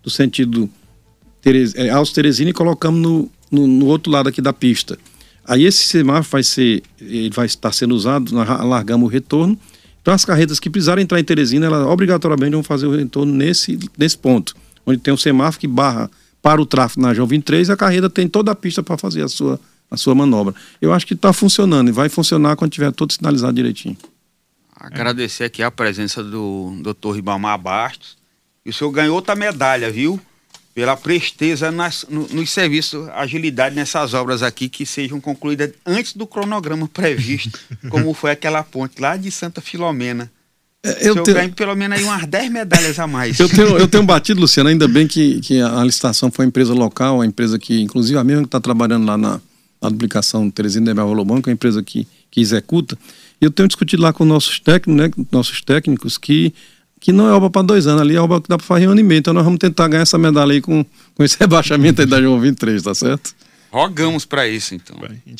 do 0.02 0.08
sentido 0.08 0.68
Teres, 1.42 1.74
é, 1.74 1.90
Alto 1.90 2.12
Teresina 2.12 2.50
e 2.50 2.52
colocamos 2.54 3.00
no, 3.00 3.30
no, 3.50 3.66
no, 3.66 3.86
outro 3.86 4.10
lado 4.10 4.28
aqui 4.28 4.40
da 4.40 4.52
pista. 4.52 4.98
Aí 5.44 5.64
esse 5.64 5.84
semáforo 5.84 6.28
vai 6.30 6.42
ser, 6.42 6.82
ele 7.00 7.30
vai 7.30 7.46
estar 7.46 7.72
sendo 7.72 7.94
usado, 7.94 8.32
nós 8.34 8.48
alargamos 8.48 9.06
o 9.06 9.12
retorno. 9.12 9.58
Então 10.00 10.14
as 10.14 10.24
carretas 10.24 10.58
que 10.58 10.70
precisarem 10.70 11.02
entrar 11.02 11.20
em 11.20 11.24
Teresina, 11.24 11.66
elas 11.66 11.86
obrigatoriamente 11.86 12.52
vão 12.52 12.62
fazer 12.62 12.86
o 12.86 12.96
retorno 12.96 13.32
nesse, 13.32 13.78
nesse 13.98 14.16
ponto, 14.16 14.54
onde 14.86 14.98
tem 14.98 15.12
um 15.12 15.18
semáforo 15.18 15.60
que 15.60 15.66
barra 15.66 16.10
para 16.42 16.60
o 16.60 16.66
tráfego 16.66 17.02
na 17.02 17.12
João 17.14 17.28
23 17.28 17.68
e 17.68 17.72
a 17.72 17.76
carreta 17.76 18.08
tem 18.08 18.28
toda 18.28 18.52
a 18.52 18.54
pista 18.54 18.82
para 18.82 18.96
fazer 18.96 19.22
a 19.22 19.28
sua, 19.28 19.60
a 19.90 19.96
sua 19.96 20.14
manobra. 20.14 20.54
Eu 20.80 20.92
acho 20.92 21.06
que 21.06 21.14
está 21.14 21.32
funcionando 21.32 21.88
e 21.88 21.92
vai 21.92 22.08
funcionar 22.08 22.56
quando 22.56 22.72
tiver 22.72 22.92
tudo 22.92 23.12
sinalizado 23.12 23.52
direitinho. 23.52 23.96
Agradecer 24.74 25.44
aqui 25.44 25.62
a 25.62 25.70
presença 25.70 26.22
do 26.24 26.80
Dr. 26.82 27.16
Ribamar 27.16 27.58
Bastos. 27.58 28.16
E 28.64 28.70
o 28.70 28.72
senhor 28.72 28.90
ganhou 28.90 29.14
outra 29.14 29.34
medalha, 29.34 29.90
viu? 29.90 30.18
Pela 30.74 30.96
presteza 30.96 31.70
nas, 31.70 32.06
no, 32.08 32.26
nos 32.28 32.50
serviços, 32.50 33.08
agilidade 33.10 33.74
nessas 33.74 34.14
obras 34.14 34.42
aqui 34.42 34.68
que 34.68 34.86
sejam 34.86 35.20
concluídas 35.20 35.72
antes 35.84 36.14
do 36.14 36.26
cronograma 36.26 36.88
previsto, 36.88 37.58
como 37.90 38.14
foi 38.14 38.30
aquela 38.30 38.62
ponte 38.62 39.00
lá 39.00 39.16
de 39.16 39.30
Santa 39.30 39.60
Filomena. 39.60 40.30
É, 40.82 41.08
eu 41.08 41.22
tenho... 41.22 41.36
ganho 41.36 41.52
pelo 41.52 41.74
menos 41.74 41.98
aí 41.98 42.04
umas 42.04 42.26
10 42.26 42.50
medalhas 42.50 42.98
a 42.98 43.06
mais. 43.06 43.38
Eu 43.38 43.48
tenho, 43.48 43.76
eu 43.76 43.86
tenho 43.86 44.02
batido, 44.04 44.40
Luciano, 44.40 44.70
ainda 44.70 44.88
bem 44.88 45.06
que, 45.06 45.40
que 45.40 45.60
a 45.60 45.84
licitação 45.84 46.30
foi 46.30 46.46
uma 46.46 46.48
empresa 46.48 46.72
local, 46.72 47.20
a 47.20 47.26
empresa 47.26 47.58
que, 47.58 47.80
inclusive 47.80 48.18
a 48.18 48.24
mesma 48.24 48.42
que 48.42 48.48
está 48.48 48.60
trabalhando 48.60 49.04
lá 49.06 49.18
na, 49.18 49.40
na 49.80 49.88
duplicação 49.90 50.50
Teresina 50.50 50.94
de 50.94 51.00
Rolobão, 51.00 51.42
que 51.42 51.50
é 51.50 51.52
a 51.52 51.54
empresa 51.54 51.82
que, 51.82 52.08
que 52.30 52.40
executa. 52.40 52.98
E 53.40 53.44
eu 53.44 53.50
tenho 53.50 53.68
discutido 53.68 54.02
lá 54.02 54.12
com 54.12 54.24
nossos 54.24 54.58
técnicos, 54.58 55.18
né, 55.18 55.26
nossos 55.30 55.60
técnicos 55.60 56.16
que, 56.16 56.54
que 56.98 57.12
não 57.12 57.28
é 57.28 57.32
obra 57.32 57.50
para 57.50 57.62
dois 57.62 57.86
anos, 57.86 58.00
ali 58.00 58.16
é 58.16 58.20
obra 58.20 58.40
que 58.40 58.48
dá 58.48 58.56
para 58.56 58.66
fazer 58.66 58.88
um 58.88 58.92
ano 58.92 59.00
e 59.00 59.04
meio. 59.04 59.18
Então 59.18 59.34
nós 59.34 59.44
vamos 59.44 59.58
tentar 59.58 59.86
ganhar 59.86 60.02
essa 60.02 60.16
medalha 60.16 60.52
aí 60.52 60.62
com, 60.62 60.82
com 61.14 61.22
esse 61.22 61.36
rebaixamento 61.40 62.00
aí 62.00 62.06
da 62.06 62.22
João 62.22 62.40
23, 62.40 62.82
tá 62.82 62.94
certo? 62.94 63.34
Rogamos 63.70 64.24
para 64.24 64.48
isso, 64.48 64.74
então. 64.74 64.96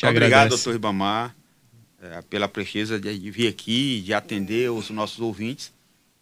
Obrigado, 0.07 0.51
doutor 0.51 0.75
Ribamar 0.75 1.35
é, 2.01 2.23
pela 2.23 2.49
presteza 2.49 2.99
de 2.99 3.31
vir 3.31 3.49
aqui, 3.49 4.01
de 4.01 4.15
atender 4.15 4.71
os 4.71 4.91
nossos 4.91 5.21
ouvintes 5.21 5.73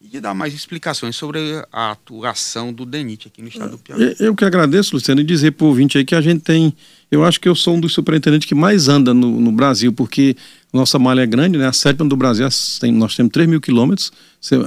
e 0.01 0.07
de 0.07 0.21
dar 0.21 0.33
mais 0.33 0.55
explicações 0.55 1.17
sobre 1.17 1.41
a 1.73 1.91
atuação 1.91 2.73
do 2.73 2.87
DENIT 2.87 3.27
aqui 3.27 3.43
no 3.43 3.49
estado 3.49 3.73
do 3.73 3.79
Piauí. 3.79 4.15
Eu 4.21 4.35
que 4.35 4.45
agradeço, 4.45 4.95
Luciano, 4.95 5.21
e 5.21 5.25
dizer 5.25 5.53
para 5.53 5.65
o 5.65 5.69
ouvinte 5.69 5.99
aí 5.99 6.05
que 6.05 6.15
a 6.15 6.21
gente 6.21 6.41
tem. 6.41 6.73
Eu 7.11 7.25
acho 7.25 7.41
que 7.41 7.49
eu 7.49 7.55
sou 7.55 7.75
um 7.75 7.81
dos 7.81 7.95
superintendentes 7.95 8.47
que 8.47 8.55
mais 8.55 8.87
anda 8.87 9.13
no, 9.13 9.41
no 9.41 9.51
Brasil, 9.51 9.93
porque 9.93 10.37
nossa 10.73 11.01
malha 11.01 11.23
é 11.23 11.27
grande, 11.27 11.59
né? 11.59 11.67
A 11.67 11.73
sétima 11.73 12.09
do 12.09 12.15
Brasil, 12.15 12.47
tem, 12.79 12.93
nós 12.93 13.17
temos 13.17 13.33
3 13.33 13.49
mil 13.49 13.61
quilômetros. 13.61 14.13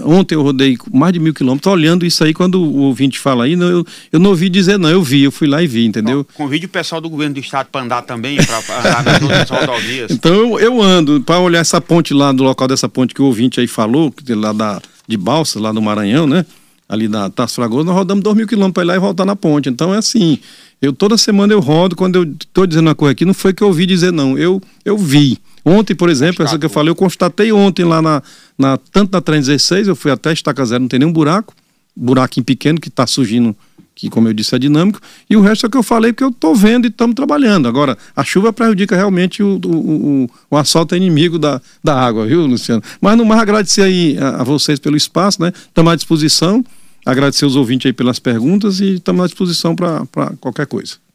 Ontem 0.03 0.35
eu 0.35 0.41
rodei 0.41 0.77
mais 0.91 1.13
de 1.13 1.19
mil 1.19 1.33
quilômetros, 1.33 1.71
olhando 1.71 2.05
isso 2.05 2.23
aí, 2.25 2.33
quando 2.33 2.61
o 2.61 2.79
ouvinte 2.79 3.17
fala 3.17 3.45
aí, 3.45 3.53
eu, 3.53 3.85
eu 4.11 4.19
não 4.19 4.31
ouvi 4.31 4.49
dizer 4.49 4.77
não, 4.77 4.89
eu 4.89 5.01
vi, 5.01 5.23
eu 5.23 5.31
fui 5.31 5.47
lá 5.47 5.63
e 5.63 5.67
vi, 5.67 5.85
entendeu? 5.85 6.27
convide 6.33 6.65
o 6.65 6.69
pessoal 6.69 6.99
do 6.99 7.09
governo 7.09 7.35
do 7.35 7.39
estado 7.39 7.67
para 7.71 7.85
andar 7.85 8.01
também, 8.01 8.37
para 8.37 8.57
andar 8.79 9.03
nas 9.03 9.21
outras 9.21 9.49
rodovias. 9.61 10.11
Então 10.11 10.33
eu, 10.33 10.59
eu 10.59 10.81
ando, 10.81 11.21
para 11.21 11.39
olhar 11.39 11.59
essa 11.59 11.79
ponte 11.79 12.13
lá, 12.13 12.33
do 12.33 12.43
local 12.43 12.67
dessa 12.67 12.89
ponte 12.89 13.13
que 13.13 13.21
o 13.21 13.25
ouvinte 13.25 13.61
aí 13.61 13.67
falou, 13.67 14.13
lá 14.27 14.51
da, 14.51 14.81
de 15.11 15.17
Balsa, 15.17 15.59
lá 15.59 15.71
do 15.71 15.81
Maranhão, 15.81 16.25
né? 16.25 16.45
Ali 16.89 17.07
da 17.07 17.29
Tasso 17.29 17.55
Fragoso, 17.55 17.85
nós 17.85 17.95
rodamos 17.95 18.23
2 18.23 18.35
mil 18.35 18.47
quilômetros 18.47 18.73
para 18.73 18.83
ir 18.83 18.87
lá 18.87 18.95
e 18.95 18.99
voltar 18.99 19.25
na 19.25 19.35
ponte. 19.35 19.69
Então 19.69 19.93
é 19.93 19.97
assim, 19.97 20.39
eu 20.81 20.91
toda 20.91 21.17
semana 21.17 21.53
eu 21.53 21.59
rodo, 21.59 21.95
quando 21.95 22.15
eu 22.15 22.23
estou 22.23 22.65
dizendo 22.65 22.87
uma 22.87 22.95
coisa 22.95 23.11
aqui, 23.11 23.23
não 23.23 23.33
foi 23.33 23.53
que 23.53 23.61
eu 23.61 23.67
ouvi 23.67 23.85
dizer 23.85 24.11
não, 24.11 24.37
eu, 24.37 24.61
eu 24.83 24.97
vi. 24.97 25.37
Ontem, 25.63 25.93
por 25.93 26.09
exemplo, 26.09 26.43
essa 26.43 26.57
que 26.57 26.65
eu 26.65 26.69
falei, 26.69 26.89
eu 26.89 26.95
constatei 26.95 27.51
ontem 27.51 27.85
lá 27.85 28.01
na, 28.01 28.23
na 28.57 28.77
tanto 28.77 29.11
na 29.11 29.21
trem 29.21 29.39
16, 29.39 29.87
eu 29.87 29.95
fui 29.95 30.11
até 30.11 30.33
estaca 30.33 30.65
zero, 30.65 30.81
não 30.81 30.87
tem 30.87 30.99
nenhum 30.99 31.13
buraco, 31.13 31.53
buraquinho 31.95 32.43
pequeno 32.43 32.79
que 32.79 32.89
está 32.89 33.05
surgindo, 33.05 33.55
que 33.93 34.09
como 34.09 34.27
eu 34.27 34.33
disse 34.33 34.55
é 34.55 34.59
dinâmico, 34.59 34.99
e 35.29 35.35
o 35.35 35.41
resto 35.41 35.65
é 35.65 35.67
o 35.67 35.69
que 35.69 35.77
eu 35.77 35.83
falei 35.83 36.11
porque 36.11 36.23
eu 36.23 36.29
estou 36.29 36.55
vendo 36.55 36.85
e 36.85 36.87
estamos 36.87 37.15
trabalhando. 37.15 37.67
Agora, 37.67 37.97
a 38.15 38.23
chuva 38.23 38.51
prejudica 38.51 38.95
realmente 38.95 39.43
o, 39.43 39.59
o, 39.63 39.69
o, 39.69 40.29
o 40.49 40.57
assalto 40.57 40.95
é 40.95 40.97
inimigo 40.97 41.37
da, 41.37 41.61
da 41.83 41.99
água, 41.99 42.25
viu, 42.25 42.45
Luciano? 42.45 42.81
Mas 42.99 43.17
no 43.17 43.25
mais 43.25 43.41
agradecer 43.41 43.81
aí 43.81 44.17
a, 44.17 44.41
a 44.41 44.43
vocês 44.43 44.79
pelo 44.79 44.97
espaço, 44.97 45.41
né? 45.41 45.51
Estamos 45.55 45.93
à 45.93 45.95
disposição, 45.95 46.63
agradecer 47.05 47.45
os 47.45 47.55
ouvintes 47.55 47.87
aí 47.87 47.93
pelas 47.93 48.19
perguntas 48.19 48.79
e 48.79 48.95
estamos 48.95 49.23
à 49.23 49.27
disposição 49.27 49.75
para 49.75 50.05
qualquer 50.39 50.67
coisa. 50.67 51.00